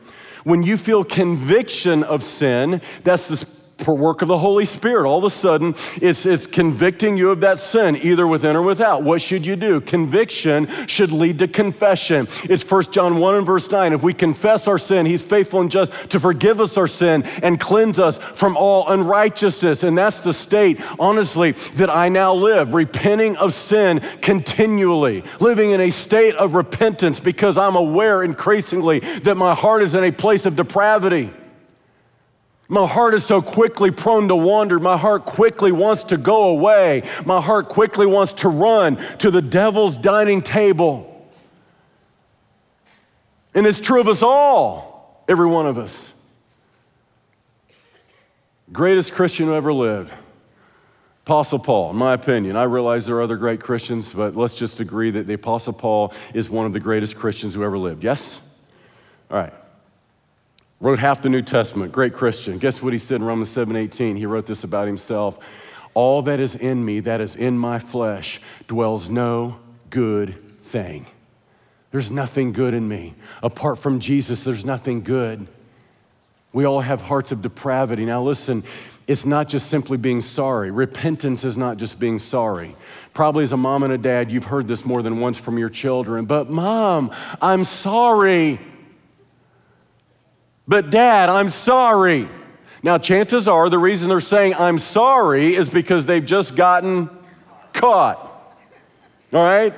When 0.44 0.62
you 0.62 0.76
feel 0.76 1.04
conviction 1.04 2.02
of 2.02 2.22
sin, 2.22 2.80
that's 3.04 3.28
the 3.28 3.46
work 3.86 4.22
of 4.22 4.28
the 4.28 4.38
Holy 4.38 4.64
Spirit. 4.64 5.08
All 5.08 5.18
of 5.18 5.24
a 5.24 5.30
sudden, 5.30 5.74
it's, 6.00 6.26
it's 6.26 6.46
convicting 6.46 7.16
you 7.16 7.30
of 7.30 7.40
that 7.40 7.60
sin, 7.60 7.96
either 7.96 8.26
within 8.26 8.56
or 8.56 8.62
without. 8.62 9.02
What 9.02 9.22
should 9.22 9.46
you 9.46 9.56
do? 9.56 9.80
Conviction 9.80 10.68
should 10.86 11.12
lead 11.12 11.38
to 11.38 11.48
confession. 11.48 12.28
It's 12.44 12.68
1 12.68 12.92
John 12.92 13.18
1 13.18 13.34
and 13.36 13.46
verse 13.46 13.70
9. 13.70 13.92
If 13.92 14.02
we 14.02 14.14
confess 14.14 14.68
our 14.68 14.78
sin, 14.78 15.06
he's 15.06 15.22
faithful 15.22 15.60
and 15.60 15.70
just 15.70 15.92
to 16.10 16.20
forgive 16.20 16.60
us 16.60 16.76
our 16.76 16.86
sin 16.86 17.24
and 17.42 17.58
cleanse 17.58 17.98
us 17.98 18.18
from 18.18 18.56
all 18.56 18.88
unrighteousness. 18.88 19.82
And 19.82 19.96
that's 19.96 20.20
the 20.20 20.32
state, 20.32 20.80
honestly, 20.98 21.52
that 21.76 21.90
I 21.90 22.08
now 22.08 22.34
live, 22.34 22.74
repenting 22.74 23.36
of 23.36 23.54
sin 23.54 24.00
continually, 24.20 25.22
living 25.40 25.70
in 25.70 25.80
a 25.80 25.90
state 25.90 26.34
of 26.34 26.54
repentance 26.54 27.20
because 27.20 27.56
I'm 27.56 27.76
aware 27.76 28.22
increasingly 28.22 29.00
that 29.00 29.36
my 29.36 29.54
heart 29.54 29.82
is 29.82 29.94
in 29.94 30.04
a 30.04 30.12
place 30.12 30.46
of 30.46 30.56
depravity. 30.56 31.30
My 32.70 32.86
heart 32.86 33.14
is 33.14 33.24
so 33.24 33.40
quickly 33.40 33.90
prone 33.90 34.28
to 34.28 34.36
wander. 34.36 34.78
My 34.78 34.98
heart 34.98 35.24
quickly 35.24 35.72
wants 35.72 36.02
to 36.04 36.18
go 36.18 36.48
away. 36.48 37.02
My 37.24 37.40
heart 37.40 37.68
quickly 37.68 38.06
wants 38.06 38.34
to 38.34 38.48
run 38.50 38.96
to 39.18 39.30
the 39.30 39.40
devil's 39.40 39.96
dining 39.96 40.42
table. 40.42 41.06
And 43.54 43.66
it's 43.66 43.80
true 43.80 44.00
of 44.00 44.06
us 44.06 44.22
all, 44.22 45.24
every 45.26 45.46
one 45.46 45.66
of 45.66 45.78
us. 45.78 46.12
Greatest 48.70 49.12
Christian 49.12 49.46
who 49.46 49.54
ever 49.54 49.72
lived. 49.72 50.12
Apostle 51.24 51.58
Paul, 51.58 51.90
in 51.90 51.96
my 51.96 52.12
opinion. 52.12 52.56
I 52.56 52.64
realize 52.64 53.06
there 53.06 53.16
are 53.16 53.22
other 53.22 53.36
great 53.36 53.60
Christians, 53.60 54.12
but 54.12 54.36
let's 54.36 54.54
just 54.54 54.80
agree 54.80 55.10
that 55.10 55.26
the 55.26 55.34
Apostle 55.34 55.72
Paul 55.72 56.12
is 56.34 56.50
one 56.50 56.66
of 56.66 56.74
the 56.74 56.80
greatest 56.80 57.16
Christians 57.16 57.54
who 57.54 57.64
ever 57.64 57.78
lived. 57.78 58.04
Yes? 58.04 58.40
All 59.30 59.38
right. 59.38 59.52
Wrote 60.80 61.00
half 61.00 61.22
the 61.22 61.28
New 61.28 61.42
Testament, 61.42 61.90
great 61.90 62.14
Christian. 62.14 62.58
Guess 62.58 62.80
what 62.80 62.92
he 62.92 62.98
said 62.98 63.16
in 63.16 63.24
Romans 63.24 63.50
7 63.50 63.74
18? 63.74 64.16
He 64.16 64.26
wrote 64.26 64.46
this 64.46 64.62
about 64.62 64.86
himself. 64.86 65.38
All 65.94 66.22
that 66.22 66.38
is 66.38 66.54
in 66.54 66.84
me, 66.84 67.00
that 67.00 67.20
is 67.20 67.34
in 67.34 67.58
my 67.58 67.80
flesh, 67.80 68.40
dwells 68.68 69.08
no 69.08 69.58
good 69.90 70.60
thing. 70.60 71.06
There's 71.90 72.10
nothing 72.10 72.52
good 72.52 72.74
in 72.74 72.86
me. 72.86 73.14
Apart 73.42 73.78
from 73.78 73.98
Jesus, 73.98 74.44
there's 74.44 74.64
nothing 74.64 75.02
good. 75.02 75.48
We 76.52 76.64
all 76.64 76.80
have 76.80 77.00
hearts 77.00 77.32
of 77.32 77.42
depravity. 77.42 78.04
Now, 78.04 78.22
listen, 78.22 78.62
it's 79.08 79.24
not 79.24 79.48
just 79.48 79.68
simply 79.68 79.96
being 79.96 80.20
sorry. 80.20 80.70
Repentance 80.70 81.44
is 81.44 81.56
not 81.56 81.78
just 81.78 81.98
being 81.98 82.18
sorry. 82.18 82.76
Probably 83.14 83.42
as 83.42 83.52
a 83.52 83.56
mom 83.56 83.82
and 83.82 83.92
a 83.92 83.98
dad, 83.98 84.30
you've 84.30 84.44
heard 84.44 84.68
this 84.68 84.84
more 84.84 85.02
than 85.02 85.18
once 85.18 85.38
from 85.38 85.58
your 85.58 85.70
children, 85.70 86.26
but 86.26 86.48
mom, 86.48 87.10
I'm 87.42 87.64
sorry. 87.64 88.60
But, 90.68 90.90
Dad, 90.90 91.30
I'm 91.30 91.48
sorry. 91.48 92.28
Now, 92.82 92.98
chances 92.98 93.48
are 93.48 93.70
the 93.70 93.78
reason 93.78 94.10
they're 94.10 94.20
saying 94.20 94.54
I'm 94.54 94.78
sorry 94.78 95.56
is 95.56 95.70
because 95.70 96.04
they've 96.04 96.24
just 96.24 96.54
gotten 96.54 97.08
caught. 97.72 98.18
All 99.32 99.42
right? 99.42 99.74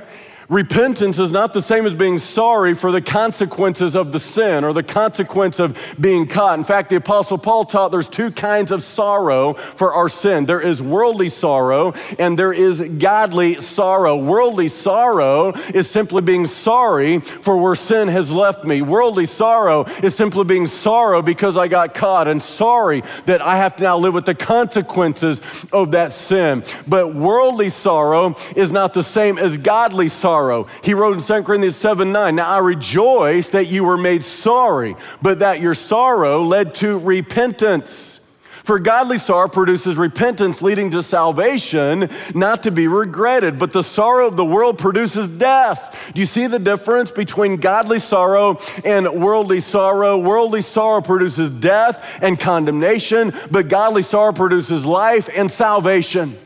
Repentance 0.50 1.20
is 1.20 1.30
not 1.30 1.52
the 1.52 1.62
same 1.62 1.86
as 1.86 1.94
being 1.94 2.18
sorry 2.18 2.74
for 2.74 2.90
the 2.90 3.00
consequences 3.00 3.94
of 3.94 4.10
the 4.10 4.18
sin 4.18 4.64
or 4.64 4.72
the 4.72 4.82
consequence 4.82 5.60
of 5.60 5.78
being 6.00 6.26
caught. 6.26 6.58
In 6.58 6.64
fact, 6.64 6.90
the 6.90 6.96
Apostle 6.96 7.38
Paul 7.38 7.64
taught 7.64 7.92
there's 7.92 8.08
two 8.08 8.32
kinds 8.32 8.72
of 8.72 8.82
sorrow 8.82 9.54
for 9.54 9.94
our 9.94 10.08
sin 10.08 10.46
there 10.46 10.60
is 10.60 10.82
worldly 10.82 11.28
sorrow 11.28 11.94
and 12.18 12.36
there 12.36 12.52
is 12.52 12.80
godly 12.80 13.60
sorrow. 13.60 14.16
Worldly 14.16 14.66
sorrow 14.66 15.52
is 15.72 15.88
simply 15.88 16.20
being 16.20 16.46
sorry 16.46 17.20
for 17.20 17.56
where 17.56 17.76
sin 17.76 18.08
has 18.08 18.32
left 18.32 18.64
me. 18.64 18.82
Worldly 18.82 19.26
sorrow 19.26 19.84
is 20.02 20.16
simply 20.16 20.42
being 20.42 20.66
sorrow 20.66 21.22
because 21.22 21.56
I 21.56 21.68
got 21.68 21.94
caught 21.94 22.26
and 22.26 22.42
sorry 22.42 23.04
that 23.26 23.40
I 23.40 23.56
have 23.56 23.76
to 23.76 23.84
now 23.84 23.98
live 23.98 24.14
with 24.14 24.24
the 24.24 24.34
consequences 24.34 25.40
of 25.72 25.92
that 25.92 26.12
sin. 26.12 26.64
But 26.88 27.14
worldly 27.14 27.68
sorrow 27.68 28.34
is 28.56 28.72
not 28.72 28.94
the 28.94 29.04
same 29.04 29.38
as 29.38 29.56
godly 29.56 30.08
sorrow 30.08 30.39
sorrow. 30.40 30.66
He 30.82 30.94
wrote 30.94 31.16
in 31.16 31.22
2 31.22 31.42
Corinthians 31.42 31.76
7 31.76 32.12
9, 32.12 32.34
Now 32.34 32.50
I 32.50 32.58
rejoice 32.58 33.48
that 33.48 33.66
you 33.66 33.84
were 33.84 33.98
made 33.98 34.24
sorry, 34.24 34.96
but 35.20 35.40
that 35.40 35.60
your 35.60 35.74
sorrow 35.74 36.42
led 36.42 36.74
to 36.76 36.98
repentance. 36.98 38.20
For 38.64 38.78
godly 38.78 39.18
sorrow 39.18 39.48
produces 39.48 39.96
repentance 39.96 40.62
leading 40.62 40.90
to 40.92 41.02
salvation, 41.02 42.08
not 42.34 42.62
to 42.62 42.70
be 42.70 42.86
regretted. 42.86 43.58
But 43.58 43.72
the 43.72 43.82
sorrow 43.82 44.28
of 44.28 44.36
the 44.36 44.44
world 44.44 44.78
produces 44.78 45.28
death. 45.28 46.12
Do 46.14 46.20
you 46.20 46.26
see 46.26 46.46
the 46.46 46.58
difference 46.58 47.10
between 47.10 47.56
godly 47.56 47.98
sorrow 47.98 48.58
and 48.84 49.22
worldly 49.22 49.60
sorrow? 49.60 50.16
Worldly 50.18 50.62
sorrow 50.62 51.00
produces 51.00 51.50
death 51.50 52.18
and 52.22 52.38
condemnation, 52.38 53.34
but 53.50 53.68
godly 53.68 54.02
sorrow 54.02 54.32
produces 54.32 54.86
life 54.86 55.28
and 55.34 55.50
salvation. 55.50 56.38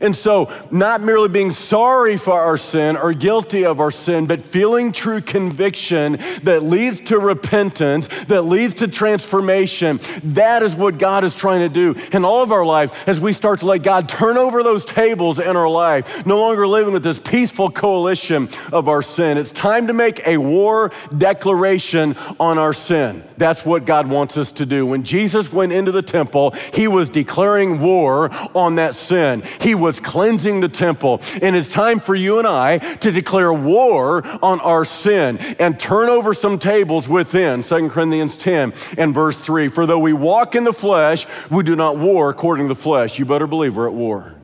And 0.00 0.16
so, 0.16 0.52
not 0.70 1.00
merely 1.00 1.28
being 1.28 1.50
sorry 1.50 2.16
for 2.16 2.38
our 2.38 2.56
sin 2.56 2.96
or 2.96 3.12
guilty 3.12 3.64
of 3.64 3.80
our 3.80 3.90
sin, 3.90 4.26
but 4.26 4.42
feeling 4.42 4.92
true 4.92 5.20
conviction 5.20 6.18
that 6.42 6.62
leads 6.62 7.00
to 7.00 7.18
repentance, 7.18 8.08
that 8.24 8.42
leads 8.42 8.74
to 8.74 8.88
transformation. 8.88 10.00
That 10.22 10.62
is 10.62 10.74
what 10.74 10.98
God 10.98 11.24
is 11.24 11.34
trying 11.34 11.60
to 11.60 11.68
do 11.68 12.00
in 12.12 12.24
all 12.24 12.42
of 12.42 12.52
our 12.52 12.64
life 12.64 13.08
as 13.08 13.20
we 13.20 13.32
start 13.32 13.60
to 13.60 13.66
let 13.66 13.82
God 13.82 14.08
turn 14.08 14.36
over 14.36 14.62
those 14.62 14.84
tables 14.84 15.40
in 15.40 15.56
our 15.56 15.68
life, 15.68 16.26
no 16.26 16.40
longer 16.40 16.66
living 16.66 16.92
with 16.92 17.02
this 17.02 17.18
peaceful 17.18 17.70
coalition 17.70 18.48
of 18.72 18.88
our 18.88 19.02
sin. 19.02 19.38
It's 19.38 19.52
time 19.52 19.86
to 19.88 19.92
make 19.92 20.26
a 20.26 20.36
war 20.38 20.92
declaration 21.16 22.16
on 22.38 22.58
our 22.58 22.72
sin. 22.72 23.24
That's 23.36 23.64
what 23.64 23.84
God 23.84 24.08
wants 24.08 24.36
us 24.36 24.52
to 24.52 24.66
do. 24.66 24.84
When 24.86 25.04
Jesus 25.04 25.52
went 25.52 25.72
into 25.72 25.92
the 25.92 26.02
temple, 26.02 26.54
he 26.74 26.88
was 26.88 27.08
declaring 27.08 27.80
war 27.80 28.30
on 28.54 28.76
that 28.76 28.94
sin. 28.94 29.42
He 29.60 29.74
was 29.74 29.87
was 29.88 29.98
cleansing 29.98 30.60
the 30.60 30.68
temple. 30.68 31.22
And 31.40 31.56
it's 31.56 31.66
time 31.66 31.98
for 31.98 32.14
you 32.14 32.38
and 32.38 32.46
I 32.46 32.76
to 32.76 33.10
declare 33.10 33.50
war 33.52 34.22
on 34.44 34.60
our 34.60 34.84
sin 34.84 35.38
and 35.58 35.80
turn 35.80 36.10
over 36.10 36.34
some 36.34 36.58
tables 36.58 37.08
within. 37.08 37.62
2 37.62 37.88
Corinthians 37.88 38.36
10 38.36 38.74
and 38.98 39.14
verse 39.14 39.38
3 39.38 39.68
For 39.68 39.86
though 39.86 39.98
we 39.98 40.12
walk 40.12 40.54
in 40.54 40.64
the 40.64 40.74
flesh, 40.74 41.26
we 41.50 41.62
do 41.62 41.74
not 41.74 41.96
war 41.96 42.28
according 42.28 42.68
to 42.68 42.74
the 42.74 42.80
flesh. 42.80 43.18
You 43.18 43.24
better 43.24 43.46
believe 43.46 43.76
we're 43.76 43.88
at 43.88 43.94
war. 43.94 44.34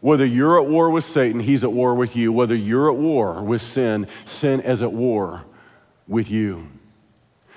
Whether 0.00 0.26
you're 0.26 0.60
at 0.60 0.66
war 0.66 0.90
with 0.90 1.04
Satan, 1.04 1.38
he's 1.40 1.62
at 1.62 1.72
war 1.72 1.94
with 1.94 2.16
you. 2.16 2.32
Whether 2.32 2.56
you're 2.56 2.90
at 2.90 2.96
war 2.96 3.42
with 3.44 3.62
sin, 3.62 4.08
sin 4.24 4.60
is 4.60 4.82
at 4.82 4.92
war 4.92 5.44
with 6.08 6.28
you. 6.28 6.66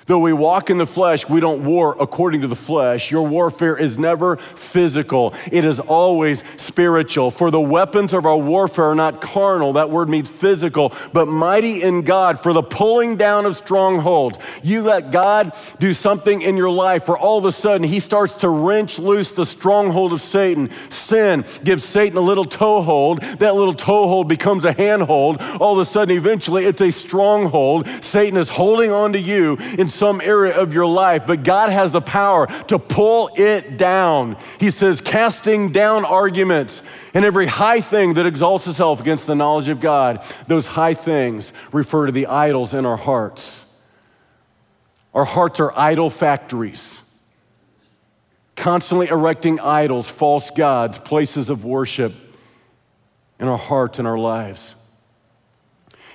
Though 0.06 0.18
we 0.18 0.34
walk 0.34 0.68
in 0.68 0.76
the 0.76 0.86
flesh, 0.86 1.26
we 1.28 1.40
don't 1.40 1.64
war 1.64 1.96
according 1.98 2.42
to 2.42 2.46
the 2.46 2.54
flesh. 2.54 3.10
Your 3.10 3.26
warfare 3.26 3.74
is 3.76 3.96
never 3.96 4.36
physical, 4.36 5.32
it 5.50 5.64
is 5.64 5.80
always 5.80 6.44
spiritual. 6.58 7.30
For 7.30 7.50
the 7.50 7.60
weapons 7.60 8.12
of 8.12 8.26
our 8.26 8.36
warfare 8.36 8.90
are 8.90 8.94
not 8.94 9.22
carnal, 9.22 9.74
that 9.74 9.88
word 9.88 10.10
means 10.10 10.28
physical, 10.28 10.92
but 11.14 11.26
mighty 11.26 11.82
in 11.82 12.02
God 12.02 12.42
for 12.42 12.52
the 12.52 12.62
pulling 12.62 13.16
down 13.16 13.46
of 13.46 13.56
strongholds. 13.56 14.38
You 14.62 14.82
let 14.82 15.10
God 15.10 15.56
do 15.78 15.94
something 15.94 16.42
in 16.42 16.58
your 16.58 16.70
life, 16.70 17.04
for 17.06 17.16
all 17.16 17.38
of 17.38 17.46
a 17.46 17.52
sudden, 17.52 17.86
He 17.86 18.00
starts 18.00 18.34
to 18.34 18.50
wrench 18.50 18.98
loose 18.98 19.30
the 19.30 19.46
stronghold 19.46 20.12
of 20.12 20.20
Satan. 20.20 20.70
Sin 20.90 21.46
gives 21.62 21.84
Satan 21.84 22.18
a 22.18 22.20
little 22.20 22.44
toehold. 22.44 23.22
That 23.38 23.54
little 23.54 23.72
toehold 23.74 24.28
becomes 24.28 24.66
a 24.66 24.72
handhold. 24.72 25.40
All 25.60 25.72
of 25.72 25.78
a 25.78 25.84
sudden, 25.84 26.14
eventually, 26.14 26.66
it's 26.66 26.82
a 26.82 26.90
stronghold. 26.90 27.88
Satan 28.02 28.38
is 28.38 28.50
holding 28.50 28.90
on 28.90 29.14
to 29.14 29.18
you. 29.18 29.56
In 29.78 29.93
some 29.94 30.20
area 30.20 30.54
of 30.54 30.74
your 30.74 30.86
life, 30.86 31.24
but 31.26 31.42
God 31.44 31.70
has 31.70 31.92
the 31.92 32.00
power 32.00 32.46
to 32.64 32.78
pull 32.78 33.30
it 33.36 33.78
down. 33.78 34.36
He 34.58 34.70
says, 34.70 35.00
casting 35.00 35.70
down 35.70 36.04
arguments 36.04 36.82
and 37.14 37.24
every 37.24 37.46
high 37.46 37.80
thing 37.80 38.14
that 38.14 38.26
exalts 38.26 38.66
itself 38.66 39.00
against 39.00 39.26
the 39.26 39.34
knowledge 39.34 39.68
of 39.68 39.80
God. 39.80 40.24
Those 40.46 40.66
high 40.66 40.94
things 40.94 41.52
refer 41.72 42.06
to 42.06 42.12
the 42.12 42.26
idols 42.26 42.74
in 42.74 42.84
our 42.84 42.96
hearts. 42.96 43.64
Our 45.14 45.24
hearts 45.24 45.60
are 45.60 45.72
idol 45.78 46.10
factories, 46.10 47.00
constantly 48.56 49.06
erecting 49.06 49.60
idols, 49.60 50.08
false 50.08 50.50
gods, 50.50 50.98
places 50.98 51.50
of 51.50 51.64
worship 51.64 52.12
in 53.38 53.46
our 53.46 53.58
hearts 53.58 54.00
and 54.00 54.08
our 54.08 54.18
lives. 54.18 54.74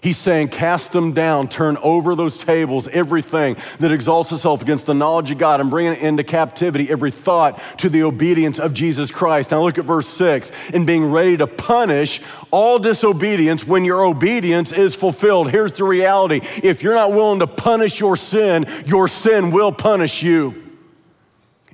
He's 0.02 0.18
saying, 0.18 0.50
cast 0.50 0.94
them 0.94 1.14
down, 1.14 1.50
turn 1.50 1.78
over 1.78 2.16
those 2.16 2.38
tables, 2.38 2.88
everything 2.88 3.58
that 3.80 3.92
exalts 3.92 4.32
itself 4.32 4.62
against 4.62 4.86
the 4.86 4.94
knowledge 4.94 5.32
of 5.32 5.38
God, 5.38 5.60
and 5.60 5.70
bring 5.70 5.88
it 5.88 6.00
into 6.00 6.24
captivity, 6.24 6.90
every 6.90 7.12
thought 7.12 7.62
to 7.80 7.90
the 7.90 8.04
obedience 8.04 8.60
of 8.60 8.74
Jesus 8.74 9.12
Christ. 9.12 9.52
Now 9.52 9.62
look 9.62 9.78
at 9.78 9.86
verse 9.86 10.08
six, 10.08 10.52
in 10.74 10.86
being 10.86 11.12
ready 11.12 11.36
to 11.38 11.48
punish 11.48 12.22
all 12.52 12.80
disobedience 12.80 13.68
when 13.68 13.84
your 13.84 14.06
obedience 14.06 14.72
is 14.72 14.96
fulfilled. 14.96 15.52
Here's 15.52 15.74
the 15.74 15.84
reality 15.84 16.42
if 16.64 16.82
you're 16.82 16.96
not 16.96 17.12
willing 17.12 17.40
to 17.40 17.48
punish 17.48 18.00
your 18.00 18.16
sin, 18.16 18.66
your 18.86 19.08
sin 19.08 19.52
will 19.52 19.72
punish 19.72 20.24
you. 20.24 20.69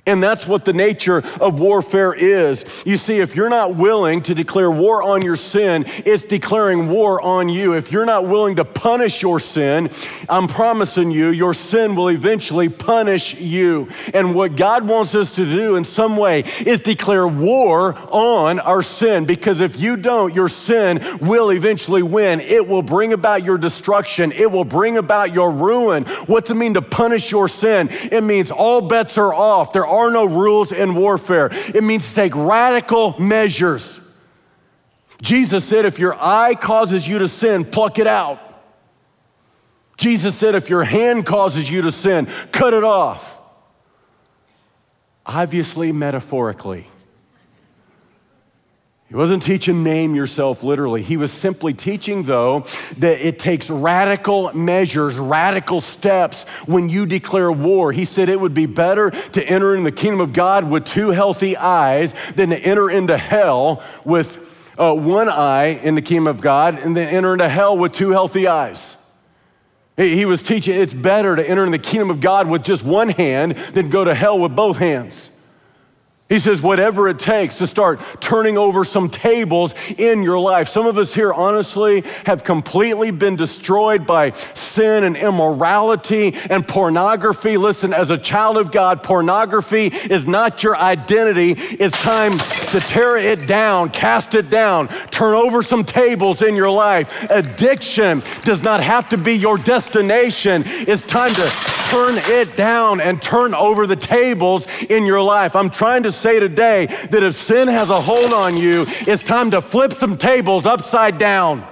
And 0.06 0.22
that's 0.22 0.46
what 0.46 0.64
the 0.64 0.72
nature 0.72 1.18
of 1.40 1.58
warfare 1.58 2.14
is. 2.14 2.64
You 2.86 2.96
see, 2.96 3.18
if 3.18 3.34
you're 3.34 3.48
not 3.48 3.74
willing 3.74 4.22
to 4.22 4.34
declare 4.34 4.70
war 4.70 5.02
on 5.02 5.22
your 5.22 5.34
sin, 5.34 5.84
it's 6.04 6.22
declaring 6.22 6.88
war 6.88 7.20
on 7.20 7.48
you. 7.48 7.74
If 7.74 7.90
you're 7.90 8.04
not 8.06 8.26
willing 8.26 8.56
to 8.56 8.64
punish 8.64 9.20
your 9.20 9.40
sin, 9.40 9.90
I'm 10.28 10.46
promising 10.46 11.10
you, 11.10 11.30
your 11.30 11.54
sin 11.54 11.96
will 11.96 12.08
eventually 12.08 12.68
punish 12.68 13.34
you. 13.34 13.88
And 14.14 14.34
what 14.34 14.54
God 14.54 14.86
wants 14.86 15.14
us 15.16 15.32
to 15.32 15.44
do 15.44 15.74
in 15.74 15.84
some 15.84 16.16
way 16.16 16.44
is 16.64 16.80
declare 16.80 17.26
war 17.26 17.96
on 18.12 18.60
our 18.60 18.82
sin. 18.82 19.24
Because 19.24 19.60
if 19.60 19.80
you 19.80 19.96
don't, 19.96 20.34
your 20.34 20.48
sin 20.48 21.00
will 21.20 21.50
eventually 21.50 22.02
win. 22.02 22.40
It 22.40 22.68
will 22.68 22.82
bring 22.82 23.12
about 23.12 23.42
your 23.42 23.58
destruction, 23.58 24.30
it 24.32 24.50
will 24.50 24.64
bring 24.64 24.98
about 24.98 25.34
your 25.34 25.50
ruin. 25.50 26.04
What's 26.26 26.50
it 26.50 26.54
mean 26.54 26.74
to 26.74 26.82
punish 26.82 27.30
your 27.30 27.48
sin? 27.48 27.88
It 27.90 28.22
means 28.22 28.50
all 28.52 28.80
bets 28.80 29.18
are 29.18 29.34
off. 29.34 29.72
There 29.72 29.86
are 29.96 30.10
no 30.10 30.24
rules 30.24 30.72
in 30.72 30.94
warfare. 30.94 31.50
It 31.52 31.82
means 31.82 32.12
take 32.12 32.34
radical 32.34 33.18
measures. 33.20 34.00
Jesus 35.22 35.64
said, 35.64 35.84
if 35.84 35.98
your 35.98 36.14
eye 36.20 36.54
causes 36.54 37.06
you 37.08 37.18
to 37.20 37.28
sin, 37.28 37.64
pluck 37.64 37.98
it 37.98 38.06
out. 38.06 38.40
Jesus 39.96 40.34
said, 40.34 40.54
if 40.54 40.68
your 40.68 40.84
hand 40.84 41.24
causes 41.24 41.70
you 41.70 41.82
to 41.82 41.90
sin, 41.90 42.26
cut 42.52 42.74
it 42.74 42.84
off. 42.84 43.38
Obviously, 45.24 45.90
metaphorically. 45.90 46.86
He 49.08 49.14
wasn't 49.14 49.44
teaching 49.44 49.84
name 49.84 50.16
yourself 50.16 50.64
literally. 50.64 51.00
He 51.00 51.16
was 51.16 51.30
simply 51.30 51.72
teaching, 51.72 52.24
though, 52.24 52.60
that 52.98 53.24
it 53.24 53.38
takes 53.38 53.70
radical 53.70 54.52
measures, 54.52 55.16
radical 55.16 55.80
steps 55.80 56.42
when 56.66 56.88
you 56.88 57.06
declare 57.06 57.52
war. 57.52 57.92
He 57.92 58.04
said 58.04 58.28
it 58.28 58.40
would 58.40 58.54
be 58.54 58.66
better 58.66 59.10
to 59.10 59.44
enter 59.44 59.76
in 59.76 59.84
the 59.84 59.92
kingdom 59.92 60.20
of 60.20 60.32
God 60.32 60.68
with 60.68 60.84
two 60.84 61.10
healthy 61.10 61.56
eyes 61.56 62.14
than 62.34 62.50
to 62.50 62.58
enter 62.58 62.90
into 62.90 63.16
hell 63.16 63.80
with 64.04 64.42
uh, 64.76 64.92
one 64.92 65.28
eye 65.28 65.66
in 65.66 65.94
the 65.94 66.02
kingdom 66.02 66.26
of 66.26 66.40
God 66.40 66.80
and 66.80 66.96
then 66.96 67.08
enter 67.08 67.32
into 67.32 67.48
hell 67.48 67.78
with 67.78 67.92
two 67.92 68.10
healthy 68.10 68.48
eyes. 68.48 68.96
He 69.96 70.26
was 70.26 70.42
teaching 70.42 70.74
it's 70.74 70.92
better 70.92 71.36
to 71.36 71.48
enter 71.48 71.64
in 71.64 71.70
the 71.70 71.78
kingdom 71.78 72.10
of 72.10 72.20
God 72.20 72.48
with 72.48 72.64
just 72.64 72.82
one 72.82 73.08
hand 73.08 73.52
than 73.52 73.88
go 73.88 74.04
to 74.04 74.14
hell 74.14 74.38
with 74.38 74.54
both 74.54 74.76
hands. 74.76 75.30
He 76.28 76.40
says, 76.40 76.60
whatever 76.60 77.08
it 77.08 77.20
takes 77.20 77.58
to 77.58 77.68
start 77.68 78.00
turning 78.20 78.58
over 78.58 78.84
some 78.84 79.08
tables 79.08 79.76
in 79.96 80.24
your 80.24 80.40
life. 80.40 80.68
Some 80.68 80.86
of 80.86 80.98
us 80.98 81.14
here, 81.14 81.32
honestly, 81.32 82.02
have 82.24 82.42
completely 82.42 83.12
been 83.12 83.36
destroyed 83.36 84.08
by 84.08 84.32
sin 84.32 85.04
and 85.04 85.16
immorality 85.16 86.34
and 86.50 86.66
pornography. 86.66 87.56
Listen, 87.56 87.92
as 87.92 88.10
a 88.10 88.18
child 88.18 88.56
of 88.56 88.72
God, 88.72 89.04
pornography 89.04 89.86
is 89.86 90.26
not 90.26 90.64
your 90.64 90.76
identity. 90.76 91.52
It's 91.52 92.02
time 92.02 92.36
to 92.38 92.80
tear 92.80 93.16
it 93.16 93.46
down, 93.46 93.90
cast 93.90 94.34
it 94.34 94.50
down, 94.50 94.88
turn 95.12 95.34
over 95.34 95.62
some 95.62 95.84
tables 95.84 96.42
in 96.42 96.56
your 96.56 96.70
life. 96.70 97.30
Addiction 97.30 98.20
does 98.42 98.64
not 98.64 98.82
have 98.82 99.08
to 99.10 99.16
be 99.16 99.34
your 99.34 99.58
destination. 99.58 100.64
It's 100.66 101.06
time 101.06 101.32
to 101.34 101.48
turn 101.90 102.14
it 102.16 102.56
down 102.56 103.00
and 103.00 103.22
turn 103.22 103.54
over 103.54 103.86
the 103.86 103.94
tables 103.94 104.66
in 104.90 105.06
your 105.06 105.22
life. 105.22 105.54
I'm 105.54 105.70
trying 105.70 106.02
to 106.02 106.15
say 106.16 106.40
today 106.40 106.86
that 106.86 107.22
if 107.22 107.34
sin 107.34 107.68
has 107.68 107.90
a 107.90 108.00
hold 108.00 108.32
on 108.32 108.56
you, 108.56 108.84
it's 109.06 109.22
time 109.22 109.50
to 109.52 109.60
flip 109.60 109.92
some 109.92 110.18
tables 110.18 110.66
upside 110.66 111.18
down. 111.18 111.66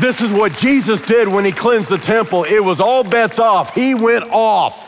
This 0.00 0.20
is 0.20 0.30
what 0.30 0.56
Jesus 0.56 1.00
did 1.00 1.26
when 1.26 1.44
he 1.44 1.50
cleansed 1.50 1.88
the 1.88 1.98
temple. 1.98 2.44
It 2.44 2.60
was 2.62 2.78
all 2.78 3.02
bets 3.02 3.38
off. 3.38 3.74
He 3.74 3.94
went 3.94 4.24
off. 4.30 4.86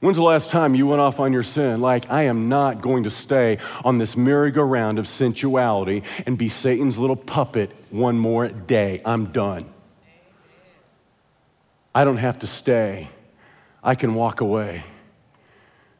When's 0.00 0.16
the 0.18 0.22
last 0.22 0.50
time 0.50 0.74
you 0.74 0.86
went 0.86 1.00
off 1.00 1.20
on 1.20 1.32
your 1.32 1.42
sin? 1.42 1.80
Like, 1.80 2.10
I 2.10 2.24
am 2.24 2.48
not 2.48 2.82
going 2.82 3.04
to 3.04 3.10
stay 3.10 3.58
on 3.84 3.98
this 3.98 4.16
merry-go-round 4.16 4.98
of 4.98 5.08
sensuality 5.08 6.02
and 6.26 6.36
be 6.36 6.48
Satan's 6.48 6.98
little 6.98 7.16
puppet 7.16 7.70
one 7.90 8.18
more 8.18 8.48
day. 8.48 9.00
I'm 9.04 9.26
done. 9.26 9.64
I 11.94 12.04
don't 12.04 12.18
have 12.18 12.40
to 12.40 12.46
stay, 12.46 13.08
I 13.86 13.94
can 13.94 14.14
walk 14.14 14.40
away. 14.40 14.82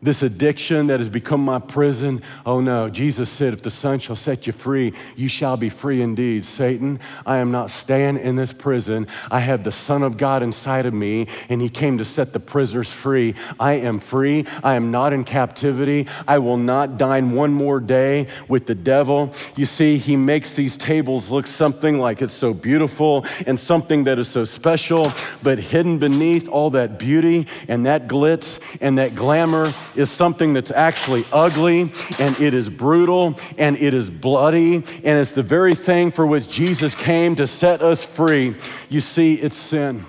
This 0.03 0.22
addiction 0.22 0.88
that 0.88 1.01
has 1.01 1.09
become 1.09 1.42
my 1.42 1.59
prison, 1.59 2.20
oh 2.44 2.61
no, 2.61 2.90
Jesus 2.90 3.30
said, 3.30 3.55
if 3.55 3.62
the 3.62 3.70
Son 3.70 3.99
shall 3.99 4.14
set 4.14 4.47
you 4.47 4.53
free, 4.53 4.92
you 5.16 5.26
shall 5.26 5.57
be 5.57 5.70
free 5.70 6.03
indeed. 6.03 6.44
Satan, 6.44 7.01
I 7.24 7.38
am 7.38 7.51
not 7.51 7.70
staying 7.70 8.18
in 8.18 8.36
this 8.36 8.53
prison. 8.53 9.07
I 9.30 9.40
have 9.40 9.64
the 9.64 9.72
Son 9.72 10.03
of 10.03 10.18
God 10.18 10.42
inside 10.42 10.84
of 10.84 10.92
me, 10.92 11.28
and 11.49 11.62
He 11.62 11.70
came 11.70 11.97
to 11.97 12.05
set 12.05 12.34
the 12.34 12.40
prisoners 12.40 12.92
free. 12.92 13.36
I 13.59 13.72
am 13.72 13.99
free. 13.99 14.44
I 14.62 14.74
am 14.74 14.90
not 14.90 15.14
in 15.14 15.24
captivity. 15.24 16.09
I 16.28 16.38
will 16.40 16.59
not 16.59 16.99
dine 16.99 17.32
one 17.32 17.55
more 17.55 17.80
day 17.80 18.28
with 18.49 18.66
the 18.66 18.74
devil. 18.74 19.32
You 19.57 19.64
see, 19.64 19.97
He 19.97 20.14
makes 20.14 20.53
these 20.53 20.76
tables 20.76 21.30
look 21.30 21.47
something 21.47 21.99
like 21.99 22.20
it's 22.20 22.34
so 22.34 22.53
beautiful 22.53 23.24
and 23.47 23.59
something 23.59 24.05
that 24.05 24.18
is 24.18 24.28
so 24.28 24.44
special, 24.44 25.11
but 25.42 25.59
hidden 25.59 25.97
beneath 25.97 26.51
all 26.51 26.68
that 26.70 26.99
beauty 26.99 27.47
and 27.66 27.86
that 27.86 28.09
glitz 28.09 28.61
and 28.82 28.99
that 28.99 29.14
glamour 29.14 29.66
is 29.97 30.11
something 30.11 30.53
that's 30.53 30.70
actually 30.70 31.24
ugly 31.32 31.82
and 32.18 32.40
it 32.40 32.55
is 32.55 32.70
brutal 32.70 33.38
and 33.59 33.76
it 33.78 33.94
is 33.94 34.11
bloody 34.11 34.76
and 34.76 35.18
it's 35.18 35.32
the 35.32 35.42
very 35.42 35.74
thing 35.74 36.11
for 36.11 36.26
which 36.26 36.49
Jesus 36.49 36.94
came 36.94 37.36
to 37.36 37.47
set 37.47 37.82
us 37.82 38.05
free. 38.05 38.55
You 38.88 39.01
see, 39.01 39.34
it's 39.34 39.57
sin. 39.57 40.05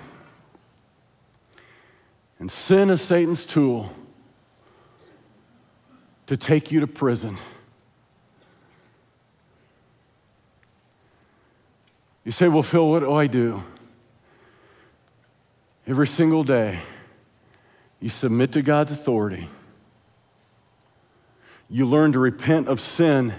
And 2.39 2.51
sin 2.51 2.89
is 2.89 3.01
Satan's 3.01 3.45
tool 3.45 3.91
to 6.27 6.37
take 6.37 6.71
you 6.71 6.81
to 6.81 6.87
prison. 6.87 7.37
You 12.23 12.31
say, 12.31 12.49
Well, 12.49 12.63
Phil, 12.63 12.89
what 12.89 12.99
do 12.99 13.13
I 13.13 13.27
do? 13.27 13.63
Every 15.87 16.07
single 16.07 16.43
day, 16.43 16.79
you 18.01 18.09
submit 18.09 18.51
to 18.51 18.61
God's 18.61 18.91
authority. 18.91 19.47
You 21.69 21.85
learn 21.85 22.13
to 22.13 22.19
repent 22.19 22.67
of 22.67 22.79
sin 22.79 23.33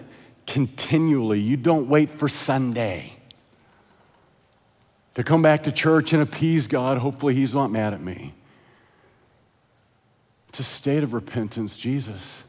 continually. 0.47 1.41
You 1.41 1.57
don't 1.57 1.89
wait 1.89 2.11
for 2.11 2.29
Sunday 2.29 3.15
to 5.15 5.25
come 5.25 5.43
back 5.43 5.65
to 5.65 5.73
church 5.73 6.13
and 6.13 6.23
appease 6.23 6.67
God. 6.67 6.99
Hopefully, 6.99 7.35
He's 7.35 7.55
not 7.55 7.71
mad 7.71 7.95
at 7.95 8.03
me. 8.03 8.35
It's 10.49 10.61
a 10.61 10.65
state 10.65 11.03
of 11.03 11.13
repentance, 11.13 11.77
Jesus. 11.77 12.45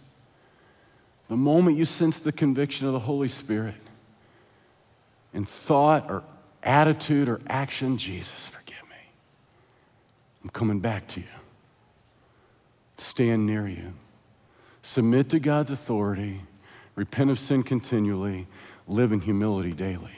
The 1.29 1.35
moment 1.35 1.77
you 1.77 1.85
sense 1.85 2.17
the 2.17 2.31
conviction 2.31 2.87
of 2.87 2.93
the 2.93 2.99
Holy 2.99 3.27
Spirit 3.27 3.75
in 5.33 5.45
thought 5.45 6.09
or 6.09 6.23
attitude 6.63 7.29
or 7.29 7.39
action, 7.47 7.97
Jesus, 7.97 8.47
forgive 8.47 8.81
me. 8.89 8.97
I'm 10.43 10.49
coming 10.49 10.79
back 10.79 11.07
to 11.09 11.19
you. 11.19 11.27
Stand 12.97 13.45
near 13.45 13.67
you. 13.67 13.93
Submit 14.89 15.29
to 15.29 15.39
God's 15.39 15.69
authority. 15.71 16.41
Repent 16.95 17.29
of 17.29 17.37
sin 17.37 17.61
continually. 17.61 18.47
Live 18.87 19.11
in 19.11 19.19
humility 19.21 19.71
daily. 19.71 20.17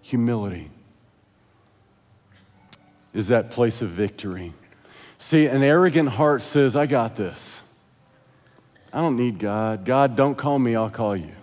Humility 0.00 0.70
is 3.12 3.28
that 3.28 3.50
place 3.50 3.82
of 3.82 3.90
victory. 3.90 4.54
See, 5.18 5.44
an 5.44 5.62
arrogant 5.62 6.08
heart 6.08 6.42
says, 6.42 6.74
I 6.74 6.86
got 6.86 7.16
this. 7.16 7.62
I 8.94 9.02
don't 9.02 9.18
need 9.18 9.38
God. 9.38 9.84
God, 9.84 10.16
don't 10.16 10.36
call 10.36 10.58
me, 10.58 10.74
I'll 10.74 10.88
call 10.88 11.14
you. 11.14 11.34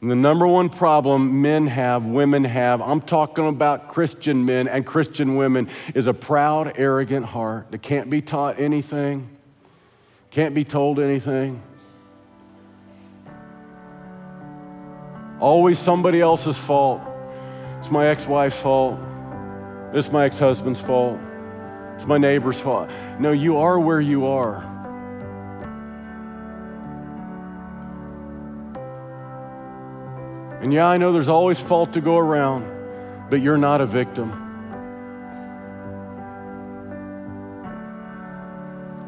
And 0.00 0.10
the 0.10 0.16
number 0.16 0.46
one 0.46 0.70
problem 0.70 1.42
men 1.42 1.66
have, 1.66 2.06
women 2.06 2.44
have, 2.44 2.80
I'm 2.80 3.02
talking 3.02 3.46
about 3.46 3.88
Christian 3.88 4.46
men 4.46 4.66
and 4.66 4.86
Christian 4.86 5.36
women, 5.36 5.68
is 5.94 6.06
a 6.06 6.14
proud, 6.14 6.72
arrogant 6.76 7.26
heart 7.26 7.70
that 7.70 7.82
can't 7.82 8.08
be 8.08 8.22
taught 8.22 8.58
anything, 8.58 9.28
can't 10.30 10.54
be 10.54 10.64
told 10.64 11.00
anything. 11.00 11.62
Always 15.38 15.78
somebody 15.78 16.20
else's 16.20 16.56
fault. 16.56 17.02
It's 17.78 17.90
my 17.90 18.08
ex 18.08 18.26
wife's 18.26 18.60
fault. 18.60 18.98
It's 19.92 20.10
my 20.10 20.26
ex 20.26 20.38
husband's 20.38 20.80
fault. 20.80 21.18
It's 21.96 22.06
my 22.06 22.16
neighbor's 22.16 22.60
fault. 22.60 22.88
No, 23.18 23.32
you 23.32 23.58
are 23.58 23.78
where 23.78 24.00
you 24.00 24.26
are. 24.26 24.69
And 30.60 30.72
yeah, 30.72 30.86
I 30.86 30.98
know 30.98 31.12
there's 31.12 31.28
always 31.28 31.58
fault 31.58 31.94
to 31.94 32.00
go 32.00 32.18
around, 32.18 32.70
but 33.30 33.40
you're 33.40 33.56
not 33.56 33.80
a 33.80 33.86
victim. 33.86 34.30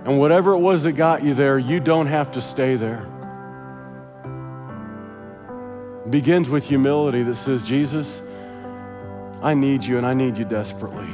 And 0.04 0.18
whatever 0.18 0.52
it 0.54 0.58
was 0.58 0.82
that 0.82 0.92
got 0.92 1.22
you 1.22 1.34
there, 1.34 1.58
you 1.58 1.78
don't 1.78 2.06
have 2.06 2.32
to 2.32 2.40
stay 2.40 2.76
there. 2.76 3.06
It 6.06 6.10
begins 6.10 6.48
with 6.48 6.64
humility 6.64 7.22
that 7.22 7.36
says, 7.36 7.62
Jesus, 7.62 8.20
I 9.42 9.54
need 9.54 9.84
you 9.84 9.98
and 9.98 10.06
I 10.06 10.14
need 10.14 10.38
you 10.38 10.44
desperately. 10.44 11.08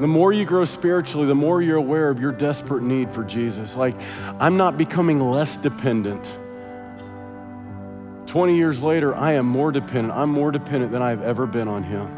The 0.00 0.08
more 0.08 0.32
you 0.32 0.44
grow 0.44 0.64
spiritually, 0.64 1.26
the 1.26 1.34
more 1.36 1.62
you're 1.62 1.76
aware 1.76 2.10
of 2.10 2.20
your 2.20 2.32
desperate 2.32 2.82
need 2.82 3.10
for 3.10 3.22
Jesus. 3.22 3.76
Like, 3.76 3.94
I'm 4.40 4.56
not 4.56 4.76
becoming 4.76 5.20
less 5.20 5.56
dependent. 5.56 6.38
20 8.34 8.56
years 8.56 8.82
later, 8.82 9.14
I 9.14 9.34
am 9.34 9.46
more 9.46 9.70
dependent. 9.70 10.12
I'm 10.12 10.28
more 10.28 10.50
dependent 10.50 10.90
than 10.90 11.02
I've 11.02 11.22
ever 11.22 11.46
been 11.46 11.68
on 11.68 11.84
Him. 11.84 12.08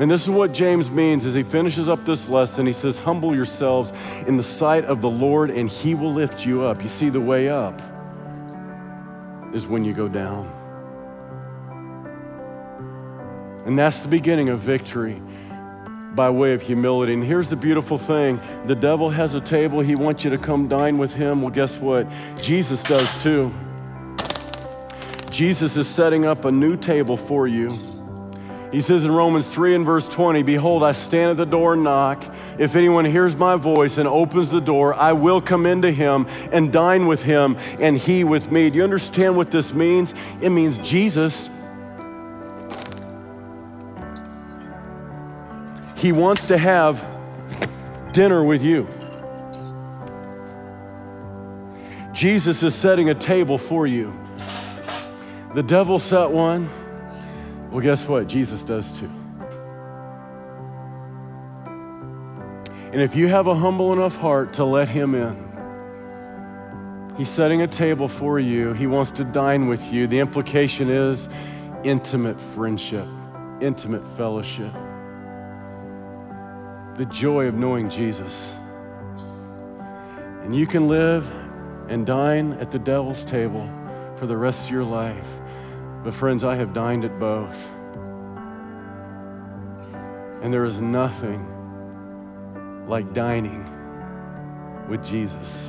And 0.00 0.08
this 0.08 0.22
is 0.22 0.30
what 0.30 0.52
James 0.52 0.92
means 0.92 1.24
as 1.24 1.34
he 1.34 1.42
finishes 1.42 1.88
up 1.88 2.04
this 2.04 2.28
lesson. 2.28 2.64
He 2.64 2.72
says, 2.72 3.00
Humble 3.00 3.34
yourselves 3.34 3.92
in 4.28 4.36
the 4.36 4.42
sight 4.44 4.84
of 4.84 5.02
the 5.02 5.10
Lord, 5.10 5.50
and 5.50 5.68
He 5.68 5.96
will 5.96 6.12
lift 6.12 6.46
you 6.46 6.62
up. 6.62 6.84
You 6.84 6.88
see, 6.88 7.08
the 7.08 7.20
way 7.20 7.48
up 7.48 7.82
is 9.52 9.66
when 9.66 9.84
you 9.84 9.92
go 9.92 10.06
down. 10.06 10.46
And 13.66 13.76
that's 13.76 13.98
the 13.98 14.08
beginning 14.08 14.50
of 14.50 14.60
victory 14.60 15.20
by 16.14 16.30
way 16.30 16.54
of 16.54 16.62
humility. 16.62 17.14
And 17.14 17.24
here's 17.24 17.48
the 17.48 17.56
beautiful 17.56 17.98
thing 17.98 18.40
the 18.66 18.76
devil 18.76 19.10
has 19.10 19.34
a 19.34 19.40
table, 19.40 19.80
he 19.80 19.96
wants 19.96 20.22
you 20.22 20.30
to 20.30 20.38
come 20.38 20.68
dine 20.68 20.96
with 20.96 21.12
him. 21.12 21.42
Well, 21.42 21.50
guess 21.50 21.76
what? 21.76 22.06
Jesus 22.40 22.84
does 22.84 23.20
too. 23.20 23.52
Jesus 25.32 25.78
is 25.78 25.88
setting 25.88 26.26
up 26.26 26.44
a 26.44 26.52
new 26.52 26.76
table 26.76 27.16
for 27.16 27.48
you. 27.48 27.70
He 28.70 28.82
says 28.82 29.04
in 29.04 29.10
Romans 29.10 29.48
3 29.48 29.74
and 29.74 29.84
verse 29.84 30.06
20, 30.06 30.42
Behold, 30.42 30.82
I 30.82 30.92
stand 30.92 31.30
at 31.30 31.36
the 31.38 31.46
door 31.46 31.72
and 31.72 31.84
knock. 31.84 32.22
If 32.58 32.76
anyone 32.76 33.06
hears 33.06 33.34
my 33.34 33.56
voice 33.56 33.96
and 33.96 34.06
opens 34.06 34.50
the 34.50 34.60
door, 34.60 34.94
I 34.94 35.12
will 35.12 35.40
come 35.40 35.64
into 35.64 35.90
him 35.90 36.26
and 36.52 36.70
dine 36.70 37.06
with 37.06 37.22
him 37.22 37.56
and 37.80 37.96
he 37.96 38.24
with 38.24 38.50
me. 38.52 38.68
Do 38.68 38.76
you 38.76 38.84
understand 38.84 39.34
what 39.34 39.50
this 39.50 39.72
means? 39.72 40.14
It 40.42 40.50
means 40.50 40.76
Jesus, 40.78 41.48
he 45.96 46.12
wants 46.12 46.48
to 46.48 46.58
have 46.58 47.02
dinner 48.12 48.44
with 48.44 48.62
you. 48.62 48.86
Jesus 52.12 52.62
is 52.62 52.74
setting 52.74 53.08
a 53.08 53.14
table 53.14 53.56
for 53.56 53.86
you. 53.86 54.21
The 55.54 55.62
devil 55.62 55.98
set 55.98 56.30
one. 56.30 56.70
Well, 57.70 57.80
guess 57.80 58.08
what? 58.08 58.26
Jesus 58.26 58.62
does 58.62 58.92
too. 58.92 59.10
And 62.92 63.00
if 63.00 63.14
you 63.14 63.28
have 63.28 63.46
a 63.46 63.54
humble 63.54 63.92
enough 63.92 64.16
heart 64.16 64.54
to 64.54 64.64
let 64.64 64.88
him 64.88 65.14
in, 65.14 67.14
he's 67.16 67.28
setting 67.28 67.62
a 67.62 67.66
table 67.66 68.08
for 68.08 68.40
you. 68.40 68.72
He 68.72 68.86
wants 68.86 69.10
to 69.12 69.24
dine 69.24 69.66
with 69.66 69.92
you. 69.92 70.06
The 70.06 70.20
implication 70.20 70.90
is 70.90 71.28
intimate 71.84 72.38
friendship, 72.54 73.06
intimate 73.60 74.06
fellowship, 74.16 74.72
the 76.96 77.06
joy 77.10 77.46
of 77.46 77.54
knowing 77.54 77.90
Jesus. 77.90 78.54
And 80.42 80.54
you 80.54 80.66
can 80.66 80.88
live 80.88 81.30
and 81.88 82.06
dine 82.06 82.54
at 82.54 82.70
the 82.70 82.78
devil's 82.78 83.24
table 83.24 83.68
for 84.16 84.26
the 84.26 84.36
rest 84.36 84.64
of 84.64 84.70
your 84.70 84.84
life. 84.84 85.26
But, 86.04 86.14
friends, 86.14 86.42
I 86.42 86.56
have 86.56 86.72
dined 86.72 87.04
at 87.04 87.18
both. 87.18 87.68
And 90.42 90.52
there 90.52 90.64
is 90.64 90.80
nothing 90.80 91.46
like 92.88 93.12
dining 93.12 93.64
with 94.88 95.04
Jesus. 95.04 95.68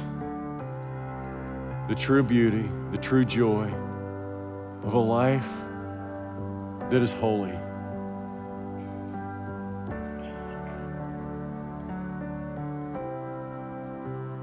The 1.87 1.95
true 1.95 2.23
beauty, 2.23 2.67
the 2.91 2.97
true 2.97 3.25
joy 3.25 3.71
of 4.83 4.95
a 4.95 4.99
life 4.99 5.47
that 6.89 7.01
is 7.01 7.13
holy. 7.13 7.53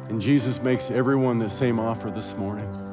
And 0.09 0.21
Jesus 0.21 0.61
makes 0.61 0.91
everyone 0.91 1.39
the 1.39 1.49
same 1.49 1.79
offer 1.79 2.11
this 2.11 2.37
morning. 2.37 2.90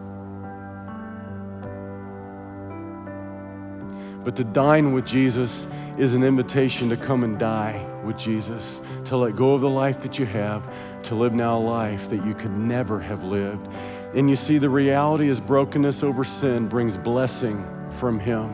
But 4.28 4.36
to 4.36 4.44
dine 4.44 4.92
with 4.92 5.06
Jesus 5.06 5.66
is 5.98 6.14
an 6.14 6.22
invitation 6.22 6.90
to 6.90 6.98
come 6.98 7.24
and 7.24 7.40
die 7.40 7.82
with 8.04 8.18
Jesus, 8.18 8.82
to 9.06 9.16
let 9.16 9.38
go 9.38 9.54
of 9.54 9.62
the 9.62 9.70
life 9.70 10.02
that 10.02 10.20
you 10.20 10.26
have, 10.26 10.70
to 11.04 11.16
live 11.16 11.34
now 11.34 11.58
a 11.58 11.64
life 11.64 12.10
that 12.10 12.26
you 12.26 12.34
could 12.34 12.52
never 12.52 13.00
have 13.00 13.24
lived. 13.24 13.66
And 14.14 14.30
you 14.30 14.36
see, 14.36 14.58
the 14.58 14.68
reality 14.68 15.30
is 15.30 15.40
brokenness 15.40 16.04
over 16.04 16.26
sin 16.26 16.68
brings 16.68 16.98
blessing 16.98 17.66
from 17.92 18.20
Him. 18.20 18.50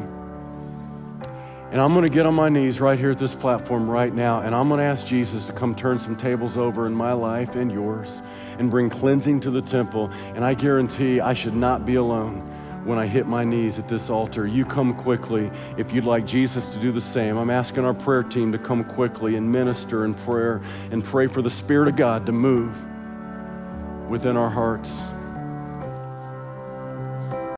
And 1.71 1.81
I'm 1.81 1.93
going 1.93 2.03
to 2.03 2.09
get 2.09 2.27
on 2.27 2.35
my 2.35 2.49
knees 2.49 2.79
right 2.79 2.99
here 2.99 3.09
at 3.09 3.17
this 3.17 3.33
platform 3.33 3.89
right 3.89 4.13
now, 4.13 4.41
and 4.41 4.53
I'm 4.53 4.67
going 4.67 4.77
to 4.77 4.85
ask 4.85 5.07
Jesus 5.07 5.43
to 5.45 5.53
come 5.53 5.73
turn 5.73 5.97
some 5.97 6.15
tables 6.15 6.55
over 6.55 6.85
in 6.85 6.93
my 6.93 7.13
life 7.13 7.55
and 7.55 7.71
yours 7.71 8.21
and 8.59 8.69
bring 8.69 8.91
cleansing 8.91 9.39
to 9.39 9.49
the 9.49 9.63
temple. 9.63 10.11
And 10.35 10.45
I 10.45 10.53
guarantee 10.53 11.19
I 11.19 11.33
should 11.33 11.55
not 11.55 11.83
be 11.83 11.95
alone 11.95 12.47
when 12.85 12.97
I 12.97 13.07
hit 13.07 13.27
my 13.27 13.43
knees 13.43 13.79
at 13.79 13.87
this 13.87 14.09
altar. 14.09 14.45
You 14.45 14.65
come 14.65 14.93
quickly 14.93 15.51
if 15.77 15.93
you'd 15.93 16.05
like 16.05 16.25
Jesus 16.25 16.67
to 16.69 16.79
do 16.79 16.91
the 16.91 17.01
same. 17.01 17.37
I'm 17.37 17.49
asking 17.49 17.85
our 17.85 17.93
prayer 17.93 18.23
team 18.23 18.51
to 18.51 18.57
come 18.57 18.83
quickly 18.83 19.35
and 19.35 19.51
minister 19.51 20.05
in 20.05 20.13
prayer 20.13 20.61
and 20.91 21.03
pray 21.03 21.27
for 21.27 21.41
the 21.41 21.49
Spirit 21.49 21.87
of 21.87 21.95
God 21.95 22.25
to 22.25 22.31
move 22.31 22.75
within 24.09 24.37
our 24.37 24.49
hearts. 24.49 25.03